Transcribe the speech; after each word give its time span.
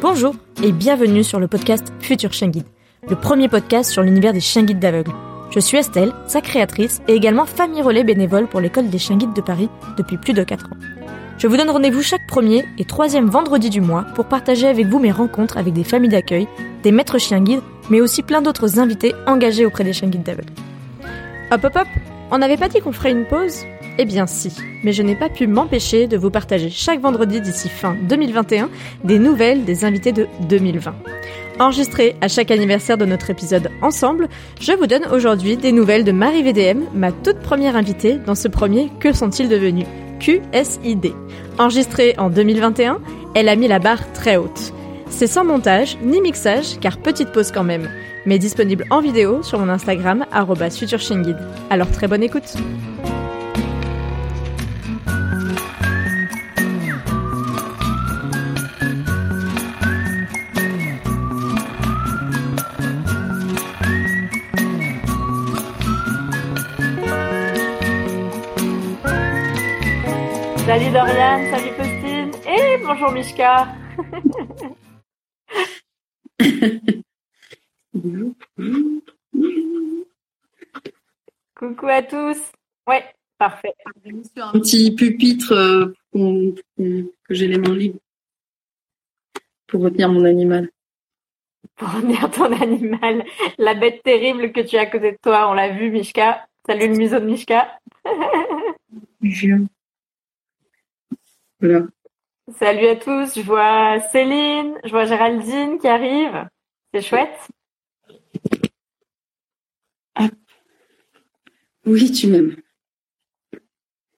Bonjour 0.00 0.36
et 0.62 0.70
bienvenue 0.70 1.24
sur 1.24 1.40
le 1.40 1.48
podcast 1.48 1.92
Futur 1.98 2.32
Chien 2.32 2.46
Guide, 2.48 2.66
le 3.08 3.16
premier 3.16 3.48
podcast 3.48 3.90
sur 3.90 4.02
l'univers 4.02 4.32
des 4.32 4.38
chiens 4.38 4.62
guides 4.62 4.78
d'aveugles. 4.78 5.10
Je 5.50 5.58
suis 5.58 5.76
Estelle, 5.76 6.12
sa 6.28 6.40
créatrice 6.40 7.02
et 7.08 7.14
également 7.14 7.46
famille 7.46 7.82
relais 7.82 8.04
bénévole 8.04 8.46
pour 8.46 8.60
l'école 8.60 8.90
des 8.90 8.98
chiens 8.98 9.16
guides 9.16 9.32
de 9.32 9.40
Paris 9.40 9.68
depuis 9.96 10.16
plus 10.16 10.34
de 10.34 10.44
4 10.44 10.66
ans. 10.66 10.76
Je 11.36 11.48
vous 11.48 11.56
donne 11.56 11.70
rendez-vous 11.70 12.02
chaque 12.02 12.28
premier 12.28 12.64
et 12.78 12.84
troisième 12.84 13.28
vendredi 13.28 13.70
du 13.70 13.80
mois 13.80 14.06
pour 14.14 14.26
partager 14.26 14.68
avec 14.68 14.86
vous 14.86 15.00
mes 15.00 15.10
rencontres 15.10 15.56
avec 15.56 15.74
des 15.74 15.84
familles 15.84 16.10
d'accueil, 16.10 16.46
des 16.84 16.92
maîtres 16.92 17.18
chiens 17.18 17.40
guides, 17.40 17.62
mais 17.90 18.00
aussi 18.00 18.22
plein 18.22 18.40
d'autres 18.40 18.78
invités 18.78 19.16
engagés 19.26 19.66
auprès 19.66 19.82
des 19.82 19.92
chiens 19.92 20.08
guides 20.08 20.22
d'aveugles. 20.22 20.52
Hop 21.50 21.64
hop 21.64 21.74
hop, 21.74 21.88
on 22.30 22.38
n'avait 22.38 22.56
pas 22.56 22.68
dit 22.68 22.80
qu'on 22.80 22.92
ferait 22.92 23.10
une 23.10 23.24
pause? 23.24 23.64
Eh 23.98 24.04
bien 24.04 24.26
si, 24.26 24.52
mais 24.84 24.92
je 24.92 25.02
n'ai 25.02 25.16
pas 25.16 25.28
pu 25.28 25.46
m'empêcher 25.46 26.06
de 26.06 26.16
vous 26.16 26.30
partager 26.30 26.70
chaque 26.70 27.00
vendredi 27.00 27.40
d'ici 27.40 27.68
fin 27.68 27.96
2021 28.08 28.70
des 29.04 29.18
nouvelles 29.18 29.64
des 29.64 29.84
invités 29.84 30.12
de 30.12 30.26
2020. 30.48 30.94
Enregistré 31.58 32.14
à 32.20 32.28
chaque 32.28 32.52
anniversaire 32.52 32.96
de 32.96 33.04
notre 33.04 33.30
épisode 33.30 33.70
ensemble, 33.82 34.28
je 34.60 34.72
vous 34.72 34.86
donne 34.86 35.06
aujourd'hui 35.12 35.56
des 35.56 35.72
nouvelles 35.72 36.04
de 36.04 36.12
Marie 36.12 36.44
VDM, 36.44 36.84
ma 36.94 37.10
toute 37.10 37.40
première 37.40 37.74
invitée 37.74 38.18
dans 38.24 38.36
ce 38.36 38.46
premier 38.46 38.90
Que 39.00 39.12
sont-ils 39.12 39.48
devenus? 39.48 39.86
QSID. 40.20 41.12
Enregistré 41.58 42.14
en 42.18 42.30
2021, 42.30 43.00
elle 43.34 43.48
a 43.48 43.56
mis 43.56 43.66
la 43.66 43.80
barre 43.80 44.12
très 44.12 44.36
haute. 44.36 44.72
C'est 45.10 45.26
sans 45.26 45.44
montage 45.44 45.98
ni 46.02 46.20
mixage, 46.20 46.78
car 46.80 46.98
petite 46.98 47.32
pause 47.32 47.50
quand 47.50 47.64
même, 47.64 47.88
mais 48.26 48.38
disponible 48.38 48.84
en 48.90 49.00
vidéo 49.00 49.42
sur 49.42 49.58
mon 49.58 49.68
Instagram, 49.68 50.26
futurchienguide. 50.70 51.38
Alors 51.70 51.90
très 51.90 52.06
bonne 52.06 52.22
écoute! 52.22 52.54
Salut 70.68 70.92
Dorian, 70.92 71.40
salut 71.50 71.72
Postine 71.78 72.30
et 72.46 72.76
bonjour 72.84 73.10
Mishka. 73.10 73.74
Coucou 81.54 81.86
à 81.86 82.02
tous. 82.02 82.36
Ouais, 82.86 83.02
parfait. 83.38 83.72
Sur 84.36 84.44
un 84.44 84.52
petit 84.52 84.94
pupitre 84.94 85.54
euh, 85.54 85.94
que 86.12 87.06
j'ai 87.30 87.46
les 87.46 87.56
mains 87.56 87.74
libres 87.74 88.00
pour 89.68 89.80
retenir 89.80 90.10
mon 90.10 90.26
animal. 90.26 90.68
Pour 91.76 91.92
retenir 91.92 92.30
ton 92.30 92.52
animal, 92.60 93.24
la 93.56 93.72
bête 93.72 94.02
terrible 94.02 94.52
que 94.52 94.60
tu 94.60 94.76
as 94.76 94.82
à 94.82 94.86
côté 94.86 95.12
de 95.12 95.18
toi, 95.22 95.48
on 95.48 95.54
l'a 95.54 95.70
vu 95.70 95.90
Mishka. 95.90 96.46
Salut 96.66 96.88
le 96.88 96.96
museau 96.98 97.20
de 97.20 97.24
Mishka. 97.24 97.80
Salut 101.60 102.86
à 102.86 102.96
tous, 102.96 103.34
je 103.34 103.42
vois 103.42 104.00
Céline, 104.12 104.78
je 104.84 104.90
vois 104.90 105.06
Géraldine 105.06 105.78
qui 105.78 105.88
arrive. 105.88 106.48
C'est 106.94 107.02
chouette. 107.02 107.48
Oui, 111.84 112.12
tu 112.12 112.26
m'aimes. 112.28 112.56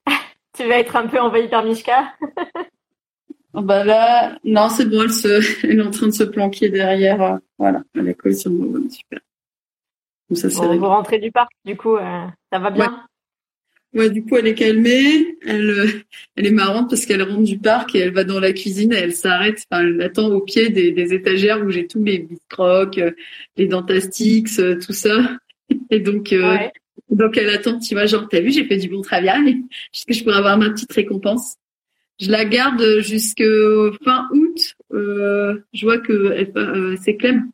tu 0.55 0.67
vas 0.67 0.77
être 0.77 0.95
un 0.95 1.07
peu 1.07 1.19
envahie 1.19 1.47
par 1.47 1.63
Mishka 1.63 2.13
oh, 3.53 3.61
bah 3.61 3.83
là, 3.85 4.37
non, 4.43 4.69
c'est 4.69 4.85
bon, 4.85 5.07
elle, 5.63 5.79
est 5.79 5.81
en 5.81 5.91
train 5.91 6.07
de 6.07 6.11
se 6.11 6.23
planquer 6.23 6.69
derrière. 6.69 7.21
Euh, 7.21 7.37
voilà, 7.57 7.81
elle 7.95 8.09
est 8.09 8.13
collée 8.13 8.35
sur 8.35 8.51
moi, 8.51 8.79
super. 8.89 9.19
ça, 10.33 10.47
vous 10.67 10.85
rentrez 10.85 11.19
du 11.19 11.31
parc, 11.31 11.51
du 11.65 11.77
coup, 11.77 11.95
euh, 11.95 12.27
ça 12.51 12.59
va 12.59 12.71
bien? 12.71 12.91
Ouais, 12.91 12.97
du 13.93 14.23
coup, 14.23 14.37
elle 14.37 14.47
est 14.47 14.55
calmée. 14.55 15.37
Elle, 15.45 15.69
euh, 15.69 15.87
elle 16.35 16.47
est 16.47 16.51
marrante 16.51 16.89
parce 16.89 17.05
qu'elle 17.05 17.21
rentre 17.21 17.43
du 17.43 17.57
parc 17.59 17.95
et 17.95 17.99
elle 17.99 18.13
va 18.13 18.23
dans 18.23 18.39
la 18.39 18.53
cuisine 18.53 18.93
et 18.93 18.97
elle 18.97 19.13
s'arrête. 19.13 19.65
Enfin, 19.69 19.83
elle 19.83 20.01
attend 20.01 20.29
au 20.29 20.41
pied 20.41 20.69
des, 20.69 20.91
des 20.91 21.13
étagères 21.13 21.63
où 21.63 21.69
j'ai 21.69 21.87
tous 21.87 22.03
les 22.03 22.19
biscrocs, 22.19 22.97
euh, 22.97 23.11
les 23.57 23.67
dentastix, 23.67 24.59
euh, 24.59 24.77
tout 24.79 24.93
ça. 24.93 25.37
Et 25.89 25.99
donc, 25.99 26.33
donc 27.09 27.37
elle 27.37 27.49
attend. 27.49 27.79
Tu 27.79 27.93
vois, 27.93 28.05
genre, 28.05 28.27
t'as 28.29 28.39
vu, 28.39 28.51
j'ai 28.51 28.65
fait 28.65 28.77
du 28.77 28.89
bon 28.89 29.01
travail. 29.01 29.61
Jusque 29.93 30.13
je 30.13 30.23
pourrais 30.23 30.37
avoir 30.37 30.57
ma 30.57 30.69
petite 30.69 30.91
récompense? 30.91 31.55
Je 32.19 32.29
la 32.29 32.45
garde 32.45 32.99
jusqu'au 32.99 33.91
fin 34.03 34.27
août. 34.31 34.75
je 34.91 35.85
vois 35.85 35.97
que 35.97 36.45
c'est 37.01 37.15
Clem. 37.15 37.49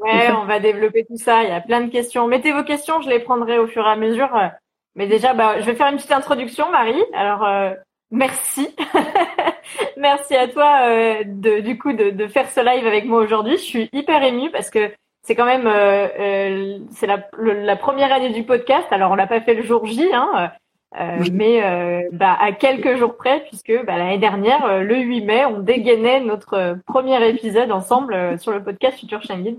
Ouais, 0.00 0.30
on 0.30 0.46
va 0.46 0.60
développer 0.60 1.04
tout 1.04 1.16
ça. 1.16 1.42
Il 1.42 1.48
y 1.48 1.52
a 1.52 1.60
plein 1.60 1.80
de 1.80 1.90
questions. 1.90 2.26
Mettez 2.26 2.52
vos 2.52 2.64
questions, 2.64 3.00
je 3.02 3.08
les 3.08 3.18
prendrai 3.18 3.58
au 3.58 3.66
fur 3.66 3.82
et 3.82 3.90
à 3.90 3.96
mesure. 3.96 4.30
Mais 4.96 5.06
déjà, 5.06 5.34
bah, 5.34 5.60
je 5.60 5.66
vais 5.66 5.74
faire 5.74 5.88
une 5.88 5.96
petite 5.96 6.12
introduction, 6.12 6.70
Marie. 6.70 7.02
Alors, 7.12 7.44
euh, 7.44 7.74
merci. 8.10 8.74
merci 9.98 10.34
à 10.34 10.48
toi 10.48 10.88
euh, 10.88 11.22
de, 11.26 11.60
du 11.60 11.78
coup 11.78 11.92
de, 11.92 12.10
de, 12.10 12.26
faire 12.26 12.50
ce 12.50 12.60
live 12.60 12.86
avec 12.86 13.04
moi 13.04 13.20
aujourd'hui. 13.20 13.58
Je 13.58 13.62
suis 13.62 13.90
hyper 13.92 14.22
émue 14.22 14.50
parce 14.50 14.70
que 14.70 14.90
c'est 15.22 15.34
quand 15.34 15.44
même 15.44 15.66
euh, 15.66 16.08
euh 16.18 16.78
c'est 16.92 17.06
la, 17.06 17.28
la, 17.38 17.76
première 17.76 18.10
année 18.10 18.30
du 18.30 18.44
podcast. 18.44 18.86
Alors, 18.90 19.12
on 19.12 19.16
l'a 19.16 19.26
pas 19.26 19.42
fait 19.42 19.52
le 19.52 19.62
jour 19.62 19.84
J, 19.84 20.08
hein, 20.14 20.50
mais 21.30 21.60
bah, 22.12 22.34
à 22.40 22.52
quelques 22.52 22.96
jours 22.96 23.18
près, 23.18 23.40
puisque 23.40 23.84
bah, 23.84 23.98
l'année 23.98 24.18
dernière, 24.18 24.82
le 24.82 24.96
8 24.96 25.24
mai, 25.26 25.44
on 25.44 25.58
dégainait 25.58 26.20
notre 26.20 26.78
premier 26.86 27.22
épisode 27.28 27.70
ensemble 27.70 28.38
sur 28.38 28.52
le 28.52 28.62
podcast 28.62 28.98
Future 28.98 29.22
Shangin. 29.22 29.56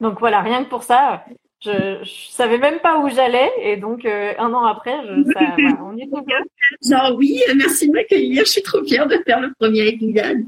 Donc 0.00 0.20
voilà, 0.20 0.40
rien 0.40 0.62
que 0.62 0.68
pour 0.68 0.84
ça, 0.84 1.24
je, 1.64 2.02
je 2.02 2.30
savais 2.30 2.58
même 2.58 2.80
pas 2.80 2.98
où 2.98 3.08
j'allais 3.08 3.50
et 3.60 3.76
donc 3.76 4.04
euh, 4.04 4.34
un 4.38 4.52
an 4.52 4.64
après, 4.64 4.96
je, 5.06 5.32
ça, 5.32 5.40
on 5.84 5.96
est 5.96 6.08
tout 6.10 6.24
Genre 6.88 7.14
oui, 7.16 7.40
merci 7.56 7.88
de 7.88 7.92
m'accueillir. 7.94 8.44
Je 8.44 8.50
suis 8.50 8.62
trop 8.62 8.82
fière 8.84 9.06
de 9.06 9.16
faire 9.24 9.40
le 9.40 9.52
premier 9.58 9.86
épisode. 9.88 10.44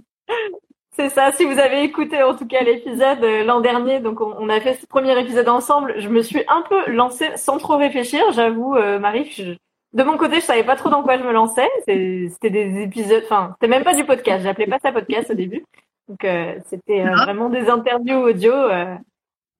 C'est 0.92 1.08
ça. 1.10 1.30
Si 1.32 1.44
vous 1.44 1.58
avez 1.58 1.82
écouté 1.82 2.22
en 2.22 2.34
tout 2.34 2.46
cas 2.46 2.62
l'épisode 2.62 3.22
euh, 3.22 3.44
l'an 3.44 3.60
dernier, 3.60 4.00
donc 4.00 4.20
on, 4.20 4.48
a 4.48 4.60
fait 4.60 4.74
ce 4.74 4.86
premier 4.86 5.18
épisode 5.20 5.48
ensemble. 5.48 5.94
Je 5.98 6.08
me 6.08 6.22
suis 6.22 6.42
un 6.48 6.62
peu 6.62 6.90
lancée 6.90 7.30
sans 7.36 7.58
trop 7.58 7.76
réfléchir. 7.76 8.20
J'avoue, 8.32 8.74
euh, 8.74 8.98
Marie, 8.98 9.56
de 9.92 10.02
mon 10.02 10.16
côté, 10.16 10.36
je 10.36 10.40
savais 10.40 10.64
pas 10.64 10.76
trop 10.76 10.90
dans 10.90 11.02
quoi 11.04 11.16
je 11.16 11.22
me 11.22 11.32
lançais. 11.32 11.68
C'était 11.86 12.50
des 12.50 12.82
épisodes, 12.82 13.22
enfin, 13.24 13.54
c'était 13.54 13.70
même 13.70 13.84
pas 13.84 13.94
du 13.94 14.04
podcast. 14.04 14.42
J'appelais 14.42 14.66
pas 14.66 14.80
ça 14.80 14.90
podcast 14.90 15.30
au 15.30 15.34
début. 15.34 15.64
Donc 16.08 16.26
c'était 16.66 17.04
ah. 17.06 17.24
vraiment 17.24 17.48
des 17.50 17.70
interviews 17.70 18.18
audio 18.18 18.52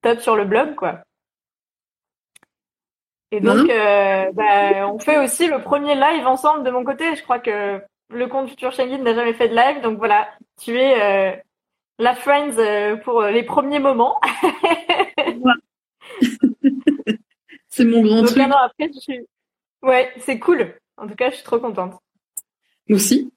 top 0.03 0.19
sur 0.19 0.34
le 0.34 0.44
blog, 0.44 0.75
quoi. 0.75 1.00
Et 3.34 3.41
donc, 3.41 3.69
euh, 3.69 4.31
bah, 4.33 4.89
on 4.89 5.00
fait 5.00 5.19
aussi 5.19 5.49
le 5.49 5.61
premier 5.61 5.97
live 5.97 6.25
ensemble 6.25 6.62
de 6.65 6.71
mon 6.71 6.84
côté. 6.84 7.17
Je 7.17 7.22
crois 7.25 7.41
que 7.41 7.81
le 8.11 8.27
compte 8.28 8.49
Future 8.49 8.71
Schengen 8.71 9.03
n'a 9.03 9.12
jamais 9.12 9.33
fait 9.33 9.49
de 9.49 9.56
live. 9.56 9.83
Donc 9.83 9.99
voilà, 9.99 10.28
tu 10.62 10.78
es 10.78 11.03
euh, 11.03 11.33
la 11.99 12.15
Friends 12.15 12.56
euh, 12.59 12.95
pour 12.95 13.22
les 13.22 13.43
premiers 13.43 13.81
moments. 13.81 14.21
c'est 17.69 17.84
mon 17.84 18.03
grand 18.03 18.22
truc. 18.22 18.39
après, 18.39 18.91
je 18.95 19.00
suis... 19.00 19.27
Ouais, 19.83 20.12
c'est 20.21 20.39
cool. 20.39 20.72
En 20.97 21.09
tout 21.09 21.16
cas, 21.16 21.31
je 21.31 21.34
suis 21.34 21.45
trop 21.45 21.59
contente. 21.59 21.95
Moi 22.89 22.97
aussi. 22.97 23.33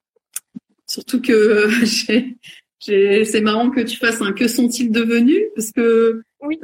Surtout 0.85 1.24
que 1.24 1.69
c'est 2.79 3.41
marrant 3.41 3.72
que 3.72 3.81
tu 3.81 3.97
fasses 3.97 4.22
un 4.22 4.31
que 4.31 4.47
sont-ils 4.47 4.91
devenus? 4.91 5.41
Parce 5.56 5.72
que 5.72 6.22
oui. 6.41 6.59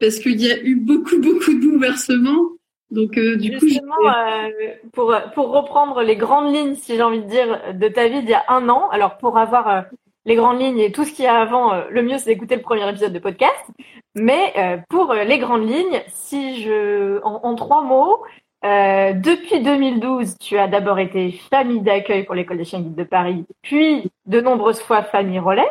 parce 0.00 0.18
qu'il 0.20 0.40
y 0.40 0.50
a 0.50 0.58
eu 0.62 0.76
beaucoup 0.76 1.20
beaucoup 1.20 1.52
de 1.52 1.60
bouleversements 1.60 2.48
donc 2.92 3.16
euh, 3.16 3.36
du 3.36 3.58
Justement, 3.58 3.94
coup, 3.96 4.06
euh, 4.06 4.50
pour 4.92 5.14
pour 5.34 5.50
reprendre 5.50 6.02
les 6.02 6.16
grandes 6.16 6.54
lignes, 6.54 6.74
si 6.74 6.94
j'ai 6.94 7.02
envie 7.02 7.22
de 7.22 7.28
dire, 7.28 7.74
de 7.74 7.88
ta 7.88 8.06
vie 8.06 8.20
d'il 8.20 8.30
y 8.30 8.34
a 8.34 8.44
un 8.48 8.68
an. 8.68 8.88
Alors 8.90 9.16
pour 9.16 9.38
avoir 9.38 9.68
euh, 9.68 9.80
les 10.26 10.34
grandes 10.36 10.60
lignes 10.60 10.78
et 10.78 10.92
tout 10.92 11.04
ce 11.04 11.12
qu'il 11.12 11.24
y 11.24 11.28
a 11.28 11.40
avant, 11.40 11.72
le 11.88 12.02
mieux 12.02 12.18
c'est 12.18 12.30
d'écouter 12.30 12.54
le 12.54 12.62
premier 12.62 12.88
épisode 12.88 13.12
de 13.12 13.18
podcast. 13.18 13.66
Mais 14.14 14.52
pour 14.90 15.14
les 15.14 15.38
grandes 15.38 15.66
lignes, 15.66 16.02
si 16.08 16.62
je 16.62 17.18
en, 17.24 17.40
en 17.42 17.54
trois 17.54 17.82
mots, 17.82 18.22
depuis 18.62 19.60
2012, 19.60 20.36
tu 20.38 20.58
as 20.58 20.68
d'abord 20.68 20.98
été 20.98 21.32
famille 21.50 21.80
d'accueil 21.80 22.24
pour 22.24 22.34
l'école 22.34 22.58
des 22.58 22.64
chiens 22.64 22.80
guides 22.80 22.94
de 22.94 23.04
Paris, 23.04 23.46
puis 23.62 24.12
de 24.26 24.40
nombreuses 24.40 24.80
fois 24.80 25.02
famille 25.02 25.38
relais. 25.38 25.66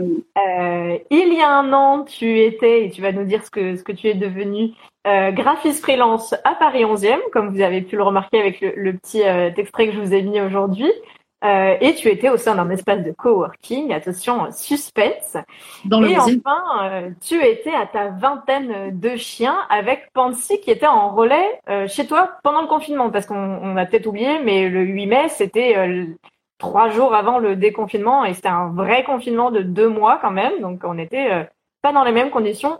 Euh, 0.00 0.98
il 1.10 1.32
y 1.34 1.40
a 1.40 1.50
un 1.50 1.72
an, 1.72 2.04
tu 2.04 2.40
étais, 2.40 2.86
et 2.86 2.90
tu 2.90 3.02
vas 3.02 3.12
nous 3.12 3.24
dire 3.24 3.44
ce 3.44 3.50
que, 3.50 3.76
ce 3.76 3.82
que 3.82 3.92
tu 3.92 4.08
es 4.08 4.14
devenu, 4.14 4.70
euh, 5.06 5.30
graphiste 5.32 5.82
freelance 5.82 6.34
à 6.44 6.54
Paris 6.54 6.84
11e, 6.84 7.18
comme 7.32 7.54
vous 7.54 7.60
avez 7.60 7.82
pu 7.82 7.96
le 7.96 8.02
remarquer 8.02 8.40
avec 8.40 8.60
le, 8.60 8.92
petit 8.92 9.22
euh, 9.22 9.50
extrait 9.56 9.86
que 9.86 9.94
je 9.94 10.00
vous 10.00 10.14
ai 10.14 10.22
mis 10.22 10.40
aujourd'hui. 10.40 10.90
Et 11.44 11.94
tu 11.94 12.08
étais 12.08 12.30
au 12.30 12.36
sein 12.36 12.56
d'un 12.56 12.68
espace 12.70 13.04
de 13.04 13.12
coworking, 13.12 13.92
attention, 13.92 14.50
suspense. 14.50 15.36
Dans 15.84 16.02
et 16.02 16.18
enfin, 16.18 17.12
tu 17.24 17.40
étais 17.40 17.72
à 17.72 17.86
ta 17.86 18.08
vingtaine 18.08 18.98
de 18.98 19.14
chiens 19.14 19.56
avec 19.70 20.12
Pansy 20.14 20.60
qui 20.60 20.72
était 20.72 20.88
en 20.88 21.14
relais 21.14 21.60
chez 21.86 22.08
toi 22.08 22.32
pendant 22.42 22.60
le 22.62 22.66
confinement, 22.66 23.10
parce 23.10 23.26
qu'on 23.26 23.76
a 23.76 23.86
peut-être 23.86 24.08
oublié, 24.08 24.40
mais 24.44 24.68
le 24.68 24.80
8 24.80 25.06
mai, 25.06 25.28
c'était 25.28 25.76
trois 26.58 26.90
jours 26.90 27.14
avant 27.14 27.38
le 27.38 27.56
déconfinement 27.56 28.24
et 28.24 28.34
c'était 28.34 28.48
un 28.48 28.68
vrai 28.68 29.04
confinement 29.04 29.50
de 29.50 29.62
deux 29.62 29.88
mois 29.88 30.18
quand 30.20 30.30
même. 30.30 30.60
Donc 30.60 30.82
on 30.84 30.94
n'était 30.94 31.48
pas 31.82 31.92
dans 31.92 32.04
les 32.04 32.12
mêmes 32.12 32.30
conditions 32.30 32.78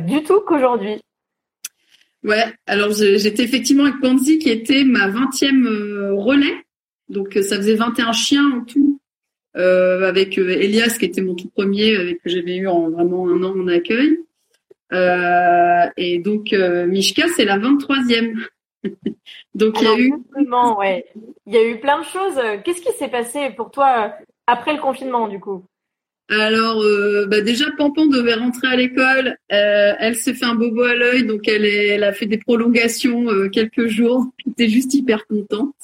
du 0.00 0.22
tout 0.22 0.40
qu'aujourd'hui. 0.40 1.00
Ouais, 2.24 2.44
alors 2.66 2.90
j'étais 2.92 3.42
effectivement 3.42 3.84
avec 3.84 4.00
Pansy 4.00 4.38
qui 4.38 4.50
était 4.50 4.84
ma 4.84 5.08
20e 5.08 6.12
relais. 6.14 6.64
Donc 7.08 7.32
ça 7.34 7.56
faisait 7.56 7.76
21 7.76 8.12
chiens 8.12 8.50
en 8.58 8.64
tout 8.64 9.00
euh, 9.56 10.08
avec 10.08 10.38
euh, 10.38 10.48
Elias 10.48 10.96
qui 10.98 11.04
était 11.04 11.20
mon 11.20 11.34
tout 11.34 11.48
premier, 11.48 11.96
avec 11.96 12.22
que 12.22 12.30
j'avais 12.30 12.56
eu 12.56 12.68
en 12.68 12.90
vraiment 12.90 13.28
un 13.28 13.42
an 13.42 13.54
en 13.56 13.68
accueil. 13.68 14.18
Euh, 14.92 15.86
et 15.96 16.18
donc 16.18 16.52
euh, 16.52 16.86
Mishka, 16.86 17.26
c'est 17.36 17.44
la 17.44 17.58
23e. 17.58 18.34
donc 19.54 19.80
il 19.80 19.84
y 19.84 19.86
a 19.86 19.98
eu 19.98 20.14
ouais. 20.78 21.06
Il 21.46 21.54
y 21.54 21.56
a 21.56 21.64
eu 21.64 21.80
plein 21.80 22.00
de 22.00 22.04
choses. 22.04 22.40
Qu'est-ce 22.64 22.82
qui 22.82 22.92
s'est 22.92 23.08
passé 23.08 23.50
pour 23.56 23.70
toi 23.70 24.14
après 24.46 24.74
le 24.74 24.80
confinement 24.80 25.28
du 25.28 25.40
coup? 25.40 25.64
Alors, 26.28 26.80
euh, 26.82 27.26
bah 27.26 27.42
déjà, 27.42 27.66
Pampan 27.76 28.06
devait 28.06 28.34
rentrer 28.34 28.68
à 28.68 28.76
l'école. 28.76 29.36
Euh, 29.52 29.92
elle 29.98 30.16
s'est 30.16 30.32
fait 30.32 30.46
un 30.46 30.54
bobo 30.54 30.82
à 30.82 30.94
l'œil, 30.94 31.26
donc 31.26 31.46
elle, 31.46 31.66
est, 31.66 31.88
elle 31.88 32.04
a 32.04 32.12
fait 32.12 32.24
des 32.26 32.38
prolongations 32.38 33.28
euh, 33.28 33.48
quelques 33.50 33.86
jours. 33.88 34.26
J'étais 34.46 34.68
juste 34.68 34.94
hyper 34.94 35.26
contente 35.26 35.74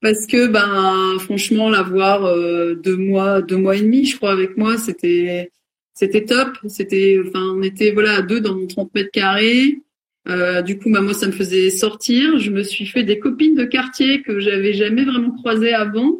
parce 0.00 0.26
que 0.26 0.46
ben 0.46 1.18
franchement 1.20 1.68
la 1.68 1.82
voir 1.82 2.24
euh, 2.24 2.74
deux 2.74 2.96
mois 2.96 3.42
deux 3.42 3.58
mois 3.58 3.76
et 3.76 3.82
demi 3.82 4.06
je 4.06 4.16
crois 4.16 4.32
avec 4.32 4.56
moi 4.56 4.78
c'était 4.78 5.50
c'était 5.92 6.24
top 6.24 6.56
c'était 6.68 7.18
enfin 7.26 7.52
on 7.54 7.62
était 7.62 7.92
voilà 7.92 8.14
à 8.16 8.22
deux 8.22 8.40
dans 8.40 8.54
mon 8.54 8.66
30 8.66 8.94
mètres 8.94 9.10
carrés 9.10 9.82
euh, 10.28 10.62
du 10.62 10.78
coup 10.78 10.90
bah, 10.90 11.00
moi 11.00 11.14
ça 11.14 11.26
me 11.26 11.32
faisait 11.32 11.70
sortir 11.70 12.38
je 12.38 12.50
me 12.50 12.62
suis 12.62 12.86
fait 12.86 13.02
des 13.02 13.18
copines 13.18 13.54
de 13.54 13.64
quartier 13.64 14.22
que 14.22 14.38
j'avais 14.38 14.72
jamais 14.72 15.04
vraiment 15.04 15.32
croisées 15.32 15.74
avant 15.74 16.18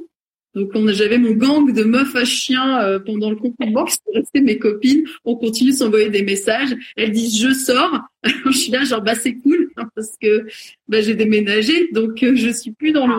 donc 0.55 0.71
j'avais 0.89 1.17
mon 1.17 1.33
gang 1.33 1.73
de 1.73 1.83
meufs 1.83 2.15
à 2.15 2.25
chiens 2.25 2.83
euh, 2.83 2.99
pendant 2.99 3.31
le 3.31 3.37
confinement 3.37 3.85
qui 3.87 3.95
sont 3.95 4.13
restées 4.15 4.43
mes 4.43 4.59
copines. 4.59 5.05
On 5.25 5.37
continue 5.37 5.71
de 5.71 5.77
s'envoyer 5.77 6.11
des 6.11 6.23
messages. 6.23 6.75
Elles 6.97 7.11
disent 7.11 7.41
je 7.41 7.53
sors. 7.55 8.01
je 8.47 8.51
suis 8.51 8.71
là 8.71 8.85
genre 8.85 9.01
bah 9.01 9.15
c'est 9.15 9.35
cool 9.37 9.71
parce 9.95 10.17
que 10.21 10.47
bah, 10.89 11.01
j'ai 11.01 11.15
déménagé 11.15 11.89
donc 11.93 12.23
euh, 12.23 12.37
je 12.37 12.51
suis 12.51 12.73
plus 12.73 12.93
dans 12.93 13.07
le 13.07 13.15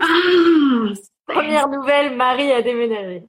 Ah 0.00 0.92
Première 1.26 1.68
nouvelle, 1.68 2.16
Marie 2.16 2.52
a 2.52 2.62
déménagé. 2.62 3.22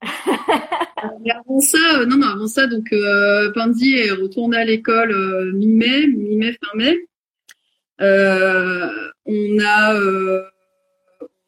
avant 1.30 1.60
ça, 1.60 1.78
euh, 2.00 2.06
non 2.06 2.18
non 2.18 2.28
avant 2.28 2.48
ça 2.48 2.68
donc 2.68 2.92
euh, 2.92 3.52
Pandy 3.54 3.96
est 3.96 4.12
retourné 4.12 4.58
à 4.58 4.66
l'école 4.66 5.12
euh, 5.12 5.52
mi-mai, 5.54 6.08
mi-mai 6.08 6.58
fin 6.62 6.78
mai. 6.78 7.08
on 9.26 9.60
a 9.64 9.96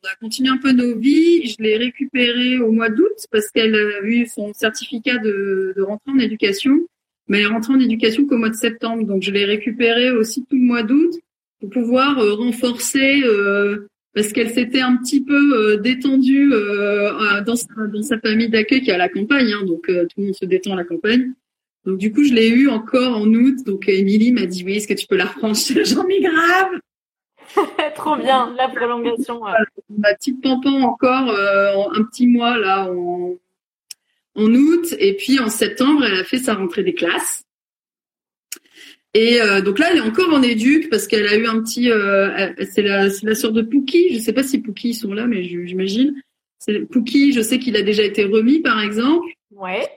on 0.04 0.08
a 0.08 0.16
continué 0.22 0.50
un 0.50 0.58
peu 0.58 0.72
nos 0.72 0.98
vies. 0.98 1.48
Je 1.48 1.56
l'ai 1.60 1.78
récupérée 1.78 2.60
au 2.60 2.72
mois 2.72 2.90
d'août 2.90 3.26
parce 3.32 3.50
qu'elle 3.50 3.76
a 3.76 4.02
eu 4.04 4.26
son 4.28 4.54
certificat 4.54 5.18
de, 5.18 5.76
rentrée 5.82 6.12
en 6.12 6.20
éducation. 6.20 6.80
Mais 7.28 7.40
elle 7.40 7.46
est 7.46 7.48
rentrée 7.48 7.74
en 7.74 7.80
éducation 7.80 8.26
qu'au 8.26 8.38
mois 8.38 8.50
de 8.50 8.56
septembre. 8.56 9.04
Donc, 9.04 9.22
je 9.22 9.32
l'ai 9.32 9.44
récupérée 9.44 10.12
aussi 10.12 10.46
tout 10.46 10.56
le 10.56 10.62
mois 10.62 10.84
d'août 10.84 11.14
pour 11.60 11.70
pouvoir 11.70 12.20
euh, 12.20 12.36
renforcer, 12.36 13.22
euh, 13.24 13.90
parce 14.18 14.34
qu'elle 14.34 14.50
s'était 14.50 14.82
un 14.82 14.98
petit 14.98 15.24
peu 15.24 15.54
euh, 15.54 15.78
détendue 15.78 16.50
dans, 17.46 17.56
sa, 17.56 17.68
dans 17.88 18.02
sa 18.02 18.18
famille 18.18 18.50
d'accueil 18.50 18.82
qui 18.82 18.90
est 18.90 18.94
à 18.94 18.98
la 18.98 19.10
campagne. 19.10 19.54
Hein, 19.54 19.64
donc, 19.64 19.84
tout 19.86 20.18
le 20.18 20.24
monde 20.24 20.34
se 20.36 20.46
détend 20.46 20.74
à 20.74 20.78
la 20.78 20.86
campagne. 20.86 21.34
Donc, 21.86 22.00
du 22.00 22.12
coup, 22.12 22.24
je 22.24 22.34
l'ai 22.34 22.50
eu 22.50 22.68
encore 22.68 23.16
en 23.16 23.28
août. 23.28 23.58
Donc, 23.64 23.88
Émilie 23.88 24.32
m'a 24.32 24.48
dit, 24.48 24.64
oui, 24.66 24.78
est-ce 24.78 24.88
que 24.88 24.96
tu 24.96 25.06
peux 25.06 25.18
la 25.18 25.26
reprendre 25.26 25.56
J'en 25.56 26.08
ai 26.08 26.22
grave? 26.22 26.80
Trop 27.96 28.16
bien, 28.16 28.54
la 28.58 28.70
prolongation. 28.70 29.42
Ma 29.98 30.14
petite 30.16 30.42
pampan 30.42 30.82
encore 30.82 31.30
euh, 31.30 31.84
un 31.94 32.04
petit 32.04 32.28
mois 32.28 32.58
là 32.58 32.92
en, 32.92 33.36
en 34.36 34.54
août 34.54 34.96
et 35.00 35.16
puis 35.16 35.40
en 35.40 35.50
septembre 35.50 36.04
elle 36.04 36.20
a 36.20 36.24
fait 36.24 36.40
sa 36.40 36.56
rentrée 36.56 36.84
des 36.84 36.94
classes. 36.94 37.44
Et 39.14 39.42
euh, 39.42 39.62
donc 39.62 39.80
là 39.80 39.88
elle 39.92 39.98
est 39.98 40.02
encore 40.02 40.32
en 40.34 40.42
éduc 40.44 40.90
parce 40.90 41.08
qu'elle 41.08 41.28
a 41.28 41.36
eu 41.36 41.48
un 41.48 41.62
petit, 41.62 41.90
euh, 41.90 42.52
c'est 42.72 42.82
la 42.82 43.10
c'est 43.10 43.26
la 43.26 43.36
sœur 43.36 43.52
de 43.52 43.62
Pouki. 43.62 44.14
Je 44.14 44.20
sais 44.20 44.34
pas 44.34 44.44
si 44.44 44.60
Pouki 44.60 44.94
sont 44.94 45.14
là 45.14 45.28
mais 45.28 45.44
j'imagine. 45.44 46.22
Pouki. 46.92 47.34
Je 47.34 47.42
sais 47.42 47.60
qu'il 47.60 47.76
a 47.78 47.82
déjà 47.82 48.04
été 48.04 48.26
remis 48.26 48.60
par 48.60 48.82
exemple. 48.82 49.28
Ouais. 49.52 49.88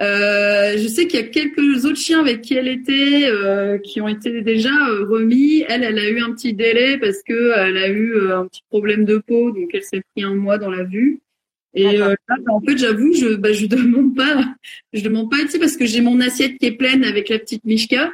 Euh, 0.00 0.78
je 0.78 0.88
sais 0.88 1.06
qu'il 1.06 1.20
y 1.20 1.22
a 1.22 1.26
quelques 1.26 1.84
autres 1.84 1.98
chiens 1.98 2.20
avec 2.20 2.40
qui 2.40 2.54
elle 2.54 2.68
était 2.68 3.26
euh, 3.26 3.76
qui 3.78 4.00
ont 4.00 4.08
été 4.08 4.40
déjà 4.40 4.70
euh, 4.88 5.04
remis. 5.04 5.62
Elle, 5.68 5.84
elle 5.84 5.98
a 5.98 6.08
eu 6.08 6.20
un 6.20 6.32
petit 6.32 6.54
délai 6.54 6.96
parce 6.96 7.22
que 7.22 7.52
elle 7.56 7.76
a 7.76 7.88
eu 7.88 8.30
un 8.30 8.46
petit 8.46 8.62
problème 8.70 9.04
de 9.04 9.18
peau, 9.18 9.50
donc 9.50 9.68
elle 9.74 9.82
s'est 9.82 10.02
pris 10.14 10.24
un 10.24 10.34
mois 10.34 10.56
dans 10.56 10.70
la 10.70 10.84
vue. 10.84 11.20
Et 11.74 11.98
là, 11.98 12.16
bah, 12.28 12.36
en 12.48 12.60
fait, 12.62 12.78
j'avoue, 12.78 13.12
je 13.12 13.34
bah, 13.34 13.52
je 13.52 13.66
demande 13.66 14.16
pas, 14.16 14.46
je 14.94 15.02
demande 15.02 15.30
pas 15.30 15.38
ici 15.38 15.58
parce 15.58 15.76
que 15.76 15.84
j'ai 15.84 16.00
mon 16.00 16.20
assiette 16.20 16.56
qui 16.56 16.66
est 16.66 16.72
pleine 16.72 17.04
avec 17.04 17.28
la 17.28 17.38
petite 17.38 17.64
Mishka, 17.64 18.10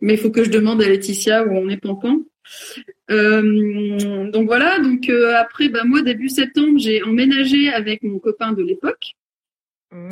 mais 0.00 0.14
il 0.14 0.18
faut 0.18 0.30
que 0.30 0.44
je 0.44 0.50
demande 0.50 0.82
à 0.82 0.88
Laetitia 0.88 1.44
où 1.46 1.50
on 1.50 1.68
est 1.68 1.76
pancan. 1.76 2.20
Euh, 3.10 4.30
donc 4.30 4.46
voilà, 4.46 4.78
donc 4.78 5.08
après, 5.36 5.68
bah 5.68 5.84
moi 5.84 6.02
début 6.02 6.28
septembre, 6.28 6.78
j'ai 6.78 7.02
emménagé 7.02 7.70
avec 7.70 8.02
mon 8.02 8.18
copain 8.18 8.52
de 8.52 8.62
l'époque. 8.62 9.14
Mmh. 9.92 10.08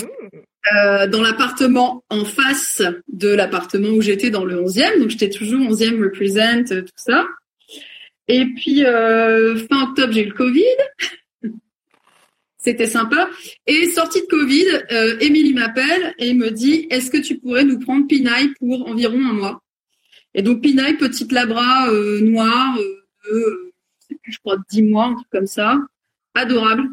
Euh, 0.73 1.08
dans 1.08 1.23
l'appartement 1.23 2.05
en 2.08 2.25
face 2.25 2.82
de 3.08 3.29
l'appartement 3.29 3.88
où 3.88 4.00
j'étais 4.00 4.31
dans 4.31 4.44
le 4.44 4.62
11e. 4.62 5.00
Donc 5.00 5.11
j'étais 5.11 5.29
toujours 5.29 5.61
11e 5.61 6.00
represent, 6.00 6.73
euh, 6.73 6.82
tout 6.82 6.93
ça. 6.94 7.26
Et 8.28 8.44
puis 8.46 8.85
euh, 8.85 9.56
fin 9.56 9.82
octobre, 9.82 10.12
j'ai 10.12 10.23
eu 10.23 10.28
le 10.28 10.35
Covid. 10.35 10.62
C'était 12.58 12.87
sympa. 12.87 13.28
Et 13.67 13.90
sortie 13.90 14.20
de 14.20 14.26
Covid, 14.26 14.85
euh, 14.93 15.19
Émilie 15.19 15.52
m'appelle 15.52 16.14
et 16.19 16.32
me 16.32 16.50
dit 16.50 16.87
Est-ce 16.90 17.11
que 17.11 17.19
tu 17.19 17.38
pourrais 17.38 17.64
nous 17.64 17.81
prendre 17.81 18.06
Pinaille 18.06 18.55
pour 18.61 18.88
environ 18.88 19.19
un 19.19 19.32
mois? 19.32 19.62
Et 20.34 20.43
donc 20.43 20.62
Pinaille, 20.62 20.96
petite 20.96 21.32
labra 21.32 21.90
euh, 21.90 22.20
noire, 22.20 22.76
de, 22.76 23.73
je 24.00 24.06
sais 24.08 24.19
plus, 24.23 24.32
je 24.32 24.38
crois, 24.38 24.56
10 24.70 24.82
mois, 24.82 25.06
un 25.06 25.14
truc 25.14 25.29
comme 25.31 25.46
ça. 25.46 25.79
Adorable. 26.34 26.88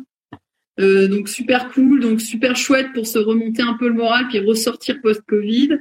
Euh, 0.79 1.07
donc 1.07 1.27
super 1.27 1.69
cool, 1.71 1.99
donc 1.99 2.21
super 2.21 2.55
chouette 2.55 2.87
pour 2.93 3.05
se 3.05 3.19
remonter 3.19 3.61
un 3.61 3.73
peu 3.73 3.89
le 3.89 3.95
moral 3.95 4.27
puis 4.29 4.39
ressortir 4.39 5.01
post-Covid. 5.01 5.79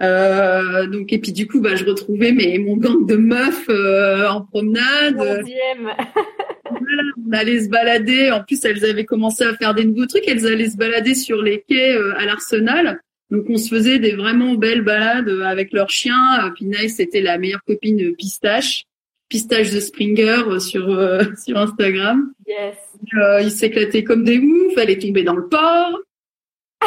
Euh, 0.00 0.88
donc 0.88 1.12
et 1.12 1.18
puis 1.20 1.30
du 1.30 1.46
coup 1.46 1.60
bah 1.60 1.76
je 1.76 1.84
retrouvais 1.84 2.32
mes 2.32 2.58
mon 2.58 2.76
gang 2.76 3.06
de 3.06 3.14
meufs 3.14 3.68
euh, 3.68 4.26
en 4.28 4.40
promenade. 4.40 5.14
voilà, 5.16 7.02
on 7.24 7.32
allait 7.32 7.62
se 7.62 7.68
balader. 7.68 8.32
En 8.32 8.42
plus 8.42 8.64
elles 8.64 8.84
avaient 8.84 9.04
commencé 9.04 9.44
à 9.44 9.54
faire 9.54 9.72
des 9.72 9.84
nouveaux 9.84 10.06
trucs. 10.06 10.26
Elles 10.26 10.46
allaient 10.48 10.70
se 10.70 10.76
balader 10.76 11.14
sur 11.14 11.40
les 11.40 11.64
quais 11.68 11.96
à 12.16 12.24
l'Arsenal. 12.24 13.00
Donc 13.30 13.46
on 13.48 13.56
se 13.56 13.68
faisait 13.68 13.98
des 13.98 14.12
vraiment 14.12 14.54
belles 14.54 14.82
balades 14.82 15.28
avec 15.44 15.72
leurs 15.72 15.90
chiens. 15.90 16.52
Pinaille 16.56 16.90
c'était 16.90 17.20
la 17.20 17.38
meilleure 17.38 17.64
copine 17.64 17.96
de 17.96 18.10
Pistache, 18.10 18.84
Pistache 19.28 19.70
de 19.72 19.80
Springer 19.80 20.60
sur 20.60 20.86
sur 21.44 21.58
Instagram. 21.58 22.32
Yes. 22.46 22.76
Euh, 23.14 23.40
il 23.42 23.50
s'éclatait 23.50 24.04
comme 24.04 24.24
des 24.24 24.38
oufs, 24.38 24.76
elle 24.76 24.90
est 24.90 25.00
tombée 25.00 25.24
dans 25.24 25.36
le 25.36 25.48
port. 25.48 26.00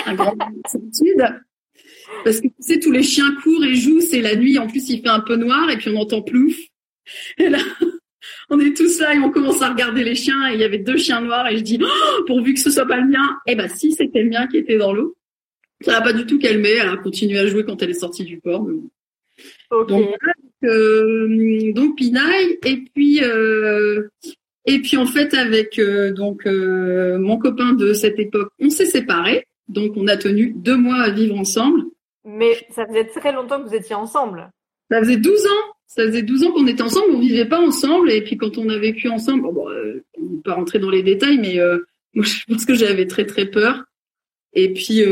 Un 0.05 0.13
grand. 0.13 0.35
Parce 2.23 2.41
que 2.41 2.47
tu 2.47 2.53
sais, 2.59 2.79
tous 2.79 2.91
les 2.91 3.03
chiens 3.03 3.35
courent 3.43 3.63
et 3.63 3.75
jouent, 3.75 4.01
c'est 4.01 4.21
la 4.21 4.35
nuit, 4.35 4.57
en 4.57 4.67
plus 4.67 4.89
il 4.89 5.01
fait 5.01 5.09
un 5.09 5.19
peu 5.19 5.35
noir 5.35 5.69
et 5.69 5.77
puis 5.77 5.89
on 5.89 5.97
entend 5.97 6.21
plouf. 6.21 6.55
Et 7.37 7.49
là, 7.49 7.59
on 8.49 8.59
est 8.59 8.75
tous 8.75 8.99
là 8.99 9.15
et 9.15 9.19
on 9.19 9.31
commence 9.31 9.61
à 9.61 9.69
regarder 9.69 10.03
les 10.03 10.15
chiens 10.15 10.49
et 10.49 10.53
il 10.53 10.59
y 10.59 10.63
avait 10.63 10.79
deux 10.79 10.97
chiens 10.97 11.21
noirs 11.21 11.47
et 11.47 11.57
je 11.57 11.63
dis, 11.63 11.79
oh, 11.81 12.23
pourvu 12.25 12.53
que 12.53 12.59
ce 12.59 12.71
soit 12.71 12.85
pas 12.85 12.97
le 12.97 13.07
mien. 13.07 13.37
Eh 13.47 13.55
ben 13.55 13.69
si, 13.69 13.91
c'était 13.91 14.23
le 14.23 14.29
mien 14.29 14.47
qui 14.47 14.57
était 14.57 14.77
dans 14.77 14.93
l'eau. 14.93 15.16
Ça 15.81 15.93
n'a 15.93 16.01
pas 16.01 16.13
du 16.13 16.25
tout 16.25 16.39
calmé, 16.39 16.69
elle 16.69 16.89
a 16.89 16.97
continué 16.97 17.37
à 17.39 17.47
jouer 17.47 17.63
quand 17.63 17.81
elle 17.81 17.91
est 17.91 17.93
sortie 17.93 18.23
du 18.23 18.39
port. 18.39 18.67
Donc, 19.87 20.15
euh, 20.63 21.71
donc 21.73 21.97
Pinaille. 21.97 22.57
Et 22.65 22.77
puis, 22.93 23.23
euh, 23.23 24.07
et 24.67 24.79
puis 24.79 24.97
en 24.97 25.05
fait, 25.05 25.33
avec 25.33 25.79
euh, 25.79 26.11
donc 26.11 26.45
euh, 26.45 27.17
mon 27.17 27.37
copain 27.37 27.71
de 27.73 27.93
cette 27.93 28.19
époque, 28.19 28.49
on 28.59 28.69
s'est 28.69 28.85
séparés. 28.85 29.45
Donc 29.69 29.93
on 29.95 30.07
a 30.07 30.17
tenu 30.17 30.53
deux 30.55 30.75
mois 30.75 30.97
à 30.97 31.09
vivre 31.09 31.37
ensemble. 31.37 31.83
Mais 32.25 32.53
ça 32.69 32.85
faisait 32.85 33.05
très 33.05 33.31
longtemps 33.31 33.63
que 33.63 33.69
vous 33.69 33.75
étiez 33.75 33.95
ensemble. 33.95 34.51
Ça 34.91 34.99
faisait 34.99 35.17
12 35.17 35.45
ans. 35.45 35.73
Ça 35.87 36.03
faisait 36.05 36.21
12 36.21 36.43
ans 36.43 36.51
qu'on 36.51 36.67
était 36.67 36.83
ensemble. 36.83 37.07
On 37.11 37.19
vivait 37.19 37.47
pas 37.47 37.61
ensemble. 37.61 38.11
Et 38.11 38.21
puis 38.21 38.35
quand 38.35 38.57
on 38.57 38.67
a 38.67 38.77
vécu 38.77 39.07
ensemble, 39.07 39.43
bon, 39.43 39.53
bon 39.53 39.69
euh, 39.69 40.03
on 40.19 40.35
ne 40.35 40.41
pas 40.41 40.55
rentrer 40.55 40.79
dans 40.79 40.89
les 40.89 41.03
détails, 41.03 41.37
mais 41.37 41.59
moi 42.13 42.25
je 42.25 42.43
pense 42.45 42.65
que 42.65 42.73
j'avais 42.73 43.07
très 43.07 43.25
très 43.25 43.45
peur. 43.45 43.85
Et 44.59 44.73
puis 44.73 45.03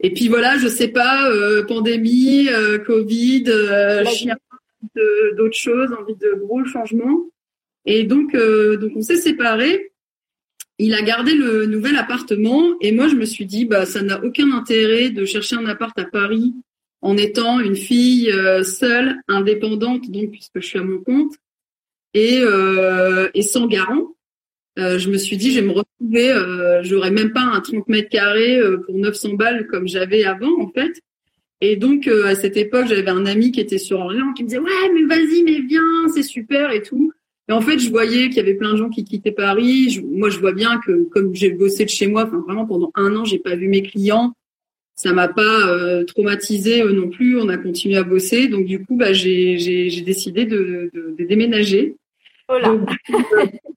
et 0.00 0.10
puis 0.12 0.26
voilà, 0.26 0.58
je 0.58 0.66
sais 0.66 0.88
pas, 0.88 1.30
pandémie, 1.68 2.48
Covid, 2.84 3.44
chien, 4.06 4.36
d'autres 5.36 5.56
choses, 5.56 5.90
envie 5.92 6.16
de 6.16 6.34
gros 6.40 6.64
changements. 6.64 7.26
Et 7.86 8.04
donc, 8.04 8.34
euh, 8.34 8.76
donc 8.76 8.92
on 8.96 9.02
s'est 9.02 9.16
séparés. 9.16 9.92
Il 10.78 10.94
a 10.94 11.02
gardé 11.02 11.34
le 11.34 11.66
nouvel 11.66 11.96
appartement 11.96 12.74
et 12.80 12.90
moi 12.90 13.06
je 13.06 13.14
me 13.14 13.24
suis 13.24 13.46
dit 13.46 13.64
bah 13.64 13.86
ça 13.86 14.02
n'a 14.02 14.24
aucun 14.24 14.50
intérêt 14.50 15.10
de 15.10 15.24
chercher 15.24 15.54
un 15.54 15.66
appart 15.66 15.96
à 15.98 16.04
Paris 16.04 16.52
en 17.00 17.16
étant 17.16 17.60
une 17.60 17.76
fille 17.76 18.28
euh, 18.32 18.64
seule, 18.64 19.14
indépendante 19.28 20.10
donc 20.10 20.32
puisque 20.32 20.60
je 20.60 20.66
suis 20.66 20.78
à 20.80 20.82
mon 20.82 20.98
compte 20.98 21.34
et 22.12 22.40
euh, 22.40 23.28
et 23.34 23.42
sans 23.42 23.68
garant. 23.68 24.13
Euh, 24.78 24.98
je 24.98 25.08
me 25.10 25.16
suis 25.16 25.36
dit, 25.36 25.52
je 25.52 25.60
vais 25.60 25.66
me 25.66 25.72
retrouver, 25.72 26.32
euh, 26.32 26.82
j'aurais 26.82 27.10
même 27.10 27.32
pas 27.32 27.42
un 27.42 27.60
30 27.60 27.88
mètres 27.88 28.08
carrés 28.08 28.58
euh, 28.58 28.78
pour 28.78 28.96
900 28.96 29.34
balles 29.34 29.66
comme 29.68 29.86
j'avais 29.86 30.24
avant, 30.24 30.60
en 30.60 30.68
fait. 30.68 31.00
Et 31.60 31.76
donc, 31.76 32.08
euh, 32.08 32.26
à 32.26 32.34
cette 32.34 32.56
époque, 32.56 32.86
j'avais 32.88 33.08
un 33.08 33.24
ami 33.24 33.52
qui 33.52 33.60
était 33.60 33.78
sur 33.78 34.00
Orléans 34.00 34.32
qui 34.34 34.42
me 34.42 34.48
disait, 34.48 34.60
ouais, 34.60 34.92
mais 34.92 35.04
vas-y, 35.04 35.44
mais 35.44 35.60
viens, 35.60 36.08
c'est 36.12 36.22
super 36.22 36.72
et 36.72 36.82
tout. 36.82 37.12
Et 37.48 37.52
en 37.52 37.60
fait, 37.60 37.78
je 37.78 37.90
voyais 37.90 38.28
qu'il 38.28 38.36
y 38.38 38.40
avait 38.40 38.54
plein 38.54 38.72
de 38.72 38.76
gens 38.76 38.90
qui 38.90 39.04
quittaient 39.04 39.32
Paris. 39.32 40.02
Moi, 40.10 40.30
je 40.30 40.38
vois 40.38 40.52
bien 40.52 40.80
que 40.84 41.04
comme 41.04 41.34
j'ai 41.34 41.50
bossé 41.50 41.84
de 41.84 41.90
chez 41.90 42.06
moi, 42.06 42.24
enfin 42.24 42.42
vraiment 42.46 42.66
pendant 42.66 42.90
un 42.94 43.14
an, 43.16 43.24
j'ai 43.24 43.38
pas 43.38 43.54
vu 43.54 43.68
mes 43.68 43.82
clients. 43.82 44.34
Ça 44.96 45.12
m'a 45.12 45.28
pas 45.28 45.68
euh, 45.68 46.04
traumatisé 46.04 46.84
non 46.84 47.10
plus. 47.10 47.38
On 47.38 47.48
a 47.48 47.56
continué 47.58 47.96
à 47.96 48.02
bosser. 48.02 48.48
Donc 48.48 48.64
du 48.64 48.84
coup, 48.84 48.96
bah, 48.96 49.12
j'ai 49.12 50.02
décidé 50.04 50.46
de, 50.46 50.90
de, 50.92 51.14
de 51.18 51.24
déménager. 51.24 51.96
Là. 52.48 52.68
Donc, 52.68 52.88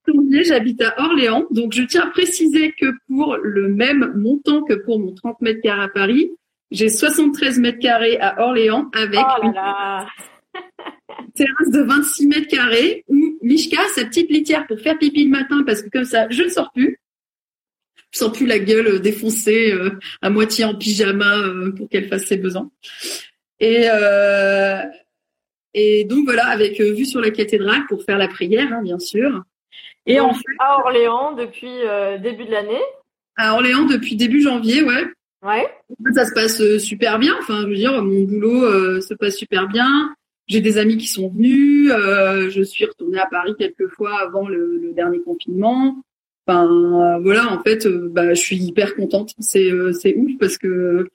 janvier, 0.08 0.44
j'habite 0.44 0.82
à 0.82 0.96
Orléans. 1.00 1.46
Donc, 1.52 1.74
je 1.74 1.84
tiens 1.84 2.04
à 2.04 2.08
préciser 2.08 2.74
que 2.74 2.86
pour 3.08 3.38
le 3.42 3.70
même 3.70 4.14
montant 4.16 4.64
que 4.64 4.74
pour 4.74 5.00
mon 5.00 5.14
30 5.14 5.42
mètres 5.42 5.62
carrés 5.62 5.84
à 5.84 5.88
Paris, 5.88 6.32
j'ai 6.72 6.90
73 6.90 7.60
mètres 7.60 7.80
carrés 7.80 8.18
à 8.20 8.42
Orléans 8.42 8.90
avec 8.94 9.20
Oh 9.20 9.52
là 9.54 10.06
une 11.20 11.32
terrasse 11.32 11.70
de 11.72 11.82
26 11.82 12.28
mètres 12.28 12.48
carrés 12.48 13.04
où 13.08 13.38
Mishka, 13.42 13.78
sa 13.96 14.06
petite 14.06 14.30
litière 14.30 14.66
pour 14.68 14.80
faire 14.80 14.98
pipi 14.98 15.26
le 15.26 15.30
matin 15.30 15.64
parce 15.66 15.82
que 15.82 15.90
comme 15.90 16.06
ça, 16.06 16.28
je 16.30 16.44
ne 16.44 16.50
sors 16.50 16.72
plus. 16.72 17.00
Je 18.12 18.20
sens 18.20 18.32
plus 18.32 18.46
la 18.46 18.60
gueule 18.60 18.88
euh, 18.88 19.00
défoncée, 19.00 19.72
euh, 19.74 19.92
à 20.22 20.30
moitié 20.30 20.64
en 20.66 20.74
pyjama 20.76 21.38
euh, 21.40 21.72
pour 21.72 21.90
qu'elle 21.90 22.08
fasse 22.08 22.26
ses 22.26 22.38
besoins. 22.38 22.70
Et, 23.60 23.88
euh, 23.90 24.82
et 25.80 26.04
donc 26.06 26.26
voilà, 26.26 26.48
avec 26.48 26.80
euh, 26.82 26.92
vue 26.94 27.06
sur 27.06 27.22
la 27.22 27.32
cathédrale 27.32 27.84
pour 27.90 28.04
faire 28.04 28.18
la 28.18 28.28
prière, 28.28 28.70
hein, 28.74 28.82
bien 28.84 29.00
sûr. 29.00 29.44
Et 30.06 30.20
en 30.20 30.28
Donc, 30.30 30.38
à 30.60 30.80
Orléans 30.80 31.34
depuis 31.34 31.76
euh, 31.86 32.18
début 32.18 32.46
de 32.46 32.52
l'année. 32.52 32.82
à 33.36 33.54
Orléans 33.54 33.86
depuis 33.86 34.16
début 34.16 34.42
janvier, 34.42 34.84
ouais. 34.84 35.06
Ouais. 35.44 35.68
Ça 36.16 36.26
se 36.26 36.34
passe 36.34 36.60
euh, 36.62 36.80
super 36.80 37.20
bien. 37.20 37.36
Enfin, 37.40 37.62
je 37.62 37.68
veux 37.68 37.76
dire, 37.76 38.02
mon 38.04 38.24
boulot 38.24 38.64
euh, 38.64 39.02
se 39.02 39.14
passe 39.14 39.36
super 39.36 39.68
bien. 39.68 40.16
J'ai 40.48 40.62
des 40.62 40.78
amis 40.78 40.98
qui 40.98 41.08
sont 41.08 41.30
venus. 41.30 41.92
euh, 41.92 42.50
je 42.50 42.64
suis 42.64 42.86
retournée 42.86 43.20
à 43.20 43.28
Paris 43.28 43.54
quelques 43.60 43.88
fois 43.90 44.20
avant 44.22 44.48
le, 44.48 44.80
le 44.82 44.94
dernier 44.94 45.20
confinement. 45.22 46.02
Enfin, 46.48 47.20
voilà, 47.22 47.52
en 47.52 47.62
fait, 47.62 47.86
bah, 47.88 48.34
je 48.34 48.40
suis 48.40 48.56
hyper 48.58 48.96
contente. 48.96 49.34
C'est 49.40 49.70
c'est 50.00 50.16
ouf 50.16 50.32
parce 50.40 50.58
que 50.58 51.08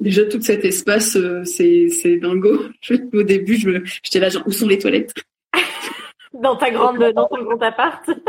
déjà 0.00 0.24
tout 0.24 0.40
cet 0.40 0.64
espace, 0.64 1.16
euh, 1.16 1.42
c'est 1.44 1.88
c'est 1.88 2.16
dingo. 2.16 2.64
Au 3.12 3.22
début, 3.22 3.56
je 3.56 3.68
me- 3.70 3.82
j'étais 4.02 4.20
là 4.20 4.28
genre 4.28 4.44
où 4.46 4.52
sont 4.52 4.68
les 4.68 4.78
toilettes? 4.78 5.12
Dans 6.42 6.56
ta 6.56 6.70
grande, 6.72 6.98
dans 7.14 7.26
ton 7.28 7.42
grand 7.44 7.62
appart. 7.62 8.08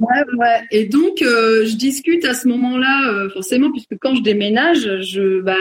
Ouais, 0.00 0.22
ouais. 0.38 0.60
Et 0.70 0.84
donc, 0.86 1.22
euh, 1.22 1.64
je 1.64 1.74
discute 1.74 2.24
à 2.24 2.32
ce 2.32 2.46
moment-là, 2.46 3.10
euh, 3.10 3.30
forcément, 3.30 3.72
puisque 3.72 3.98
quand 4.00 4.14
je 4.14 4.22
déménage, 4.22 5.00
je, 5.00 5.40
bah, 5.40 5.56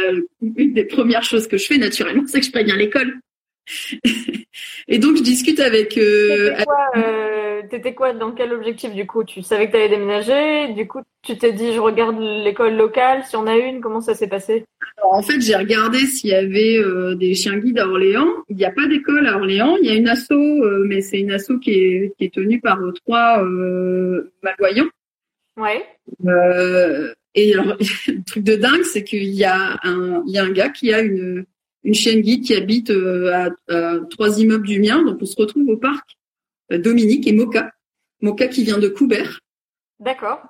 une 0.58 0.74
des 0.74 0.84
premières 0.84 1.24
choses 1.24 1.48
que 1.48 1.58
je 1.58 1.66
fais 1.66 1.80
naturellement, 1.80 2.22
c'est 2.28 2.42
que 2.42 2.46
je 2.46 2.52
préviens 2.52 2.76
l'école. 2.76 3.16
et 4.88 5.00
donc, 5.00 5.18
je 5.18 5.24
discute 5.24 5.60
avec. 5.60 5.98
Euh, 5.98 6.50
T'étais 6.50 6.66
quoi, 6.66 6.92
euh, 6.96 7.62
t'étais 7.70 7.94
quoi 7.94 8.14
dans 8.14 8.32
quel 8.32 8.54
objectif 8.54 8.94
du 8.94 9.06
coup? 9.06 9.24
Tu 9.24 9.42
savais 9.42 9.68
que 9.68 9.74
t'allais 9.74 9.90
déménager, 9.90 10.74
du 10.74 10.88
coup 10.88 11.02
tu 11.24 11.38
t'es 11.38 11.52
dit 11.52 11.74
je 11.74 11.80
regarde 11.80 12.18
l'école 12.20 12.78
locale, 12.78 13.26
si 13.26 13.36
on 13.36 13.48
a 13.48 13.58
une, 13.58 13.82
comment 13.82 14.00
ça 14.00 14.16
s'est 14.16 14.30
passé? 14.30 14.64
Alors, 14.98 15.14
en 15.14 15.22
fait, 15.22 15.42
j'ai 15.42 15.58
regardé 15.58 16.00
s'il 16.00 16.30
y 16.30 16.34
avait 16.34 16.78
euh, 16.78 17.16
des 17.16 17.36
chiens 17.36 17.58
guides 17.58 17.80
à 17.80 17.88
Orléans. 17.88 18.30
Il 18.48 18.56
n'y 18.56 18.64
a 18.64 18.72
pas 18.72 18.88
d'école 18.88 19.28
à 19.28 19.36
Orléans. 19.36 19.76
Il 19.82 19.90
y 19.90 19.92
a 19.92 19.96
une 19.96 20.08
asso, 20.08 20.32
euh, 20.32 20.86
mais 20.88 21.02
c'est 21.02 21.20
une 21.20 21.32
asso 21.32 21.60
qui 21.62 21.72
est, 21.72 22.14
qui 22.18 22.26
est 22.26 22.34
tenue 22.34 22.62
par 22.62 22.80
trois 23.04 23.44
malvoyants. 24.42 24.88
Ouais. 25.58 25.86
Et 27.36 27.54
alors, 27.54 27.76
le 28.08 28.24
truc 28.24 28.44
de 28.44 28.56
dingue, 28.56 28.84
c'est 28.84 29.04
qu'il 29.04 29.26
y 29.26 29.44
a 29.44 29.78
un, 29.84 30.24
il 30.26 30.34
y 30.34 30.38
a 30.38 30.44
un 30.46 30.52
gars 30.52 30.70
qui 30.70 30.94
a 30.94 31.02
une, 31.02 31.46
une 31.88 31.96
chienne 31.96 32.20
guide 32.20 32.44
qui 32.44 32.54
habite 32.54 32.92
euh, 32.92 33.32
à, 33.34 33.74
à 33.74 34.00
trois 34.10 34.40
immeubles 34.40 34.68
du 34.68 34.80
mien. 34.80 35.02
Donc, 35.04 35.20
on 35.22 35.26
se 35.26 35.38
retrouve 35.38 35.70
au 35.70 35.78
parc. 35.78 36.18
Euh, 36.74 36.78
Dominique 36.78 37.26
et 37.28 37.32
Moka. 37.32 37.72
Moka 38.22 38.48
qui 38.48 38.64
vient 38.64 38.78
de 38.78 38.90
Coubert. 38.90 39.40
D'accord. 40.02 40.42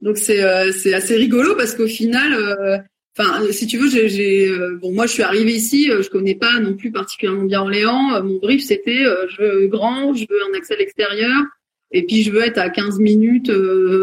Donc, 0.00 0.16
c'est, 0.18 0.42
euh, 0.42 0.70
assez 0.94 1.16
rigolo 1.16 1.56
parce 1.56 1.74
qu'au 1.74 1.88
final, 1.88 2.86
enfin, 3.18 3.42
si 3.50 3.66
tu 3.66 3.76
veux, 3.76 3.88
j'ai, 3.88 4.48
bon, 4.80 4.92
moi, 4.92 5.06
je 5.06 5.12
suis 5.14 5.22
arrivée 5.24 5.54
ici, 5.54 5.86
je 5.90 6.08
connais 6.08 6.36
pas 6.36 6.60
non 6.60 6.74
plus 6.74 6.92
particulièrement 6.92 7.44
bien 7.44 7.62
Orléans. 7.62 8.22
Mon 8.22 8.38
brief, 8.38 8.62
c'était, 8.62 9.04
je 9.30 9.42
veux 9.42 9.66
grand, 9.66 10.14
je 10.14 10.26
veux 10.30 10.42
un 10.48 10.56
accès 10.56 10.74
à 10.74 10.76
l'extérieur. 10.76 11.42
Et 11.90 12.04
puis, 12.06 12.22
je 12.22 12.30
veux 12.30 12.42
être 12.42 12.58
à 12.58 12.70
15 12.70 13.00
minutes 13.00 13.50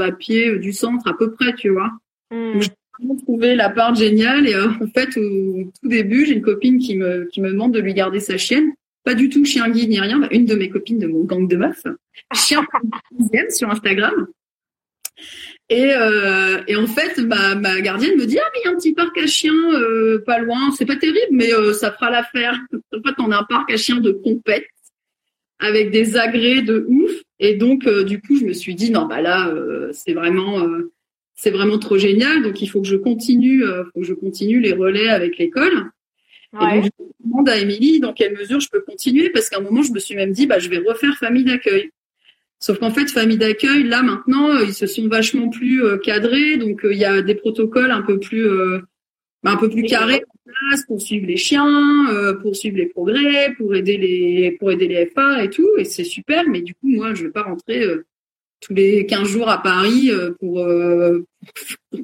à 0.01 0.11
pied 0.11 0.57
du 0.59 0.73
centre, 0.73 1.07
à 1.07 1.17
peu 1.17 1.31
près, 1.31 1.53
tu 1.55 1.69
vois 1.69 1.91
Hmm. 2.31 2.59
Vraiment 3.01 3.19
trouvé 3.19 3.55
l'appart 3.55 3.95
génial 3.95 4.47
et 4.47 4.53
euh, 4.53 4.69
en 4.81 4.87
fait 4.87 5.17
au 5.17 5.63
tout 5.81 5.89
début 5.89 6.25
j'ai 6.25 6.35
une 6.35 6.41
copine 6.41 6.79
qui 6.79 6.95
me 6.95 7.25
qui 7.25 7.41
me 7.41 7.49
demande 7.49 7.73
de 7.73 7.79
lui 7.79 7.93
garder 7.93 8.19
sa 8.19 8.37
chienne. 8.37 8.71
Pas 9.03 9.15
du 9.15 9.29
tout 9.29 9.43
chien 9.45 9.67
guide 9.69 9.89
ni 9.89 9.99
rien 9.99 10.19
bah, 10.19 10.27
une 10.31 10.45
de 10.45 10.55
mes 10.55 10.69
copines 10.69 10.99
de 10.99 11.07
mon 11.07 11.23
gang 11.23 11.47
de 11.47 11.55
meufs. 11.55 11.83
Chien 12.33 12.65
sur 13.49 13.69
Instagram. 13.69 14.27
Et 15.69 15.93
euh, 15.93 16.61
et 16.67 16.75
en 16.75 16.87
fait 16.87 17.17
ma 17.19 17.55
ma 17.55 17.81
gardienne 17.81 18.17
me 18.17 18.25
dit 18.25 18.37
ah 18.37 18.49
mais 18.53 18.59
il 18.63 18.65
y 18.65 18.69
a 18.69 18.71
un 18.71 18.77
petit 18.77 18.93
parc 18.93 19.17
à 19.17 19.27
chiens 19.27 19.73
euh, 19.73 20.23
pas 20.25 20.39
loin. 20.39 20.71
C'est 20.77 20.85
pas 20.85 20.95
terrible 20.95 21.31
mais 21.31 21.49
ça 21.73 21.91
fera 21.91 22.11
l'affaire. 22.11 22.59
En 22.73 23.01
fait 23.01 23.15
on 23.19 23.31
a 23.31 23.37
un 23.37 23.43
parc 23.43 23.71
à 23.71 23.77
chiens 23.77 23.99
de 23.99 24.11
compète 24.11 24.67
avec 25.59 25.91
des 25.91 26.17
agrès 26.17 26.61
de 26.61 26.85
ouf. 26.87 27.11
Et 27.39 27.55
donc 27.55 27.89
du 28.03 28.21
coup 28.21 28.37
je 28.37 28.45
me 28.45 28.53
suis 28.53 28.75
dit 28.75 28.91
non 28.91 29.05
bah 29.05 29.21
là 29.21 29.51
c'est 29.93 30.13
vraiment 30.13 30.67
c'est 31.41 31.49
vraiment 31.49 31.79
trop 31.79 31.97
génial. 31.97 32.43
Donc 32.43 32.61
il 32.61 32.67
faut 32.67 32.81
que 32.81 32.87
je 32.87 32.95
continue, 32.95 33.63
euh, 33.63 33.83
faut 33.93 34.01
que 34.01 34.05
je 34.05 34.13
continue 34.13 34.59
les 34.59 34.73
relais 34.73 35.09
avec 35.09 35.37
l'école. 35.39 35.73
Et 36.53 36.57
Ouais. 36.63 36.81
donc, 36.81 36.91
je 36.99 37.25
demande 37.25 37.49
à 37.49 37.57
Émilie 37.57 37.99
dans 37.99 38.13
quelle 38.13 38.33
mesure 38.37 38.59
je 38.59 38.69
peux 38.69 38.81
continuer 38.81 39.29
parce 39.31 39.49
qu'à 39.49 39.57
un 39.57 39.61
moment 39.61 39.81
je 39.81 39.91
me 39.91 39.99
suis 39.99 40.15
même 40.15 40.33
dit 40.33 40.45
bah 40.45 40.59
je 40.59 40.69
vais 40.69 40.77
refaire 40.77 41.17
famille 41.17 41.45
d'accueil. 41.45 41.89
Sauf 42.59 42.77
qu'en 42.77 42.91
fait 42.91 43.09
famille 43.09 43.37
d'accueil 43.39 43.83
là 43.83 44.03
maintenant 44.03 44.49
euh, 44.55 44.65
ils 44.65 44.73
se 44.75 44.85
sont 44.85 45.07
vachement 45.07 45.49
plus 45.49 45.83
euh, 45.83 45.97
cadrés 45.97 46.57
donc 46.57 46.85
euh, 46.85 46.93
il 46.93 46.99
y 46.99 47.05
a 47.05 47.21
des 47.23 47.35
protocoles 47.35 47.89
un 47.89 48.03
peu 48.03 48.19
plus 48.19 48.45
euh, 48.47 48.79
bah, 49.43 49.51
un 49.51 49.57
peu 49.57 49.69
plus 49.69 49.83
carrés 49.83 50.21
en 50.27 50.51
place 50.51 50.83
pour 50.85 51.01
suivre 51.01 51.25
les 51.25 51.37
chiens, 51.37 52.07
euh, 52.13 52.33
pour 52.33 52.55
suivre 52.55 52.77
les 52.77 52.85
progrès, 52.85 53.53
pour 53.57 53.73
aider 53.73 53.97
les 53.97 54.51
pour 54.59 54.71
aider 54.71 54.87
les 54.87 55.07
FA 55.07 55.43
et 55.43 55.49
tout 55.49 55.69
et 55.79 55.85
c'est 55.85 56.03
super 56.03 56.47
mais 56.47 56.61
du 56.61 56.75
coup 56.75 56.89
moi 56.89 57.15
je 57.15 57.23
vais 57.23 57.31
pas 57.31 57.43
rentrer 57.43 57.81
euh, 57.83 58.05
tous 58.61 58.73
les 58.73 59.05
15 59.05 59.27
jours 59.27 59.49
à 59.49 59.61
Paris 59.61 60.09
euh, 60.11 60.31
pour, 60.39 60.59
euh, 60.59 61.25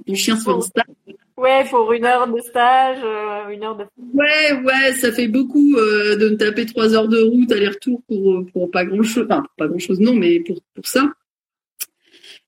mon 0.08 0.16
chien 0.16 0.36
soit 0.38 0.56
en 0.56 0.62
stage. 0.62 0.86
Ouais, 1.38 1.64
pour 1.70 1.94
une 1.94 2.04
heure 2.04 2.28
de 2.28 2.40
stage, 2.42 2.98
euh, 3.04 3.50
une 3.50 3.64
heure 3.64 3.78
de. 3.78 3.84
Ouais, 4.14 4.60
ouais, 4.64 4.94
ça 4.94 5.12
fait 5.12 5.28
beaucoup 5.28 5.76
euh, 5.76 6.16
de 6.16 6.30
me 6.30 6.36
taper 6.36 6.66
trois 6.66 6.96
heures 6.96 7.08
de 7.08 7.22
route 7.22 7.52
aller-retour 7.52 8.02
pour 8.08 8.44
pour 8.52 8.72
pas 8.72 8.86
grand 8.86 9.04
chose, 9.04 9.28
enfin 9.30 9.42
pour 9.42 9.56
pas 9.56 9.68
grand 9.68 9.78
chose 9.78 10.00
non, 10.00 10.16
mais 10.16 10.40
pour 10.40 10.60
pour 10.74 10.88
ça. 10.88 11.12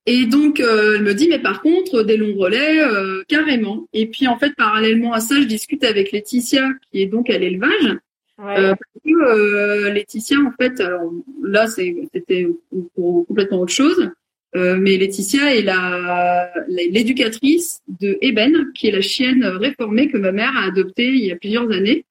Et 0.07 0.25
donc 0.25 0.59
euh, 0.59 0.95
elle 0.95 1.03
me 1.03 1.13
dit 1.13 1.27
mais 1.29 1.37
par 1.37 1.61
contre 1.61 2.01
des 2.01 2.17
longs 2.17 2.35
relais 2.35 2.79
carrément. 3.27 3.87
Et 3.93 4.07
puis 4.07 4.27
en 4.27 4.39
fait 4.39 4.55
parallèlement 4.55 5.13
à 5.13 5.19
ça, 5.19 5.35
je 5.35 5.45
discute 5.45 5.83
avec 5.83 6.11
Laetitia 6.11 6.67
qui 6.91 7.03
est 7.03 7.05
donc 7.05 7.29
à 7.29 7.37
l'élevage 7.37 7.95
Ouais. 8.41 8.57
Euh, 8.57 8.69
parce 8.69 9.03
que 9.05 9.11
euh, 9.11 9.91
Laetitia, 9.91 10.37
en 10.39 10.51
fait, 10.59 10.79
alors 10.79 11.11
là, 11.43 11.67
c'était 11.67 12.47
pour 12.95 13.27
complètement 13.27 13.59
autre 13.61 13.73
chose, 13.73 14.09
euh, 14.55 14.77
mais 14.79 14.97
Laetitia 14.97 15.55
est 15.55 15.61
la 15.61 16.49
la- 16.67 16.83
l'éducatrice 16.89 17.81
de 17.99 18.17
Eben, 18.21 18.71
qui 18.73 18.87
est 18.87 18.91
la 18.91 19.01
chienne 19.01 19.43
réformée 19.43 20.07
que 20.09 20.17
ma 20.17 20.31
mère 20.31 20.53
a 20.55 20.65
adoptée 20.67 21.07
il 21.07 21.25
y 21.25 21.31
a 21.31 21.35
plusieurs 21.35 21.69
années. 21.71 22.05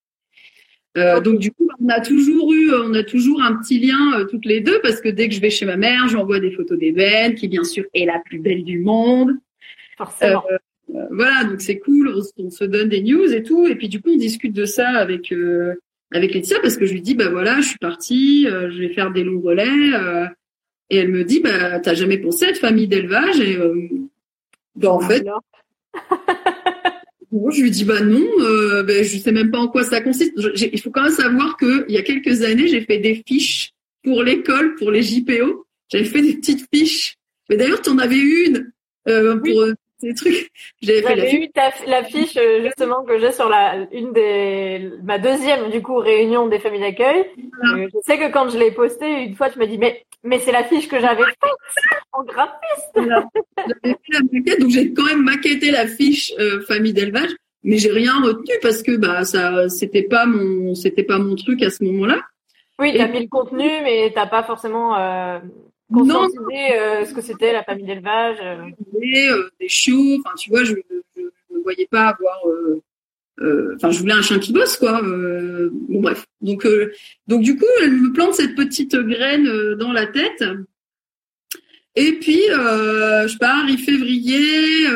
Euh. 0.97 1.21
Donc 1.21 1.39
du 1.39 1.51
coup, 1.53 1.69
on 1.81 1.89
a 1.89 2.01
toujours 2.01 2.53
eu, 2.53 2.73
on 2.75 2.93
a 2.95 3.05
toujours 3.05 3.41
un 3.43 3.55
petit 3.57 3.79
lien 3.79 4.19
euh, 4.19 4.25
toutes 4.25 4.45
les 4.47 4.61
deux, 4.61 4.81
parce 4.83 5.01
que 5.01 5.09
dès 5.09 5.29
que 5.29 5.35
je 5.35 5.41
vais 5.41 5.51
chez 5.51 5.65
ma 5.67 5.77
mère, 5.77 6.09
j'envoie 6.09 6.41
des 6.41 6.51
photos 6.51 6.79
d'Eben, 6.79 7.35
qui 7.35 7.49
bien 7.49 7.65
sûr 7.65 7.85
est 7.95 8.05
la 8.05 8.19
plus 8.25 8.39
belle 8.39 8.65
du 8.65 8.81
monde. 8.81 9.33
Forcément. 9.97 10.45
Voilà, 11.11 11.45
donc 11.45 11.61
c'est 11.61 11.79
cool, 11.79 12.09
on, 12.17 12.23
se- 12.23 12.33
on 12.39 12.51
se 12.51 12.65
donne 12.65 12.89
des 12.89 13.03
news 13.03 13.33
et 13.33 13.43
tout, 13.43 13.67
et 13.67 13.75
puis 13.77 13.89
du 13.89 14.01
coup 14.01 14.11
on 14.11 14.17
discute 14.17 14.55
de 14.55 14.65
ça 14.65 14.89
avec 14.89 15.33
euh, 15.33 15.75
avec 16.13 16.33
Laetitia 16.35 16.59
parce 16.61 16.77
que 16.77 16.87
je 16.87 16.93
lui 16.95 17.03
dis 17.03 17.15
bah 17.15 17.29
voilà, 17.31 17.61
je 17.61 17.69
suis 17.69 17.79
partie, 17.79 18.47
euh, 18.49 18.71
je 18.71 18.79
vais 18.79 18.89
faire 18.95 19.11
des 19.11 19.25
longs 19.25 19.41
relais, 19.41 19.95
euh, 19.95 20.27
et 20.91 20.97
elle 20.97 21.09
me 21.11 21.25
dit 21.25 21.41
bah 21.41 21.81
t'as 21.81 21.95
jamais 21.95 22.19
pensé 22.19 22.47
à 22.47 22.49
être 22.51 22.59
famille 22.59 22.89
d'élevage 22.89 23.41
et 23.41 23.57
euh, 23.59 23.75
bah 24.77 24.91
en 24.93 25.01
fait 25.01 25.21
Alors, 25.21 25.43
bon, 27.31 27.51
je 27.51 27.63
lui 27.63 27.71
dis 27.71 27.85
bah 27.85 28.01
non, 28.01 28.25
euh, 28.41 28.83
ben 28.83 29.05
je 29.05 29.19
sais 29.19 29.33
même 29.33 29.51
pas 29.51 29.59
en 29.59 29.69
quoi 29.69 29.85
ça 29.85 30.01
consiste. 30.01 30.33
Je- 30.55 30.67
il 30.73 30.81
faut 30.81 30.91
quand 30.91 31.03
même 31.03 31.13
savoir 31.13 31.57
que 31.57 31.85
il 31.89 31.95
y 31.95 31.99
a 31.99 32.03
quelques 32.03 32.43
années 32.43 32.69
j'ai 32.69 32.81
fait 32.81 32.99
des 32.99 33.23
fiches 33.27 33.73
pour 34.03 34.23
l'école, 34.23 34.75
pour 34.77 34.91
les 34.91 35.03
JPO, 35.03 35.67
j'avais 35.93 36.05
fait 36.05 36.23
des 36.23 36.35
petites 36.37 36.67
fiches. 36.73 37.17
Mais 37.51 37.57
d'ailleurs 37.57 37.83
tu 37.83 37.91
en 37.91 37.99
avais 37.99 38.19
une 38.19 38.71
euh, 39.09 39.37
pour 39.37 39.63
euh, 39.63 39.75
ces 40.01 40.15
trucs. 40.15 40.51
J'avais 40.83 41.35
eu 41.35 41.51
ta, 41.51 41.71
la 41.87 42.05
fiche 42.05 42.37
euh, 42.37 42.63
justement 42.63 43.05
que 43.05 43.19
j'ai 43.19 43.33
sur 43.33 43.49
la 43.49 43.87
une 43.93 44.13
des 44.13 44.91
ma 45.03 45.19
deuxième 45.19 45.71
du 45.71 45.83
coup 45.83 45.97
réunion 45.97 46.49
des 46.49 46.59
familles 46.59 46.81
d'accueil. 46.81 47.27
Voilà. 47.61 47.85
Euh, 47.85 47.89
Je 47.93 47.99
sais 48.03 48.19
que 48.19 48.33
quand 48.33 48.49
je 48.51 48.59
l'ai 48.59 48.71
postée 48.71 49.25
une 49.25 49.35
fois, 49.35 49.51
tu 49.51 49.59
m'as 49.59 49.67
dit 49.67 49.79
mais 49.79 50.05
mais 50.25 50.39
c'est 50.41 50.53
la 50.53 50.65
fiche 50.65 50.89
que 50.89 51.01
j'avais 51.01 51.25
faite 51.25 51.51
en 52.13 52.25
graphiste. 52.25 52.93
J'avais 52.95 53.97
fait 53.97 54.13
la 54.13 54.21
maquette, 54.33 54.61
donc 54.61 54.71
j'ai 54.71 54.93
quand 54.93 55.05
même 55.05 55.23
maquetté 55.23 55.71
la 55.71 55.87
fiche 55.87 56.33
euh, 56.39 56.61
famille 56.63 56.93
d'élevage, 56.93 57.31
mais 57.63 57.79
j'ai 57.79 57.93
rien 57.93 58.21
retenu 58.23 58.55
parce 58.63 58.83
que 58.83 58.97
bah 58.97 59.25
ça, 59.25 59.69
c'était 59.69 60.03
pas 60.03 60.27
mon, 60.27 60.75
c'était 60.75 61.05
pas 61.05 61.19
mon 61.19 61.37
truc 61.37 61.63
à 61.63 61.71
ce 61.71 61.85
moment-là. 61.85 62.21
Oui, 62.81 62.95
t'as 62.97 63.09
mis 63.09 63.21
le 63.21 63.29
contenu, 63.29 63.69
mais 63.83 64.13
t'as 64.15 64.27
pas 64.27 64.45
forcément 64.45 64.97
euh, 64.97 65.41
conscientisé 65.93 66.79
euh, 66.79 67.05
ce 67.05 67.15
que 67.15 67.21
c'était 67.21 67.53
la 67.53 67.65
famille 67.65 67.87
d'élevage. 67.87 68.39
Euh. 68.43 68.71
Euh, 69.03 69.51
des 69.61 69.69
chiots, 69.69 70.19
enfin 70.19 70.35
tu 70.37 70.51
vois, 70.51 70.65
je 70.65 70.75
ne 70.75 71.63
voyais 71.63 71.89
pas 71.91 72.09
avoir. 72.09 72.39
Enfin, 73.77 73.93
je 73.93 74.01
voulais 74.01 74.15
un 74.15 74.23
chien 74.23 74.39
qui 74.39 74.53
bosse, 74.53 74.77
quoi. 74.77 75.01
bon 75.03 76.01
bref. 76.01 76.27
Donc, 76.41 76.67
donc 77.29 77.43
du 77.43 77.57
coup, 77.57 77.67
elle 77.83 77.93
me 77.93 78.13
plante 78.13 78.35
cette 78.35 78.57
petite 78.57 78.97
graine 78.97 79.75
dans 79.75 79.93
la 79.93 80.07
tête. 80.07 80.45
Et 81.95 82.13
puis, 82.19 82.43
je 82.49 83.39
pars, 83.39 83.69
il 83.69 83.79
février. 83.79 84.87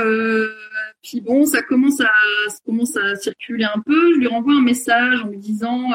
puis 1.03 1.21
bon, 1.21 1.47
ça 1.47 1.63
commence 1.63 2.01
à, 2.01 2.11
ça 2.49 2.59
commence 2.67 2.97
à 2.97 3.15
circuler 3.15 3.65
un 3.65 3.81
peu. 3.81 4.15
Je 4.15 4.19
lui 4.19 4.27
renvoie 4.27 4.55
un 4.55 4.63
message 4.63 5.23
en 5.23 5.29
lui 5.29 5.39
disant 5.39 5.91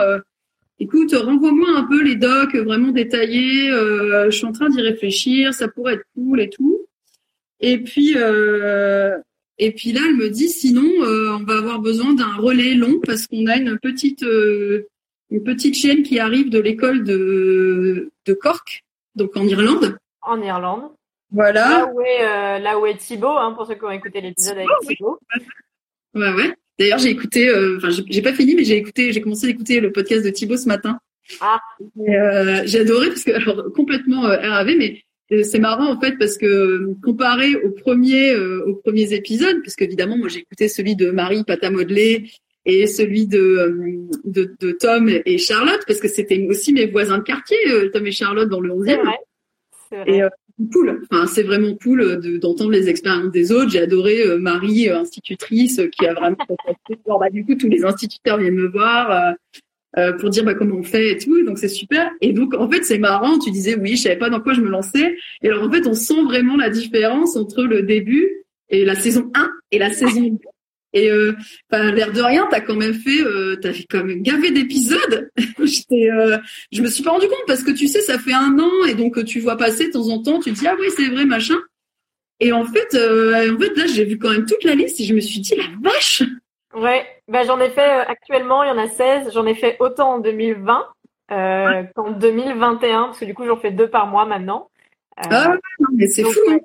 écoute, 0.79 1.13
renvoie-moi 1.13 1.69
un 1.75 1.83
peu 1.83 2.03
les 2.03 2.15
docs 2.15 2.55
vraiment 2.55 2.91
détaillés. 2.91 3.69
Euh, 3.69 4.25
je 4.29 4.37
suis 4.37 4.45
en 4.45 4.51
train 4.51 4.69
d'y 4.69 4.81
réfléchir, 4.81 5.53
ça 5.53 5.67
pourrait 5.67 5.95
être 5.95 6.05
cool 6.15 6.41
et 6.41 6.49
tout. 6.49 6.85
Et 7.59 7.79
puis, 7.79 8.13
euh, 8.15 9.17
et 9.57 9.71
puis 9.71 9.91
là, 9.91 10.01
elle 10.05 10.15
me 10.15 10.29
dit, 10.29 10.49
sinon, 10.49 10.87
euh, 11.01 11.37
on 11.39 11.43
va 11.43 11.57
avoir 11.57 11.79
besoin 11.79 12.13
d'un 12.13 12.35
relais 12.35 12.75
long 12.75 12.99
parce 13.03 13.27
qu'on 13.27 13.47
a 13.47 13.57
une 13.57 13.79
petite, 13.79 14.21
une 14.21 15.43
petite 15.43 15.75
chienne 15.75 16.03
qui 16.03 16.19
arrive 16.19 16.49
de 16.49 16.59
l'école 16.59 17.03
de, 17.03 18.11
de 18.25 18.33
Cork, 18.33 18.83
donc 19.15 19.35
en 19.35 19.47
Irlande. 19.47 19.97
En 20.21 20.41
Irlande. 20.41 20.91
Voilà. 21.31 21.69
Là 21.69 21.91
où 21.93 22.01
est, 22.01 22.59
là 22.59 22.79
où 22.79 22.85
est 22.85 22.97
Thibaut, 22.97 23.27
hein, 23.27 23.53
pour 23.53 23.65
ceux 23.65 23.75
qui 23.75 23.83
ont 23.83 23.91
écouté 23.91 24.21
l'épisode 24.21 24.57
avec 24.57 24.69
Thibaut. 24.87 25.19
Ouais, 26.13 26.33
ouais. 26.33 26.55
D'ailleurs, 26.79 26.99
j'ai 26.99 27.09
écouté, 27.09 27.49
euh, 27.49 27.77
enfin, 27.77 27.89
j'ai 28.07 28.21
pas 28.21 28.33
fini, 28.33 28.55
mais 28.55 28.63
j'ai 28.63 28.77
écouté, 28.77 29.11
j'ai 29.11 29.21
commencé 29.21 29.47
à 29.47 29.49
écouter 29.49 29.79
le 29.79 29.91
podcast 29.91 30.23
de 30.23 30.29
Thibaut 30.29 30.57
ce 30.57 30.67
matin. 30.67 30.99
Ah. 31.41 31.59
Euh, 31.81 32.61
j'ai 32.65 32.81
adoré 32.81 33.07
parce 33.07 33.23
que 33.23 33.31
alors 33.31 33.71
complètement 33.73 34.25
euh, 34.27 34.37
RAV, 34.37 34.75
mais 34.77 35.03
c'est 35.43 35.59
marrant 35.59 35.91
en 35.91 35.99
fait 35.99 36.17
parce 36.17 36.37
que 36.37 36.93
comparé 37.03 37.55
aux 37.55 37.71
premiers, 37.71 38.33
aux 38.33 38.75
premiers 38.75 39.11
épisodes, 39.13 39.61
puisque 39.61 39.81
évidemment 39.81 40.17
moi 40.17 40.29
j'ai 40.29 40.39
écouté 40.39 40.69
celui 40.69 40.95
de 40.95 41.11
Marie 41.11 41.43
Pata 41.43 41.69
Modelé 41.69 42.31
et 42.63 42.87
celui 42.87 43.27
de, 43.27 44.07
de, 44.23 44.55
de 44.57 44.71
Tom 44.71 45.09
et 45.09 45.37
Charlotte 45.37 45.81
parce 45.85 45.99
que 45.99 46.07
c'était 46.07 46.47
aussi 46.49 46.71
mes 46.71 46.85
voisins 46.85 47.17
de 47.17 47.23
quartier, 47.23 47.57
Tom 47.91 48.07
et 48.07 48.11
Charlotte 48.11 48.47
dans 48.47 48.61
le 48.61 48.69
11e. 48.69 48.97
C'est 49.89 49.95
vrai. 49.97 50.17
Et 50.17 50.21
cool. 50.71 51.01
Enfin, 51.09 51.27
c'est 51.27 51.43
vraiment 51.43 51.75
cool 51.75 52.39
d'entendre 52.39 52.71
les 52.71 52.89
expériences 52.89 53.31
des 53.31 53.51
autres. 53.51 53.69
J'ai 53.69 53.81
adoré 53.81 54.21
euh, 54.23 54.37
Marie, 54.37 54.89
euh, 54.89 54.99
institutrice, 54.99 55.79
euh, 55.79 55.87
qui 55.87 56.05
a 56.05 56.13
vraiment. 56.13 56.37
bah, 57.05 57.29
du 57.31 57.45
coup, 57.45 57.55
tous 57.55 57.69
les 57.69 57.85
instituteurs 57.85 58.37
viennent 58.37 58.55
me 58.55 58.67
voir 58.67 59.35
pour 60.19 60.29
dire 60.29 60.43
bah, 60.43 60.53
comment 60.53 60.75
on 60.75 60.83
fait 60.83 61.11
et 61.11 61.17
tout. 61.17 61.43
Donc 61.43 61.57
c'est 61.57 61.67
super. 61.67 62.11
Et 62.21 62.33
donc 62.33 62.53
en 62.53 62.69
fait, 62.69 62.83
c'est 62.83 62.99
marrant. 62.99 63.39
Tu 63.39 63.51
disais 63.51 63.75
oui, 63.75 63.95
je 63.95 64.03
savais 64.03 64.17
pas 64.17 64.29
dans 64.29 64.41
quoi 64.41 64.53
je 64.53 64.61
me 64.61 64.69
lançais. 64.69 65.17
Et 65.41 65.49
alors 65.49 65.63
en 65.63 65.71
fait, 65.71 65.87
on 65.87 65.93
sent 65.93 66.23
vraiment 66.23 66.55
la 66.55 66.69
différence 66.69 67.35
entre 67.35 67.63
le 67.63 67.81
début 67.83 68.27
et 68.69 68.85
la 68.85 68.95
saison 68.95 69.31
1 69.33 69.49
et 69.71 69.79
la 69.79 69.91
saison 69.91 70.21
2. 70.21 70.37
Et 70.97 71.11
euh, 71.11 71.33
l'air 71.71 72.11
de 72.11 72.21
rien, 72.21 72.47
t'as 72.49 72.59
quand 72.59 72.75
même 72.75 72.95
fait, 72.95 73.21
euh, 73.21 73.55
t'as 73.61 73.71
fait 73.71 73.85
quand 73.87 74.03
même 74.03 74.23
gavé 74.23 74.49
d'épisodes. 74.49 75.29
euh, 75.37 76.37
je 76.71 76.81
me 76.81 76.87
suis 76.87 77.03
pas 77.03 77.11
rendu 77.11 77.27
compte 77.27 77.43
parce 77.45 77.61
que 77.61 77.69
tu 77.69 77.87
sais, 77.87 78.01
ça 78.01 78.17
fait 78.17 78.33
un 78.33 78.57
an 78.57 78.85
et 78.87 78.95
donc 78.95 79.23
tu 79.23 79.39
vois 79.39 79.57
passer 79.57 79.89
de 79.89 79.91
temps 79.91 80.09
en 80.09 80.23
temps, 80.23 80.39
tu 80.39 80.51
te 80.51 80.59
dis 80.59 80.67
ah 80.67 80.75
oui 80.79 80.87
c'est 80.89 81.09
vrai 81.09 81.25
machin. 81.25 81.57
Et 82.39 82.51
en 82.51 82.65
fait, 82.65 82.95
euh, 82.95 83.53
en 83.53 83.59
fait 83.59 83.77
là 83.77 83.85
j'ai 83.85 84.05
vu 84.05 84.17
quand 84.17 84.31
même 84.31 84.47
toute 84.47 84.63
la 84.63 84.73
liste 84.73 84.99
et 84.99 85.03
je 85.03 85.13
me 85.13 85.19
suis 85.19 85.39
dit 85.39 85.53
la 85.55 85.65
vache. 85.83 86.23
Ouais, 86.73 87.05
bah 87.27 87.43
j'en 87.43 87.59
ai 87.59 87.69
fait 87.69 87.79
actuellement, 88.07 88.63
il 88.63 88.69
y 88.69 88.71
en 88.71 88.79
a 88.79 88.87
16. 88.87 89.33
J'en 89.35 89.45
ai 89.45 89.53
fait 89.53 89.77
autant 89.79 90.15
en 90.15 90.19
2020 90.19 90.83
euh, 91.31 91.83
qu'en 91.95 92.09
2021 92.09 93.03
parce 93.03 93.19
que 93.19 93.25
du 93.25 93.35
coup 93.35 93.45
j'en 93.45 93.57
fais 93.57 93.71
deux 93.71 93.87
par 93.87 94.07
mois 94.07 94.25
maintenant. 94.25 94.71
ah 95.15 95.49
non, 95.79 95.89
mais 95.95 96.07
c'est 96.07 96.23
fou. 96.23 96.39
Hein. 96.49 96.57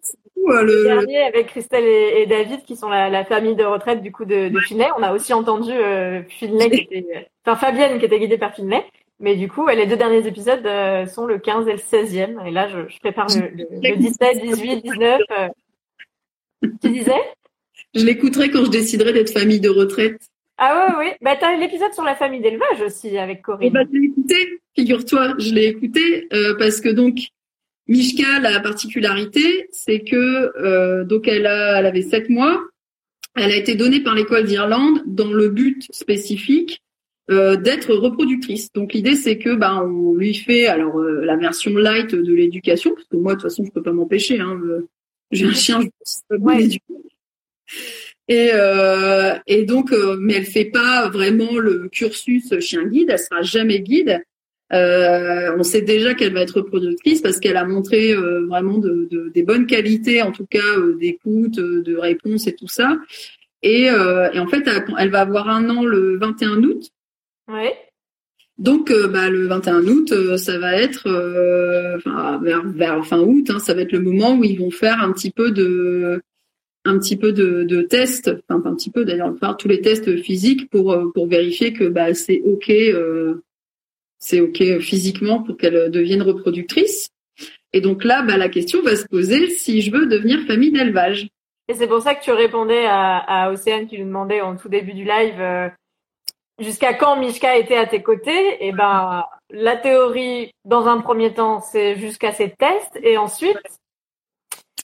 Euh, 0.49 0.63
le... 0.63 0.85
dernier 0.85 1.19
avec 1.23 1.49
Christelle 1.49 1.85
et, 1.85 2.27
David 2.27 2.65
qui 2.65 2.77
sont 2.77 2.89
la, 2.89 3.25
famille 3.25 3.55
de 3.55 3.65
retraite 3.65 4.03
du 4.03 4.13
coup 4.13 4.25
de, 4.25 4.49
de 4.49 4.61
Finlay. 4.61 4.89
On 4.99 5.03
a 5.03 5.13
aussi 5.13 5.33
entendu 5.33 5.71
euh, 5.71 6.23
Finlay 6.29 6.71
qui 6.71 6.81
était, 6.81 7.29
enfin 7.47 7.57
Fabienne 7.57 7.99
qui 7.99 8.07
était 8.07 8.19
guidée 8.19 8.39
par 8.39 8.55
Finlay. 8.55 8.85
Mais 9.21 9.37
du 9.37 9.49
coup, 9.49 9.69
les 9.69 9.87
deux 9.87 9.97
derniers 9.97 10.27
épisodes 10.27 10.67
euh, 10.67 11.07
sont 11.07 11.27
le 11.27 11.39
15 11.39 11.69
et 11.69 11.73
le 11.73 11.79
16e. 11.79 12.45
Et 12.47 12.51
là, 12.51 12.69
je, 12.69 12.89
je 12.89 12.99
prépare 12.99 13.29
le, 13.29 13.51
le, 13.55 13.97
17, 13.97 14.43
18, 14.43 14.83
19. 14.83 15.21
Tu 16.83 16.91
disais? 16.91 17.13
Je 17.95 18.05
l'écouterai 18.05 18.51
quand 18.51 18.65
je 18.65 18.71
déciderai 18.71 19.13
d'être 19.13 19.33
famille 19.33 19.61
de 19.61 19.69
retraite. 19.69 20.21
Ah 20.59 20.97
ouais, 20.99 21.07
oui. 21.07 21.13
Bah, 21.21 21.37
t'as 21.39 21.57
l'épisode 21.57 21.93
sur 21.93 22.03
la 22.03 22.17
famille 22.17 22.41
d'élevage 22.41 22.81
aussi 22.85 23.17
avec 23.17 23.43
Corinne. 23.43 23.73
Bah, 23.73 23.81
je 23.93 23.97
l'ai 23.97 24.07
écouté, 24.07 24.61
figure-toi. 24.75 25.35
Je 25.39 25.55
l'ai 25.55 25.67
écouté 25.67 26.29
parce 26.59 26.81
que 26.81 26.89
donc, 26.89 27.19
Mishka, 27.93 28.41
la 28.41 28.59
particularité, 28.61 29.69
c'est 29.71 30.01
que 30.01 30.51
euh, 30.57 31.05
donc 31.05 31.29
elle 31.29 31.47
a, 31.47 31.79
elle 31.79 31.85
avait 31.85 32.01
sept 32.01 32.31
mois. 32.31 32.65
Elle 33.37 33.53
a 33.53 33.57
été 33.57 33.75
donnée 33.75 34.01
par 34.01 34.15
l'école 34.15 34.45
d'Irlande 34.45 35.03
dans 35.05 35.31
le 35.31 35.51
but 35.51 35.87
spécifique 35.91 36.81
euh, 37.31 37.57
d'être 37.57 37.95
reproductrice. 37.95 38.73
Donc 38.73 38.95
l'idée 38.95 39.15
c'est 39.15 39.37
que 39.37 39.55
bah 39.55 39.85
on 39.85 40.15
lui 40.15 40.33
fait 40.33 40.69
alors 40.69 40.99
euh, 41.01 41.23
la 41.27 41.37
version 41.37 41.77
light 41.77 42.15
de 42.15 42.33
l'éducation 42.33 42.95
parce 42.95 43.09
que 43.09 43.17
moi 43.17 43.35
de 43.35 43.41
toute 43.41 43.51
façon 43.51 43.63
je 43.67 43.71
peux 43.71 43.83
pas 43.83 43.93
m'empêcher. 43.93 44.41
Hein, 44.41 44.59
j'ai 45.31 45.45
un 45.45 45.53
chien, 45.53 45.81
je 45.81 46.13
peux 46.31 46.43
pas 46.43 46.57
l'éduquer. 46.57 46.95
Et, 48.29 48.53
et 49.47 49.65
donc, 49.65 49.93
mais 50.19 50.35
elle 50.35 50.47
fait 50.47 50.67
pas 50.67 51.11
vraiment 51.11 51.59
le 51.59 51.91
cursus 51.91 52.59
chien 52.61 52.87
guide. 52.87 53.11
Elle 53.11 53.19
sera 53.19 53.43
jamais 53.43 53.81
guide. 53.81 54.23
Euh, 54.73 55.55
on 55.59 55.63
sait 55.63 55.83
déjà 55.83 56.15
qu'elle 56.15 56.33
va 56.33 56.41
être 56.41 56.57
reproductrice 56.57 57.21
parce 57.21 57.39
qu'elle 57.39 57.59
a 57.59 57.65
montré 57.65 58.13
euh, 58.13 58.47
vraiment 58.47 58.79
de, 58.79 59.07
de, 59.11 59.29
des 59.29 59.43
bonnes 59.43 59.67
qualités, 59.67 60.23
en 60.23 60.33
tout 60.33 60.47
cas 60.47 60.79
euh, 60.79 60.97
d'écoute, 60.99 61.57
de 61.57 61.97
réponse 61.97 62.47
et 62.47 62.55
tout 62.55 62.69
ça. 62.69 62.97
Et, 63.63 63.85
et 63.85 64.39
en 64.41 64.49
fait, 64.49 64.69
elle, 64.99 65.11
va 65.11 65.21
avoir 65.21 65.49
un 65.49 65.71
an 65.71 65.85
le 65.85 66.19
21 66.19 66.65
août. 66.65 66.91
Ouais. 67.47 67.73
Donc, 68.59 68.93
bah, 69.13 69.31
le 69.31 69.47
21 69.47 69.87
août, 69.87 70.37
ça 70.37 70.59
va 70.59 70.75
être 70.75 71.07
enfin, 71.97 72.41
vers, 72.43 72.67
vers, 72.67 73.07
fin 73.07 73.21
août, 73.21 73.51
hein, 73.51 73.61
ça 73.61 73.75
va 73.75 73.83
être 73.83 73.93
le 73.93 74.01
moment 74.01 74.35
où 74.35 74.43
ils 74.43 74.59
vont 74.59 74.73
faire 74.73 75.01
un 75.01 75.13
petit 75.13 75.31
peu 75.31 75.53
de 75.53 76.21
un 76.85 76.99
petit 76.99 77.17
peu 77.17 77.33
de, 77.33 77.63
de 77.63 77.83
tests, 77.83 78.33
enfin 78.49 78.69
un 78.69 78.75
petit 78.75 78.91
peu 78.91 79.05
d'ailleurs, 79.05 79.33
faire 79.39 79.57
tous 79.57 79.69
les 79.69 79.81
tests 79.81 80.17
physiques 80.17 80.69
pour 80.69 81.13
pour 81.15 81.29
vérifier 81.29 81.73
que 81.73 81.85
bah, 81.85 82.15
c'est 82.15 82.43
ok 82.45 82.73
c'est 84.23 84.41
OK 84.41 84.63
physiquement 84.79 85.43
pour 85.43 85.57
qu'elle 85.57 85.91
devienne 85.91 86.23
reproductrice. 86.23 87.11
Et 87.73 87.81
donc 87.81 88.05
là, 88.05 88.23
bah, 88.23 88.37
la 88.37 88.49
question 88.49 88.81
va 88.81 88.95
se 88.95 89.05
poser 89.07 89.51
si 89.51 89.83
je 89.83 89.91
veux 89.91 90.07
devenir 90.07 90.47
famille 90.47 90.71
d'élevage. 90.71 91.29
Et 91.69 91.75
c'est 91.75 91.89
pour 91.89 92.01
ça 92.01 92.15
que 92.15 92.23
tu 92.23 92.31
répondais 92.31 92.85
à, 92.87 93.17
à 93.17 93.51
Océane 93.51 93.89
qui 93.89 93.99
nous 93.99 94.07
demandait 94.07 94.41
en 94.41 94.57
tout 94.57 94.69
début 94.69 94.93
du 94.93 95.05
live 95.05 95.41
euh, 95.41 95.69
jusqu'à 96.61 96.95
quand 96.95 97.17
Mishka 97.19 97.57
était 97.57 97.77
à 97.77 97.87
tes 97.87 98.03
côtés? 98.03 98.65
Et 98.65 98.71
ben 98.71 99.25
la 99.51 99.77
théorie, 99.77 100.53
dans 100.65 100.87
un 100.87 101.01
premier 101.01 101.35
temps, 101.35 101.61
c'est 101.61 101.97
jusqu'à 101.97 102.31
ces 102.31 102.51
tests, 102.51 102.99
et 103.03 103.19
ensuite? 103.19 103.59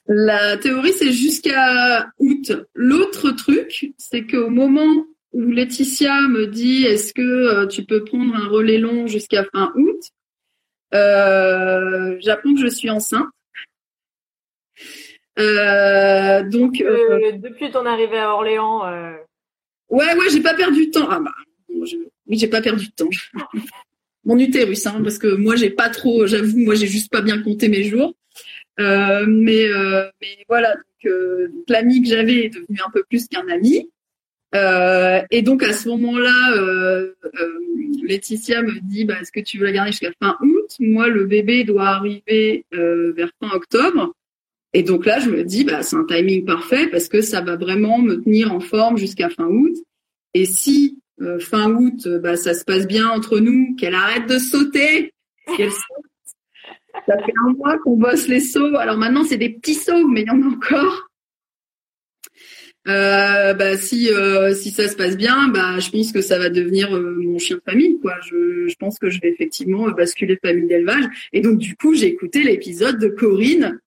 La 0.05 0.57
théorie, 0.57 0.91
c'est 0.91 1.13
jusqu'à 1.13 2.07
août. 2.19 2.51
L'autre 2.73 3.31
truc, 3.31 3.93
c'est 3.97 4.25
qu'au 4.25 4.49
moment 4.49 5.05
où 5.33 5.51
Laetitia 5.51 6.21
me 6.27 6.47
dit 6.47 6.85
est-ce 6.85 7.13
que 7.13 7.21
euh, 7.21 7.67
tu 7.67 7.85
peux 7.85 8.03
prendre 8.03 8.35
un 8.35 8.47
relais 8.47 8.77
long 8.77 9.07
jusqu'à 9.07 9.45
fin 9.45 9.71
août? 9.75 10.01
Euh, 10.93 12.17
J'apprends 12.19 12.53
que 12.53 12.61
je 12.61 12.67
suis 12.67 12.89
enceinte. 12.89 13.27
Euh, 15.37 16.43
donc 16.49 16.77
depuis 16.77 17.71
ton 17.71 17.85
arrivée 17.85 18.17
à 18.17 18.33
Orléans. 18.33 18.81
Ouais 19.89 20.15
ouais 20.15 20.29
j'ai 20.31 20.41
pas 20.41 20.53
perdu 20.53 20.87
de 20.87 20.91
temps. 20.91 21.07
Ah 21.09 21.19
bah 21.19 21.33
je... 21.69 21.95
oui 22.27 22.37
j'ai 22.37 22.47
pas 22.47 22.61
perdu 22.61 22.87
de 22.87 22.91
temps. 22.91 23.09
Mon 24.25 24.37
utérus 24.37 24.85
hein, 24.85 24.99
parce 25.01 25.17
que 25.17 25.27
moi 25.27 25.55
j'ai 25.55 25.69
pas 25.69 25.89
trop 25.89 26.27
j'avoue 26.27 26.57
moi 26.57 26.75
j'ai 26.75 26.87
juste 26.87 27.11
pas 27.11 27.21
bien 27.21 27.41
compté 27.41 27.69
mes 27.69 27.83
jours. 27.83 28.13
mais 28.77 29.67
mais 30.21 30.45
voilà 30.47 30.75
donc 30.75 31.13
l'ami 31.67 32.01
que 32.01 32.09
j'avais 32.09 32.45
est 32.45 32.49
devenu 32.49 32.79
un 32.85 32.89
peu 32.91 33.03
plus 33.07 33.27
qu'un 33.27 33.47
ami. 33.47 33.89
Euh, 34.55 35.21
et 35.29 35.41
donc 35.41 35.63
à 35.63 35.73
ce 35.73 35.87
moment-là, 35.89 36.53
euh, 36.53 37.13
euh, 37.23 37.59
Laetitia 38.03 38.61
me 38.61 38.79
dit 38.81 39.05
bah, 39.05 39.15
est-ce 39.21 39.31
que 39.31 39.39
tu 39.39 39.59
veux 39.59 39.65
la 39.65 39.71
garder 39.71 39.91
jusqu'à 39.91 40.11
fin 40.19 40.35
août? 40.41 40.75
Moi, 40.79 41.07
le 41.07 41.25
bébé 41.25 41.63
doit 41.63 41.87
arriver 41.87 42.65
euh, 42.73 43.13
vers 43.13 43.29
fin 43.39 43.51
octobre. 43.55 44.13
Et 44.73 44.83
donc 44.83 45.05
là, 45.05 45.19
je 45.19 45.29
me 45.29 45.43
dis 45.43 45.63
bah 45.63 45.83
c'est 45.83 45.95
un 45.95 46.05
timing 46.05 46.45
parfait 46.45 46.87
parce 46.87 47.07
que 47.09 47.21
ça 47.21 47.41
va 47.41 47.55
vraiment 47.55 47.99
me 47.99 48.15
tenir 48.15 48.51
en 48.53 48.59
forme 48.59 48.97
jusqu'à 48.97 49.29
fin 49.29 49.45
août. 49.45 49.75
Et 50.33 50.45
si 50.45 50.99
euh, 51.21 51.39
fin 51.39 51.71
août, 51.71 52.07
bah 52.21 52.35
ça 52.35 52.53
se 52.53 52.65
passe 52.65 52.87
bien 52.87 53.07
entre 53.07 53.39
nous, 53.39 53.75
qu'elle 53.75 53.95
arrête 53.95 54.27
de 54.27 54.39
sauter, 54.39 55.13
qu'elle 55.57 55.71
saute, 55.71 57.03
Ça 57.07 57.17
fait 57.17 57.33
un 57.45 57.53
mois 57.53 57.77
qu'on 57.79 57.97
bosse 57.97 58.27
les 58.27 58.39
sauts. 58.39 58.77
Alors 58.77 58.97
maintenant, 58.97 59.23
c'est 59.23 59.37
des 59.37 59.49
petits 59.49 59.75
sauts, 59.75 60.07
mais 60.07 60.21
il 60.21 60.27
y 60.27 60.31
en 60.31 60.41
a 60.41 60.45
encore. 60.45 61.08
Euh, 62.87 63.53
bah, 63.53 63.77
si 63.77 64.09
euh, 64.09 64.53
si 64.53 64.71
ça 64.71 64.87
se 64.87 64.95
passe 64.95 65.17
bien, 65.17 65.49
bah 65.49 65.79
je 65.79 65.89
pense 65.91 66.11
que 66.11 66.21
ça 66.21 66.39
va 66.39 66.49
devenir 66.49 66.95
euh, 66.95 67.17
mon 67.19 67.37
chien 67.37 67.57
de 67.57 67.61
famille 67.61 67.99
quoi. 67.99 68.15
Je, 68.25 68.67
je 68.67 68.75
pense 68.75 68.97
que 68.97 69.09
je 69.09 69.19
vais 69.19 69.29
effectivement 69.29 69.89
basculer 69.91 70.39
famille 70.41 70.67
d'élevage. 70.67 71.03
Et 71.33 71.41
donc 71.41 71.57
du 71.57 71.75
coup 71.75 71.93
j'ai 71.93 72.07
écouté 72.07 72.43
l'épisode 72.43 72.99
de 72.99 73.07
Corinne 73.09 73.79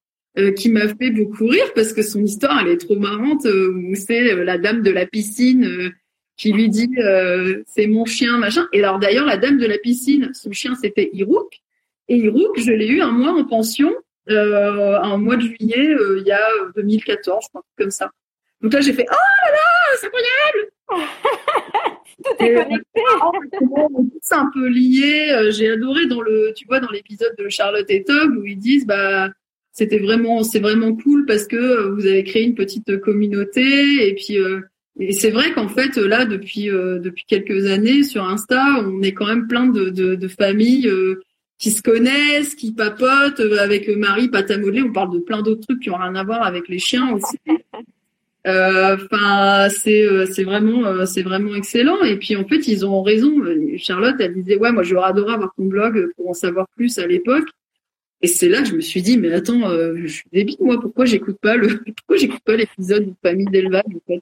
qui 0.56 0.70
m'a 0.70 0.88
fait 0.88 1.10
beaucoup 1.10 1.46
rire 1.46 1.74
parce 1.74 1.92
que 1.92 2.00
son 2.00 2.24
histoire 2.24 2.58
elle 2.60 2.72
est 2.72 2.78
trop 2.78 2.96
marrante 2.96 3.44
où 3.44 3.94
c'est 3.94 4.34
la 4.34 4.56
dame 4.56 4.80
de 4.80 4.90
la 4.90 5.04
piscine 5.04 5.92
qui 6.38 6.52
lui 6.52 6.70
dit 6.70 6.88
c'est 7.66 7.86
mon 7.86 8.06
chien 8.06 8.38
machin. 8.38 8.66
Et 8.72 8.78
alors 8.78 8.98
d'ailleurs 8.98 9.26
la 9.26 9.36
dame 9.36 9.58
de 9.58 9.66
la 9.66 9.76
piscine 9.76 10.30
son 10.32 10.52
chien 10.52 10.74
c'était 10.80 11.10
Hirouk. 11.12 11.60
Et 12.08 12.16
Hirouk 12.16 12.58
je 12.58 12.72
l'ai 12.72 12.88
eu 12.88 13.02
un 13.02 13.10
mois 13.10 13.32
en 13.32 13.44
pension 13.44 13.92
un 14.28 15.16
mois 15.18 15.36
de 15.36 15.42
juillet 15.42 15.96
il 16.18 16.24
y 16.26 16.32
a 16.32 16.46
2014 16.76 17.44
je 17.44 17.48
crois 17.50 17.64
comme 17.76 17.90
ça 17.90 18.10
donc 18.62 18.72
là, 18.72 18.80
j'ai 18.80 18.92
fait 18.92 19.06
Oh 19.10 19.14
là 19.14 19.52
là, 19.52 19.96
c'est 20.00 20.06
incroyable 20.06 20.70
Tout 22.24 22.44
est 22.44 22.54
connecté. 22.54 23.00
c'est 24.20 24.34
un 24.34 24.50
peu 24.54 24.68
lié. 24.68 25.30
Euh, 25.30 25.50
j'ai 25.50 25.70
adoré 25.70 26.06
dans 26.06 26.20
le, 26.20 26.52
tu 26.54 26.66
vois, 26.66 26.78
dans 26.78 26.90
l'épisode 26.90 27.34
de 27.36 27.48
Charlotte 27.48 27.86
et 27.88 28.04
Tom 28.04 28.38
où 28.38 28.46
ils 28.46 28.58
disent 28.58 28.86
bah 28.86 29.30
c'était 29.72 29.98
vraiment, 29.98 30.44
c'est 30.44 30.60
vraiment 30.60 30.94
cool 30.94 31.24
parce 31.26 31.46
que 31.46 31.56
euh, 31.56 31.94
vous 31.94 32.06
avez 32.06 32.22
créé 32.22 32.44
une 32.44 32.54
petite 32.54 33.00
communauté 33.00 34.06
et 34.08 34.14
puis 34.14 34.38
euh, 34.38 34.60
et 35.00 35.12
c'est 35.12 35.30
vrai 35.30 35.52
qu'en 35.52 35.68
fait 35.68 35.96
là 35.96 36.26
depuis 36.26 36.66
depuis 36.66 37.24
quelques 37.26 37.66
années 37.66 38.02
sur 38.02 38.24
Insta, 38.24 38.62
on 38.84 39.00
est 39.00 39.14
quand 39.14 39.26
même 39.26 39.48
plein 39.48 39.66
de 39.66 39.88
de, 39.88 40.14
de 40.14 40.28
familles 40.28 40.92
qui 41.58 41.70
se 41.70 41.80
connaissent, 41.80 42.54
qui 42.54 42.72
papotent 42.72 43.40
avec 43.40 43.88
Marie 43.88 44.28
Patamodelé. 44.28 44.82
On 44.82 44.92
parle 44.92 45.14
de 45.14 45.20
plein 45.20 45.40
d'autres 45.40 45.66
trucs 45.66 45.80
qui 45.80 45.90
ont 45.90 45.96
rien 45.96 46.14
à 46.14 46.24
voir 46.24 46.42
avec 46.42 46.68
les 46.68 46.78
chiens 46.78 47.10
aussi. 47.14 47.38
Euh, 48.46 48.96
enfin, 48.96 49.68
c'est 49.68 50.02
euh, 50.02 50.26
c'est 50.26 50.42
vraiment 50.42 50.84
euh, 50.86 51.06
c'est 51.06 51.22
vraiment 51.22 51.54
excellent. 51.54 52.02
Et 52.02 52.18
puis 52.18 52.34
en 52.36 52.46
fait, 52.46 52.66
ils 52.68 52.84
ont 52.84 53.02
raison. 53.02 53.32
Charlotte, 53.76 54.16
elle 54.18 54.34
disait 54.34 54.56
ouais, 54.56 54.72
moi 54.72 54.82
j'aurais 54.82 55.10
adoré 55.10 55.34
avoir 55.34 55.52
ton 55.56 55.64
blog 55.66 56.12
pour 56.16 56.30
en 56.30 56.34
savoir 56.34 56.66
plus 56.76 56.98
à 56.98 57.06
l'époque. 57.06 57.48
Et 58.20 58.28
c'est 58.28 58.48
là 58.48 58.62
que 58.62 58.68
je 58.68 58.76
me 58.76 58.80
suis 58.80 59.02
dit 59.02 59.16
mais 59.18 59.32
attends, 59.32 59.70
je 59.96 60.06
suis 60.06 60.28
débile 60.32 60.56
moi. 60.60 60.80
Pourquoi 60.80 61.04
j'écoute 61.04 61.38
pas 61.40 61.56
le 61.56 61.68
pourquoi 61.96 62.16
j'écoute 62.16 62.42
pas 62.44 62.56
l'épisode 62.56 63.06
de 63.06 63.14
famille 63.22 63.46
d'élevage 63.46 63.84
en 63.86 64.00
fait? 64.06 64.20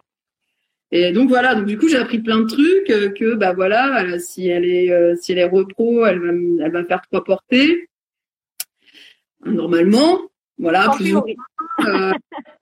Et 0.92 1.12
donc 1.12 1.28
voilà, 1.28 1.54
donc 1.54 1.66
du 1.66 1.78
coup 1.78 1.88
j'ai 1.88 1.98
appris 1.98 2.18
plein 2.18 2.40
de 2.40 2.46
trucs 2.46 3.14
que 3.16 3.35
bah 3.35 3.52
voilà, 3.54 4.18
si 4.18 4.48
elle 4.48 4.64
est 4.64 5.16
si 5.16 5.33
elle 5.33 5.38
est 5.38 5.44
repro, 5.44 6.04
elle 6.04 6.18
va 6.18 6.64
elle 6.66 6.72
va 6.72 6.85
faire 6.85 7.02
trois 7.02 7.24
portées 7.24 7.88
normalement, 9.46 10.20
voilà 10.59 10.92
plus 10.96 11.14
ou 11.14 11.24
moins 11.78 12.12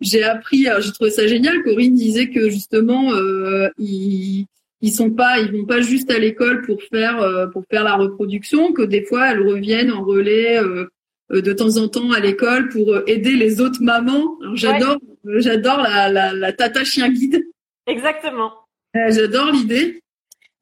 j'ai 0.00 0.22
appris, 0.22 0.66
j'ai 0.80 0.92
trouvé 0.92 1.10
ça 1.10 1.26
génial. 1.26 1.62
Corinne 1.62 1.94
disait 1.94 2.28
que 2.30 2.48
justement, 2.50 3.14
euh, 3.14 3.68
ils, 3.78 4.46
ils 4.82 4.92
sont 4.92 5.10
pas, 5.10 5.40
ils 5.40 5.52
vont 5.52 5.64
pas 5.64 5.80
juste 5.80 6.10
à 6.10 6.18
l'école 6.18 6.62
pour 6.62 6.82
faire 6.82 7.20
euh, 7.20 7.46
pour 7.46 7.64
faire 7.70 7.84
la 7.84 7.94
reproduction, 7.94 8.72
que 8.72 8.82
des 8.82 9.04
fois 9.04 9.30
elles 9.30 9.46
reviennent 9.46 9.92
en 9.92 10.04
relais 10.04 10.58
euh, 10.62 10.86
euh 11.32 11.40
de 11.40 11.52
temps 11.52 11.76
en 11.78 11.88
temps 11.88 12.12
à 12.12 12.20
l'école 12.20 12.68
pour 12.68 12.92
euh, 12.92 13.02
aider 13.06 13.34
les 13.34 13.60
autres 13.60 13.82
mamans. 13.82 14.38
J'adore, 14.54 14.98
j'adore 15.24 15.78
la, 15.78 16.08
la, 16.08 16.32
la, 16.32 16.52
tata 16.52 16.84
chien 16.84 17.08
guide. 17.08 17.42
Exactement. 17.86 18.52
j'adore 18.94 19.50
l'idée. 19.52 20.00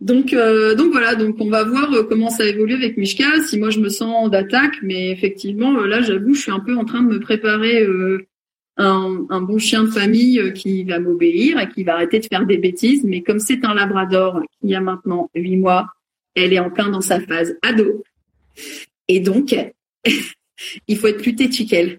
Donc, 0.01 0.35
donc 0.35 0.93
voilà, 0.93 1.15
donc 1.15 1.37
on 1.41 1.49
va 1.49 1.65
voir 1.65 1.89
comment 2.09 2.29
ça 2.29 2.45
évolue 2.45 2.75
avec 2.75 2.99
Mishka. 2.99 3.43
Si 3.47 3.59
moi 3.59 3.71
je 3.71 3.81
me 3.81 3.89
sens 3.89 4.31
d'attaque, 4.31 4.75
mais 4.83 5.11
effectivement 5.11 5.73
là, 5.73 6.03
j'avoue, 6.03 6.35
je 6.35 6.43
suis 6.43 6.51
un 6.51 6.61
peu 6.61 6.77
en 6.77 6.85
train 6.85 7.03
de 7.03 7.09
me 7.09 7.21
préparer 7.21 7.83
euh, 7.83 8.27
un, 8.77 9.27
un, 9.31 9.41
bon 9.41 9.59
chien 9.59 9.85
de 9.85 9.91
famille 9.91 10.41
euh, 10.41 10.51
qui 10.51 10.85
va 10.85 10.99
m'obéir 10.99 11.61
et 11.61 11.69
qui 11.69 11.85
va 11.85 11.95
arrêter 11.95 12.19
de 12.19 12.27
faire 12.27 12.45
des 12.45 12.59
bêtises. 12.59 13.05
Mais 13.05 13.23
comme 13.23 13.39
c'est 13.39 13.65
un 13.65 13.75
labrador 13.75 14.41
qui 14.61 14.75
a 14.75 14.81
maintenant 14.81 15.31
huit 15.35 15.57
mois, 15.57 15.87
elle 16.35 16.53
est 16.53 16.59
en 16.59 16.71
plein 16.71 16.91
dans 16.91 17.01
sa 17.01 17.21
phase 17.21 17.57
ado. 17.63 18.03
Et 19.09 19.21
donc, 19.21 19.55
il 20.89 20.99
faut 20.99 21.07
être 21.07 21.23
plus 21.23 21.37
têtu 21.37 21.67
qu'elle. 21.67 21.99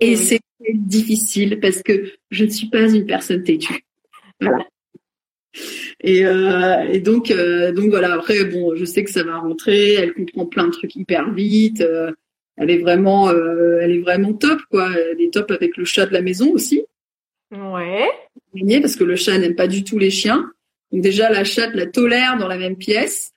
Et 0.00 0.16
c'est 0.16 0.40
difficile 0.74 1.60
parce 1.60 1.82
que 1.82 2.12
je 2.30 2.44
ne 2.44 2.50
suis 2.50 2.68
pas 2.68 2.88
une 2.92 3.06
personne 3.06 3.42
têtue. 3.42 3.84
Voilà. 4.40 4.66
Et, 6.00 6.24
euh, 6.24 6.88
et 6.90 7.00
donc, 7.00 7.30
euh, 7.30 7.72
donc 7.72 7.90
voilà. 7.90 8.14
Après, 8.14 8.44
bon, 8.44 8.74
je 8.76 8.84
sais 8.84 9.04
que 9.04 9.10
ça 9.10 9.22
va 9.22 9.38
rentrer. 9.38 9.94
Elle 9.94 10.14
comprend 10.14 10.46
plein 10.46 10.66
de 10.66 10.72
trucs 10.72 10.96
hyper 10.96 11.32
vite. 11.32 11.80
Euh, 11.80 12.12
elle 12.60 12.70
est 12.70 12.78
vraiment, 12.78 13.30
euh, 13.30 13.78
elle 13.80 13.92
est 13.92 14.00
vraiment 14.00 14.34
top, 14.34 14.60
quoi. 14.70 14.90
Elle 14.92 15.20
est 15.22 15.32
top 15.32 15.50
avec 15.50 15.78
le 15.78 15.84
chat 15.86 16.04
de 16.04 16.12
la 16.12 16.20
maison 16.20 16.52
aussi. 16.52 16.84
Ouais. 17.50 18.06
Parce 18.82 18.96
que 18.96 19.04
le 19.04 19.16
chat 19.16 19.38
n'aime 19.38 19.56
pas 19.56 19.66
du 19.66 19.82
tout 19.82 19.98
les 19.98 20.10
chiens. 20.10 20.52
Donc 20.92 21.00
déjà, 21.00 21.30
la 21.30 21.42
chatte 21.42 21.74
la 21.74 21.86
tolère 21.86 22.36
dans 22.36 22.48
la 22.48 22.58
même 22.58 22.76
pièce. 22.76 23.32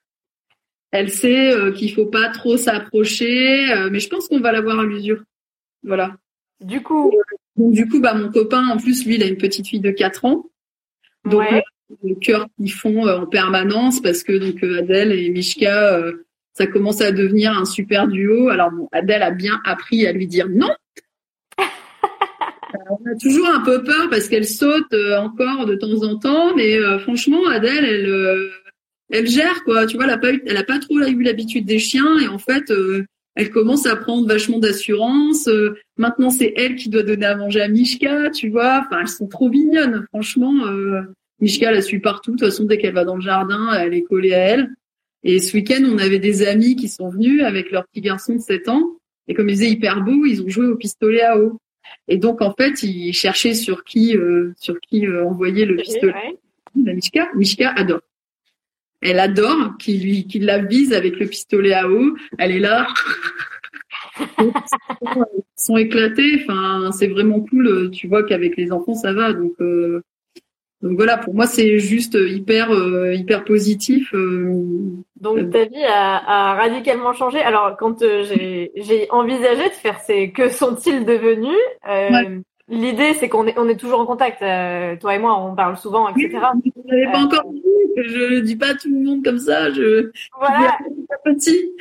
Elle 0.92 1.10
sait 1.10 1.54
euh, 1.54 1.72
qu'il 1.72 1.94
faut 1.94 2.06
pas 2.06 2.30
trop 2.30 2.58
s'approcher, 2.58 3.72
euh, 3.72 3.90
mais 3.90 4.00
je 4.00 4.10
pense 4.10 4.28
qu'on 4.28 4.42
va 4.42 4.52
l'avoir 4.52 4.82
à 4.82 4.84
l'usure. 4.84 5.24
Voilà. 5.84 6.18
Du 6.60 6.84
coup. 6.84 7.14
Donc 7.56 7.72
du 7.72 7.88
coup, 7.88 8.02
bah 8.02 8.16
mon 8.16 8.30
copain, 8.30 8.68
en 8.68 8.78
plus, 8.78 9.06
lui, 9.06 9.16
il 9.16 9.24
a 9.24 9.28
une 9.28 9.38
petite 9.38 9.68
fille 9.68 9.80
de 9.80 9.92
4 9.92 10.26
ans. 10.26 10.50
Donc 11.24 11.40
ouais. 11.40 11.64
le 12.04 12.16
cœur 12.16 12.48
qu'ils 12.58 12.74
font 12.74 13.08
en 13.08 13.26
permanence 13.26 14.02
parce 14.02 14.22
que 14.24 14.34
donc 14.34 14.62
Adèle 14.62 15.14
et 15.14 15.30
Mishka 15.30 16.02
ça 16.54 16.68
commence 16.68 17.02
à 17.02 17.12
devenir 17.12 17.58
un 17.58 17.66
super 17.66 18.08
duo. 18.08 18.50
Alors 18.50 18.72
bon, 18.72 18.88
Adèle 18.92 19.24
a 19.24 19.32
bien 19.32 19.60
appris 19.66 20.06
à 20.06 20.12
lui 20.12 20.28
dire 20.28 20.48
non. 20.50 20.70
on 22.90 23.12
a 23.12 23.16
toujours 23.20 23.50
un 23.50 23.62
peu 23.62 23.84
peur 23.84 24.10
parce 24.10 24.28
qu'elle 24.28 24.48
saute 24.48 24.94
euh, 24.94 25.18
encore 25.18 25.66
de 25.66 25.76
temps 25.76 26.04
en 26.04 26.18
temps, 26.18 26.56
mais 26.56 26.78
euh, 26.78 27.00
franchement, 27.00 27.48
Adèle, 27.48 27.86
elle, 27.86 28.10
euh, 28.10 28.50
elle 29.10 29.28
gère 29.28 29.64
quoi. 29.64 29.88
Tu 29.88 29.96
vois, 29.96 30.06
elle 30.06 30.12
a 30.12 30.18
pas 30.18 30.32
eu, 30.32 30.44
elle 30.46 30.58
a 30.58 30.64
pas 30.64 30.80
trop 30.80 31.00
eu 31.00 31.24
l'habitude 31.24 31.66
des 31.66 31.80
chiens 31.80 32.20
et 32.20 32.28
en 32.28 32.38
fait, 32.38 32.72
elle 33.36 33.50
commence 33.50 33.88
à 33.88 33.96
prendre 33.96 34.28
vachement 34.28 34.60
d'assurance. 34.60 35.50
maintenant, 35.98 36.30
c'est 36.30 36.54
elle 36.56 36.76
qui 36.76 36.90
doit 36.90 37.04
donner 37.04 37.26
à 37.26 37.36
manger 37.36 37.62
à 37.62 37.68
Mishka, 37.68 38.30
tu 38.30 38.50
vois. 38.50 38.86
Enfin, 38.86 39.02
elles 39.02 39.08
sont 39.08 39.28
trop 39.28 39.50
mignonnes, 39.50 40.06
franchement. 40.10 40.54
Mishka 41.40 41.72
la 41.72 41.82
suit 41.82 42.00
partout. 42.00 42.32
De 42.32 42.38
toute 42.38 42.48
façon, 42.48 42.64
dès 42.64 42.78
qu'elle 42.78 42.94
va 42.94 43.06
dans 43.06 43.16
le 43.16 43.22
jardin, 43.22 43.74
elle 43.74 43.94
est 43.94 44.04
collée 44.04 44.34
à 44.34 44.40
elle. 44.40 44.70
Et 45.24 45.40
ce 45.40 45.56
week-end, 45.56 45.82
on 45.86 45.98
avait 45.98 46.20
des 46.20 46.46
amis 46.46 46.76
qui 46.76 46.90
sont 46.90 47.10
venus 47.10 47.44
avec 47.44 47.72
leur 47.72 47.86
petit 47.88 48.02
garçon 48.02 48.36
de 48.36 48.42
7 48.42 48.68
ans. 48.70 48.98
Et 49.28 49.34
comme 49.34 49.50
ils 49.50 49.64
étaient 49.64 49.72
hyper 49.72 50.02
beaux, 50.02 50.26
ils 50.26 50.42
ont 50.42 50.50
joué 50.50 50.68
au 50.68 50.76
pistolet 50.76 51.22
à 51.22 51.38
eau. 51.40 51.60
Et 52.08 52.18
donc, 52.18 52.42
en 52.42 52.54
fait, 52.54 52.84
ils 52.84 53.14
cherchaient 53.14 53.54
sur 53.54 53.84
qui, 53.84 54.18
euh, 54.18 54.52
sur 54.58 54.80
qui 54.82 55.08
euh, 55.08 55.26
envoyer 55.26 55.66
le 55.66 55.78
pistolet. 55.78 56.38
La 56.84 56.94
Mishka, 56.94 57.30
Mishka 57.36 57.70
adore. 57.70 58.02
Elle 59.02 59.20
adore 59.20 59.78
qu'il 59.80 60.04
lui, 60.04 60.28
qu'il 60.28 60.46
la 60.46 60.60
vise 60.60 60.94
avec 60.94 61.20
le 61.20 61.28
pistolet 61.28 61.74
à 61.74 61.90
eau. 61.90 62.16
Elle 62.38 62.52
est 62.52 62.60
là. 62.60 62.88
ils 64.40 64.52
sont 65.56 65.78
éclatés. 65.78 66.42
Enfin, 66.42 66.92
c'est 66.92 67.08
vraiment 67.08 67.42
cool. 67.42 67.92
Tu 67.92 68.08
vois 68.08 68.24
qu'avec 68.24 68.58
les 68.58 68.72
enfants, 68.72 68.96
ça 68.96 69.14
va. 69.14 69.34
Donc, 69.34 69.54
euh, 69.62 70.02
donc 70.82 70.98
voilà, 70.98 71.18
pour 71.18 71.34
moi, 71.34 71.48
c'est 71.48 71.80
juste 71.80 72.18
hyper, 72.20 72.72
euh, 72.72 73.14
hyper 73.14 73.46
positif. 73.46 74.14
Euh, 75.26 75.42
Donc 75.42 75.52
ta 75.52 75.66
vie 75.66 75.84
a, 75.84 76.52
a, 76.52 76.54
radicalement 76.56 77.14
changé. 77.14 77.42
Alors 77.42 77.76
quand 77.78 78.02
euh, 78.02 78.24
j'ai 78.24 79.08
envisagé 79.12 79.70
de 79.70 79.74
faire 79.76 80.00
ces 80.00 80.32
que 80.32 80.50
sont-ils 80.50 81.06
devenus, 81.06 81.58
euh, 81.88 82.10
ouais. 82.10 82.42
l'idée 82.68 83.14
c'est 83.16 83.30
qu'on 83.30 83.48
est, 83.48 83.58
on 83.58 83.68
est 83.70 83.78
toujours 83.78 84.00
en 84.00 84.06
contact. 84.06 84.40
toi 84.40 85.16
et 85.16 85.20
moi, 85.20 85.38
on 85.40 85.56
parle 85.56 85.78
souvent, 85.78 86.10
etc. 86.10 86.30
Oui, 86.56 86.72
vous 86.76 86.84
n'avez 86.90 87.12
pas 87.12 87.20
encore 87.20 87.44
dit 87.52 87.62
je 87.96 88.36
ne 88.36 88.40
dis 88.40 88.56
pas 88.56 88.70
à 88.70 88.74
tout 88.74 88.90
le 88.90 89.04
monde 89.04 89.24
comme 89.24 89.40
ça. 89.40 89.72
Je 89.72 90.12
voilà. 90.38 90.78
petit. 91.24 91.74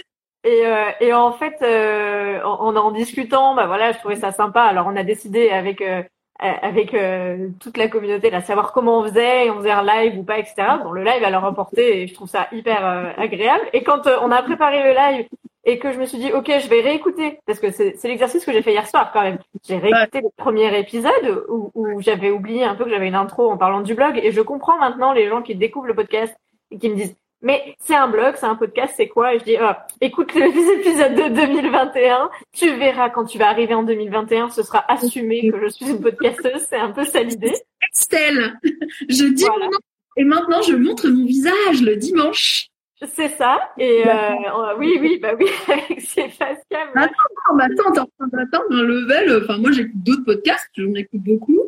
Et, 0.45 0.67
euh, 0.67 0.91
et 1.01 1.13
en 1.13 1.33
fait, 1.33 1.59
euh, 1.63 2.43
en, 2.43 2.75
en 2.75 2.91
discutant, 2.91 3.55
bah 3.55 3.67
voilà, 3.67 3.93
je 3.93 3.99
trouvais 3.99 4.17
ça 4.17 4.33
sympa. 4.33 4.63
Alors 4.63 4.87
on 4.89 4.97
a 4.97 5.05
décidé 5.05 5.51
avec 5.51 5.81
euh, 5.81 6.03
avec 6.43 6.93
euh, 6.95 7.49
toute 7.61 7.77
la 7.77 7.89
communauté, 7.89 8.31
là, 8.31 8.41
savoir 8.41 8.73
comment 8.73 8.99
on 8.99 9.05
faisait, 9.05 9.49
on 9.51 9.59
faisait 9.59 9.71
un 9.71 9.85
live 9.85 10.19
ou 10.19 10.25
pas, 10.25 10.39
etc. 10.39 10.55
Bon, 10.83 10.91
le 10.91 11.05
live 11.05 11.23
a 11.23 11.31
leur 11.31 11.45
apporté 11.45 12.03
et 12.03 12.07
je 12.09 12.15
trouve 12.15 12.29
ça 12.29 12.49
hyper 12.53 12.85
euh, 12.85 13.13
agréable. 13.17 13.65
Et 13.73 13.83
quand 13.83 14.07
euh, 14.07 14.17
on 14.23 14.31
a 14.31 14.43
préparé 14.43 14.83
le 14.83 14.91
live 14.91 15.29
et 15.65 15.79
que 15.79 15.93
je 15.93 15.99
me 15.99 16.07
suis 16.07 16.19
dit, 16.19 16.33
ok, 16.33 16.51
je 16.59 16.69
vais 16.69 16.81
réécouter, 16.81 17.39
parce 17.47 17.61
que 17.61 17.71
c'est 17.71 18.03
l'exercice 18.05 18.45
que 18.45 18.53
j'ai 18.53 18.63
fait 18.63 18.73
hier 18.73 18.89
soir 18.89 19.13
quand 19.13 19.23
même. 19.23 19.39
J'ai 19.63 19.79
réécouté 19.79 20.19
ouais. 20.19 20.25
le 20.25 20.31
premier 20.37 20.77
épisode 20.77 21.45
où, 21.49 21.71
où 21.75 22.01
j'avais 22.01 22.31
oublié 22.31 22.65
un 22.65 22.75
peu 22.75 22.85
que 22.85 22.91
j'avais 22.91 23.07
une 23.07 23.15
intro 23.15 23.49
en 23.49 23.57
parlant 23.57 23.81
du 23.81 23.95
blog 23.95 24.19
et 24.21 24.33
je 24.33 24.41
comprends 24.41 24.79
maintenant 24.79 25.13
les 25.13 25.29
gens 25.29 25.43
qui 25.43 25.55
découvrent 25.55 25.87
le 25.87 25.95
podcast 25.95 26.35
et 26.73 26.79
qui 26.79 26.89
me 26.89 26.97
disent, 26.97 27.15
mais 27.43 27.77
c'est 27.81 27.95
un 27.95 28.09
blog, 28.09 28.35
c'est 28.37 28.47
un 28.47 28.55
podcast, 28.55 28.95
c'est 28.97 29.09
quoi? 29.09 29.35
Et 29.35 29.41
je 29.41 29.45
dis, 29.45 29.57
oh, 29.61 29.73
écoute 30.01 30.33
les 30.35 30.47
épisodes 30.47 31.15
de 31.15 31.35
2021, 31.35 32.31
tu 32.53 32.75
verras 32.77 33.11
quand 33.11 33.25
tu 33.25 33.39
vas 33.39 33.49
arriver 33.49 33.75
en 33.75 33.83
2021, 33.83 34.51
ce 34.51 34.63
sera 34.63 34.85
assumé 34.91 35.51
que 35.51 35.61
je 35.61 35.69
suis 35.69 35.91
une 35.91 36.01
podcasteuse, 36.01 36.67
c'est 36.69 36.77
un 36.77 36.93
peu 36.93 37.05
ça 37.05 37.23
l'idée. 37.23 37.53
Estelle, 37.93 38.59
je 39.09 39.25
dis 39.33 39.45
voilà. 39.45 39.69
et 40.17 40.25
maintenant 40.25 40.63
je 40.63 40.75
montre 40.75 41.09
mon 41.09 41.27
visage 41.27 41.83
le 41.83 41.97
dimanche. 41.97 42.69
C'est 43.05 43.31
ça. 43.31 43.73
Et 43.79 44.05
euh, 44.07 44.77
oui, 44.79 44.97
oui, 45.01 45.19
bah 45.21 45.33
oui, 45.39 45.47
avec 45.69 46.01
Sébastien. 46.01 46.87
Attends, 46.95 47.55
mais 47.57 47.65
attends, 47.65 47.93
t'es 47.93 47.99
en 47.99 48.07
train 48.19 48.29
d'atteindre 48.29 48.67
un 48.71 48.83
level. 48.83 49.43
Enfin, 49.43 49.59
moi, 49.59 49.73
j'écoute 49.73 50.03
d'autres 50.05 50.25
podcasts, 50.25 50.71
j'en 50.77 50.95
écoute 50.95 51.21
beaucoup. 51.21 51.59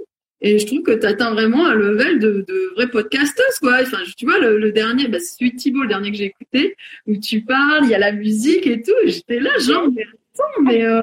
Et 0.46 0.58
je 0.58 0.66
trouve 0.66 0.82
que 0.82 0.92
tu 0.92 1.06
atteins 1.06 1.32
vraiment 1.32 1.66
un 1.66 1.74
level 1.74 2.18
de, 2.18 2.44
de 2.46 2.72
vraie 2.74 2.88
podcasteuse, 2.88 3.58
quoi. 3.62 3.78
Enfin, 3.80 3.96
tu 4.14 4.26
vois, 4.26 4.38
le, 4.38 4.72
dernier, 4.72 5.08
bah, 5.08 5.18
c'est 5.18 5.38
celui 5.38 5.52
de 5.52 5.56
Thibault, 5.56 5.84
le 5.84 5.88
dernier 5.88 6.10
que 6.10 6.18
j'ai 6.18 6.26
écouté, 6.26 6.76
où 7.06 7.16
tu 7.16 7.40
parles, 7.40 7.84
il 7.84 7.88
y 7.88 7.94
a 7.94 7.98
la 7.98 8.12
musique 8.12 8.66
et 8.66 8.82
tout. 8.82 8.92
J'étais 9.06 9.40
là, 9.40 9.56
genre, 9.58 9.88
mais 9.90 10.02
attends, 10.02 10.62
mais 10.62 10.84
euh, 10.84 11.00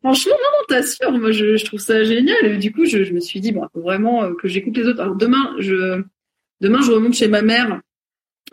franchement, 0.00 0.32
non, 0.32 0.58
non, 0.58 0.64
t'assures. 0.66 1.12
Moi, 1.12 1.30
je, 1.30 1.58
je 1.58 1.64
trouve 1.66 1.78
ça 1.78 2.04
génial. 2.04 2.46
Et 2.46 2.56
du 2.56 2.72
coup, 2.72 2.86
je, 2.86 3.04
je 3.04 3.12
me 3.12 3.20
suis 3.20 3.38
dit, 3.38 3.52
bon, 3.52 3.68
faut 3.74 3.82
vraiment 3.82 4.22
euh, 4.22 4.32
que 4.32 4.48
j'écoute 4.48 4.78
les 4.78 4.86
autres. 4.86 5.02
Alors 5.02 5.16
demain, 5.16 5.54
je, 5.58 6.02
demain, 6.62 6.80
je 6.80 6.90
remonte 6.90 7.12
chez 7.12 7.28
ma 7.28 7.42
mère 7.42 7.82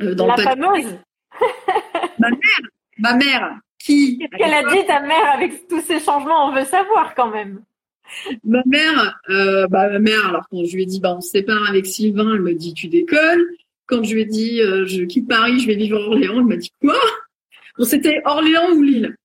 euh, 0.01 0.13
dans 0.13 0.27
la 0.27 0.35
le 0.35 0.43
fameuse. 0.43 0.97
ma 2.19 2.31
mère, 2.31 2.61
ma 2.97 3.13
mère, 3.13 3.59
qui. 3.79 4.17
Qu'est-ce 4.17 4.43
qu'elle 4.43 4.53
a 4.53 4.75
dit 4.75 4.85
ta 4.85 4.99
mère 4.99 5.31
avec 5.35 5.69
tous 5.69 5.79
ces 5.79 6.01
changements? 6.01 6.49
On 6.49 6.53
veut 6.53 6.65
savoir 6.65 7.15
quand 7.15 7.31
même. 7.31 7.61
Ma 8.43 8.61
mère, 8.65 9.19
euh, 9.29 9.67
bah 9.67 9.89
ma 9.89 9.99
mère, 9.99 10.27
alors 10.27 10.47
quand 10.49 10.63
je 10.63 10.75
lui 10.75 10.83
ai 10.83 10.85
dit 10.85 10.99
bah 10.99 11.15
on 11.17 11.21
se 11.21 11.29
sépare 11.29 11.69
avec 11.69 11.85
Sylvain, 11.85 12.33
elle 12.33 12.41
me 12.41 12.53
dit 12.53 12.73
tu 12.73 12.87
déconnes. 12.87 13.43
Quand 13.85 14.03
je 14.03 14.13
lui 14.13 14.21
ai 14.21 14.25
dit 14.25 14.61
euh, 14.61 14.85
je 14.85 15.03
quitte 15.03 15.27
Paris, 15.27 15.59
je 15.59 15.67
vais 15.67 15.75
vivre 15.75 15.97
à 15.97 16.01
Orléans, 16.01 16.39
elle 16.39 16.45
m'a 16.45 16.57
dit 16.57 16.71
quoi? 16.81 16.97
Bon 17.77 17.85
c'était 17.85 18.21
Orléans 18.25 18.71
ou 18.75 18.81
Lille. 18.81 19.15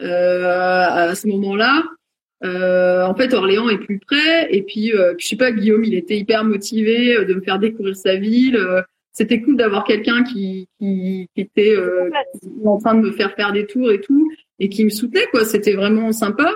Euh, 0.00 1.10
à 1.10 1.14
ce 1.14 1.26
moment-là, 1.28 1.84
en 2.42 3.14
fait 3.14 3.34
Orléans 3.34 3.68
est 3.68 3.78
plus 3.78 3.98
près 3.98 4.52
et 4.54 4.62
puis 4.62 4.92
je 5.18 5.26
sais 5.26 5.36
pas 5.36 5.52
Guillaume, 5.52 5.84
il 5.84 5.94
était 5.94 6.16
hyper 6.16 6.44
motivé 6.44 7.24
de 7.24 7.34
me 7.34 7.40
faire 7.40 7.58
découvrir 7.58 7.96
sa 7.96 8.16
ville. 8.16 8.58
c'était 9.12 9.40
cool 9.40 9.56
d'avoir 9.56 9.84
quelqu'un 9.84 10.22
qui, 10.24 10.68
qui, 10.78 11.28
qui 11.34 11.40
était 11.40 11.76
en 12.64 12.78
train 12.78 12.94
de 12.94 13.00
me 13.00 13.12
faire 13.12 13.34
faire 13.34 13.52
des 13.52 13.66
tours 13.66 13.90
et 13.90 14.00
tout 14.00 14.30
et 14.58 14.68
qui 14.68 14.84
me 14.84 14.90
soutenait 14.90 15.26
quoi. 15.30 15.44
C'était 15.44 15.74
vraiment 15.74 16.12
sympa. 16.12 16.54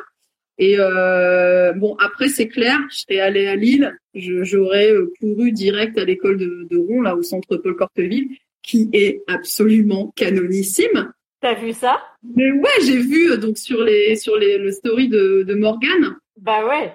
Et 0.58 0.76
euh, 0.78 1.72
bon, 1.72 1.96
après 1.98 2.28
c'est 2.28 2.48
clair, 2.48 2.78
je 2.90 2.98
serais 2.98 3.20
allée 3.20 3.46
à 3.46 3.56
Lille, 3.56 3.92
j'aurais 4.14 4.92
euh, 4.92 5.12
couru 5.20 5.50
direct 5.50 5.98
à 5.98 6.04
l'école 6.04 6.38
de, 6.38 6.68
de 6.70 6.76
Rouen, 6.76 7.02
là 7.02 7.16
au 7.16 7.22
centre 7.22 7.56
Paul 7.56 7.74
Corteville, 7.74 8.28
qui 8.62 8.88
est 8.92 9.22
absolument 9.26 10.12
canonissime. 10.14 11.12
T'as 11.40 11.54
vu 11.54 11.72
ça? 11.72 12.00
Mais 12.36 12.52
ouais, 12.52 12.80
j'ai 12.86 12.98
vu 12.98 13.32
euh, 13.32 13.36
donc 13.36 13.58
sur 13.58 13.82
les 13.82 14.14
sur 14.16 14.36
les 14.36 14.58
le 14.58 14.70
story 14.70 15.08
de, 15.08 15.42
de 15.42 15.54
Morgane. 15.54 16.16
Bah 16.40 16.66
ouais. 16.66 16.92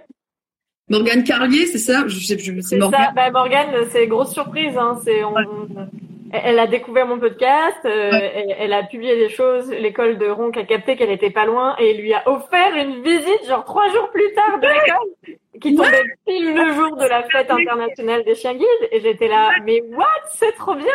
Morgane 0.89 1.23
Carlier, 1.23 1.65
c'est 1.67 1.77
ça? 1.77 2.07
Je 2.07 2.17
je, 2.17 2.61
c'est 2.61 2.77
Morgane. 2.77 3.13
Bah 3.15 3.29
Morgane, 3.29 3.85
c'est 3.91 4.07
grosse 4.07 4.33
surprise. 4.33 4.75
Hein. 4.77 4.99
C'est 5.03 5.23
on, 5.23 5.35
elle 6.31 6.59
a 6.59 6.67
découvert 6.67 7.07
mon 7.07 7.19
podcast, 7.19 7.77
euh, 7.85 8.11
elle, 8.57 8.73
a 8.73 8.83
publié 8.83 9.15
des 9.15 9.29
choses, 9.29 9.69
l'école 9.71 10.17
de 10.17 10.27
Ronc 10.27 10.51
a 10.55 10.63
capté 10.63 10.95
qu'elle 10.95 11.11
était 11.11 11.29
pas 11.29 11.45
loin 11.45 11.75
et 11.77 11.93
lui 11.93 12.13
a 12.13 12.27
offert 12.29 12.75
une 12.75 13.01
visite 13.01 13.47
genre 13.47 13.63
trois 13.65 13.87
jours 13.89 14.09
plus 14.11 14.31
tard 14.33 14.59
de 14.59 14.67
l'école 14.67 15.37
qui 15.61 15.75
tombait 15.75 16.03
pile 16.25 16.53
le 16.53 16.73
jour 16.73 16.95
de 16.97 17.05
la 17.05 17.23
fête 17.23 17.49
internationale 17.49 18.23
des 18.23 18.35
chiens 18.35 18.53
guides 18.53 18.89
et 18.91 19.01
j'étais 19.01 19.27
là 19.27 19.51
mais 19.65 19.81
what? 19.91 20.05
C'est 20.31 20.51
trop 20.53 20.75
bien! 20.75 20.85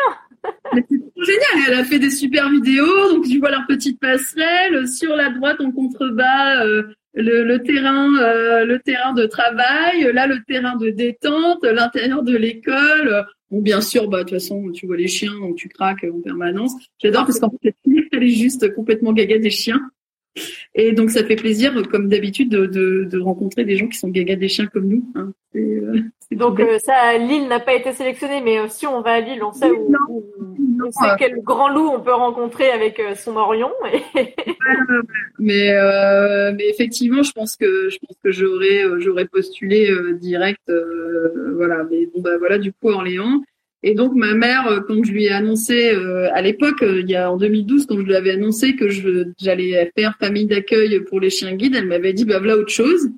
C'est 0.73 0.83
trop 0.83 1.23
génial 1.23 1.69
elle 1.69 1.81
a 1.81 1.85
fait 1.85 1.99
des 1.99 2.11
super 2.11 2.49
vidéos 2.51 3.13
donc 3.13 3.25
tu 3.25 3.39
vois 3.39 3.51
leur 3.51 3.67
petite 3.67 4.01
passerelle 4.01 4.87
sur 4.87 5.17
la 5.17 5.31
droite 5.31 5.61
en 5.61 5.71
contrebas 5.73 6.65
euh, 6.65 6.83
le, 7.15 7.45
le, 7.45 7.63
terrain 7.63 8.15
euh, 8.17 8.65
le 8.65 8.79
terrain 8.81 9.15
de 9.15 9.27
travail 9.27 10.11
là 10.13 10.27
le 10.27 10.43
terrain 10.47 10.77
de 10.77 10.91
détente 10.91 11.65
l'intérieur 11.65 12.23
de 12.23 12.37
l'école 12.37 13.27
Bon, 13.55 13.63
bien 13.63 13.81
sûr, 13.81 14.09
bah, 14.09 14.19
de 14.19 14.23
toute 14.25 14.31
façon, 14.31 14.73
tu 14.73 14.85
vois 14.85 14.97
les 14.97 15.07
chiens, 15.07 15.33
donc 15.39 15.55
tu 15.55 15.69
craques 15.69 16.05
en 16.13 16.21
permanence. 16.21 16.73
J'adore 17.01 17.25
parce 17.25 17.39
qu'en 17.39 17.53
fait, 17.63 17.77
elle 18.11 18.25
est 18.25 18.29
juste 18.29 18.75
complètement 18.75 19.13
gaga 19.13 19.39
des 19.39 19.51
chiens. 19.51 19.81
Et 20.75 20.93
donc, 20.93 21.11
ça 21.11 21.25
fait 21.25 21.37
plaisir, 21.37 21.73
comme 21.91 22.09
d'habitude, 22.09 22.49
de, 22.49 22.67
de, 22.67 23.05
de, 23.05 23.21
rencontrer 23.21 23.65
des 23.65 23.77
gens 23.77 23.87
qui 23.87 23.99
sont 23.99 24.09
gaga 24.09 24.37
des 24.37 24.49
chiens 24.49 24.67
comme 24.67 24.89
nous. 24.89 25.05
Hein. 25.15 25.33
Euh, 25.57 26.01
donc, 26.33 26.59
euh, 26.59 26.79
ça, 26.79 27.17
Lille 27.17 27.47
n'a 27.47 27.61
pas 27.61 27.75
été 27.75 27.93
sélectionnée, 27.93 28.41
mais 28.41 28.59
euh, 28.59 28.67
si 28.69 28.87
on 28.87 29.01
va 29.01 29.13
à 29.13 29.21
Lille, 29.21 29.43
on 29.45 29.53
sait 29.53 29.71
où, 29.71 29.95
on 30.85 30.91
sait 30.91 31.09
quel 31.19 31.41
grand 31.43 31.69
loup 31.69 31.89
on 31.89 32.01
peut 32.01 32.15
rencontrer 32.15 32.71
avec 32.71 33.01
son 33.17 33.37
Orion. 33.37 33.71
mais, 35.39 35.73
mais 36.53 36.69
effectivement, 36.69 37.23
je 37.23 37.33
pense 37.33 37.57
que 37.57 37.89
je 37.89 37.99
pense 37.99 38.17
que 38.23 38.33
j'aurais 38.33 38.83
j'aurais 38.99 39.27
postulé 39.27 39.89
direct. 40.21 40.71
voilà, 41.55 41.85
mais 41.89 42.07
bon 42.07 42.21
bah 42.21 42.37
voilà, 42.39 42.59
du 42.59 42.73
coup 42.73 42.89
Orléans. 42.89 43.41
Et 43.87 43.95
donc 43.95 44.15
ma 44.15 44.33
mère, 44.33 44.67
euh, 44.67 44.81
quand 44.81 45.05
je 45.05 45.13
lui 45.13 45.27
ai 45.27 45.31
annoncé 45.31 45.93
euh, 45.93 46.31
à 46.33 46.41
l'époque, 46.41 46.83
euh, 46.83 47.03
il 47.03 47.11
y 47.11 47.17
a 47.17 47.31
en 47.31 47.37
2012, 47.37 47.85
quand 47.87 47.99
je 47.99 48.03
lui 48.03 48.17
avais 48.17 48.31
annoncé 48.31 48.77
que 48.77 48.89
j'allais 49.39 49.93
faire 49.95 50.17
famille 50.19 50.47
d'accueil 50.47 51.01
pour 51.01 51.21
les 51.21 51.29
chiens 51.29 51.53
guides, 51.53 51.75
elle 51.77 51.85
m'avait 51.85 52.15
dit 52.15 52.25
bah 52.25 52.39
voilà 52.39 52.57
autre 52.57 52.73
chose. 52.73 53.11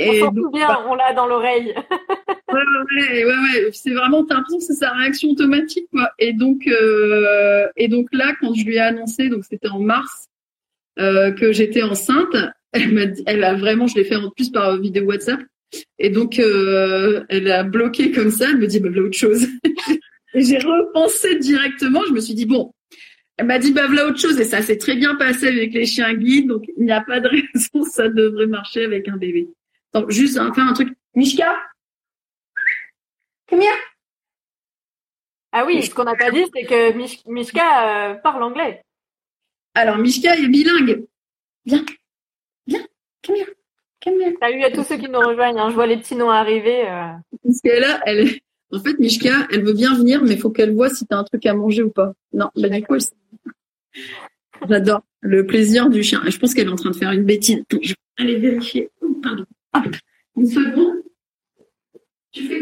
Et 0.00 0.22
on 0.22 0.26
s'en 0.26 0.34
souvient, 0.34 0.66
bah 0.66 0.84
on 0.88 0.94
l'a 0.96 1.12
dans 1.12 1.28
l'oreille. 1.28 1.72
ouais, 2.52 2.60
ouais, 2.98 3.24
ouais, 3.24 3.32
ouais. 3.32 3.70
C'est 3.72 3.92
vraiment, 3.92 4.24
t'as 4.24 4.34
l'impression 4.34 4.58
que 4.58 4.64
c'est 4.64 4.74
sa 4.74 4.90
réaction 4.90 5.30
automatique, 5.30 5.86
quoi. 5.92 6.10
Et 6.18 6.32
donc, 6.32 6.66
euh, 6.66 7.68
et 7.76 7.86
donc 7.86 8.08
là, 8.12 8.32
quand 8.40 8.54
je 8.54 8.64
lui 8.64 8.74
ai 8.74 8.80
annoncé, 8.80 9.28
donc 9.28 9.44
c'était 9.44 9.68
en 9.68 9.78
mars, 9.78 10.26
que 10.96 11.52
j'étais 11.52 11.82
enceinte, 11.82 12.34
elle 12.72 12.92
m'a 12.92 13.06
dit, 13.06 13.22
elle 13.26 13.44
a 13.44 13.54
vraiment, 13.54 13.86
je 13.86 13.94
l'ai 13.94 14.04
fait 14.04 14.16
en 14.16 14.30
plus 14.30 14.50
par 14.50 14.78
vidéo 14.78 15.04
WhatsApp. 15.04 15.40
Et 15.98 16.10
donc, 16.10 16.38
euh, 16.38 17.24
elle 17.28 17.50
a 17.50 17.64
bloqué 17.64 18.12
comme 18.12 18.30
ça. 18.30 18.46
Elle 18.50 18.58
me 18.58 18.66
dit, 18.66 18.80
bah, 18.80 18.88
voilà 18.90 19.06
autre 19.06 19.18
chose. 19.18 19.46
et 20.34 20.42
j'ai 20.42 20.58
repensé 20.58 21.38
directement. 21.38 22.02
Je 22.08 22.12
me 22.12 22.20
suis 22.20 22.34
dit, 22.34 22.46
bon, 22.46 22.72
elle 23.36 23.46
m'a 23.46 23.58
dit, 23.58 23.72
bah, 23.72 23.86
voilà 23.86 24.06
autre 24.06 24.20
chose. 24.20 24.38
Et 24.38 24.44
ça 24.44 24.62
s'est 24.62 24.78
très 24.78 24.96
bien 24.96 25.14
passé 25.16 25.48
avec 25.48 25.72
les 25.72 25.86
chiens 25.86 26.14
guides. 26.14 26.48
Donc, 26.48 26.64
il 26.76 26.84
n'y 26.84 26.92
a 26.92 27.00
pas 27.00 27.20
de 27.20 27.28
raison. 27.54 27.84
Ça 27.90 28.08
devrait 28.08 28.46
marcher 28.46 28.84
avec 28.84 29.08
un 29.08 29.16
bébé. 29.16 29.48
Donc, 29.92 30.10
juste 30.10 30.34
faire 30.34 30.64
un 30.64 30.72
truc. 30.72 30.92
Mishka? 31.14 31.56
Come 33.48 33.62
here. 33.62 33.78
Ah 35.52 35.64
oui, 35.64 35.82
ce 35.82 35.94
qu'on 35.94 36.04
n'a 36.04 36.16
pas 36.16 36.30
dit, 36.30 36.44
c'est 36.54 36.64
que 36.64 37.30
Mishka 37.30 38.10
euh, 38.10 38.14
parle 38.16 38.42
anglais. 38.42 38.82
Alors, 39.74 39.96
Mishka 39.96 40.36
est 40.36 40.48
bilingue. 40.48 41.06
Viens, 41.64 41.84
viens, 42.66 42.86
come 43.24 43.36
here. 43.36 43.54
Salut 44.40 44.62
à 44.62 44.70
tous 44.70 44.84
ceux 44.84 44.96
qui 44.96 45.08
nous 45.08 45.18
rejoignent. 45.18 45.58
Hein. 45.58 45.70
Je 45.70 45.74
vois 45.74 45.86
les 45.86 45.96
petits 45.96 46.14
noms 46.14 46.30
arriver. 46.30 46.88
Euh. 46.88 47.12
Parce 47.42 47.60
elle, 47.64 48.28
en 48.72 48.78
fait, 48.78 48.98
Mishka, 49.00 49.48
elle 49.50 49.64
veut 49.64 49.72
bien 49.72 49.94
venir, 49.94 50.22
mais 50.22 50.34
il 50.34 50.38
faut 50.38 50.50
qu'elle 50.50 50.74
voit 50.74 50.90
si 50.90 51.06
tu 51.06 51.14
as 51.14 51.18
un 51.18 51.24
truc 51.24 51.44
à 51.46 51.54
manger 51.54 51.82
ou 51.82 51.90
pas. 51.90 52.12
Non, 52.32 52.50
bah 52.56 52.68
du 52.68 52.82
coup, 52.84 52.96
j'adore 54.68 55.02
le 55.20 55.44
plaisir 55.46 55.90
du 55.90 56.02
chien. 56.04 56.20
Je 56.24 56.38
pense 56.38 56.54
qu'elle 56.54 56.68
est 56.68 56.72
en 56.72 56.76
train 56.76 56.90
de 56.90 56.96
faire 56.96 57.10
une 57.10 57.24
bêtise. 57.24 57.64
je 57.82 57.88
vais 57.88 58.24
aller 58.24 58.36
vérifier. 58.36 58.90
Oh, 59.02 59.08
pardon. 59.22 59.44
une 60.36 60.46
seconde. 60.46 61.02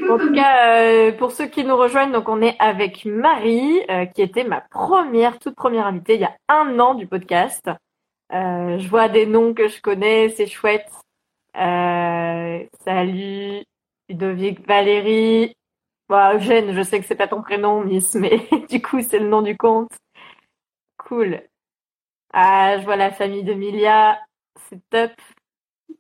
en 0.09 0.19
tout 0.19 0.33
cas, 0.33 0.79
euh, 0.81 1.13
pour 1.13 1.33
ceux 1.33 1.47
qui 1.47 1.65
nous 1.65 1.77
rejoignent, 1.77 2.13
donc 2.13 2.29
on 2.31 2.41
est 2.41 2.57
avec 2.59 3.05
Marie, 3.05 3.81
euh, 3.91 4.07
qui 4.07 4.23
était 4.23 4.45
ma 4.45 4.63
première, 4.63 5.39
toute 5.39 5.57
première 5.57 5.87
invitée 5.87 6.15
il 6.15 6.21
y 6.23 6.25
a 6.25 6.37
un 6.49 6.79
an 6.79 6.95
du 6.95 7.07
podcast. 7.07 7.69
je 8.31 8.89
vois 8.89 9.09
des 9.09 9.27
noms 9.27 9.53
que 9.53 9.69
je 9.69 9.83
connais, 9.83 10.31
c'est 10.31 10.47
chouette. 10.47 10.89
Euh, 11.57 12.65
salut, 12.85 13.65
Ludovic 14.09 14.67
Valérie. 14.67 15.55
Bon, 16.09 16.37
Eugène, 16.37 16.75
je 16.75 16.83
sais 16.83 17.01
que 17.01 17.07
c'est 17.07 17.15
pas 17.15 17.29
ton 17.29 17.43
prénom, 17.43 17.85
Miss, 17.85 18.15
mais 18.15 18.41
du 18.71 18.83
coup, 18.83 19.01
c'est 19.03 19.19
le 19.19 19.29
nom 19.29 19.43
du 19.43 19.57
compte. 19.57 19.91
Cool. 20.99 21.41
Ah, 22.33 22.79
je 22.79 22.85
vois 22.85 22.97
la 22.97 23.11
famille 23.11 23.45
de 23.45 23.55
Milia. 23.55 24.19
C'est 24.69 24.81
top. 24.91 25.13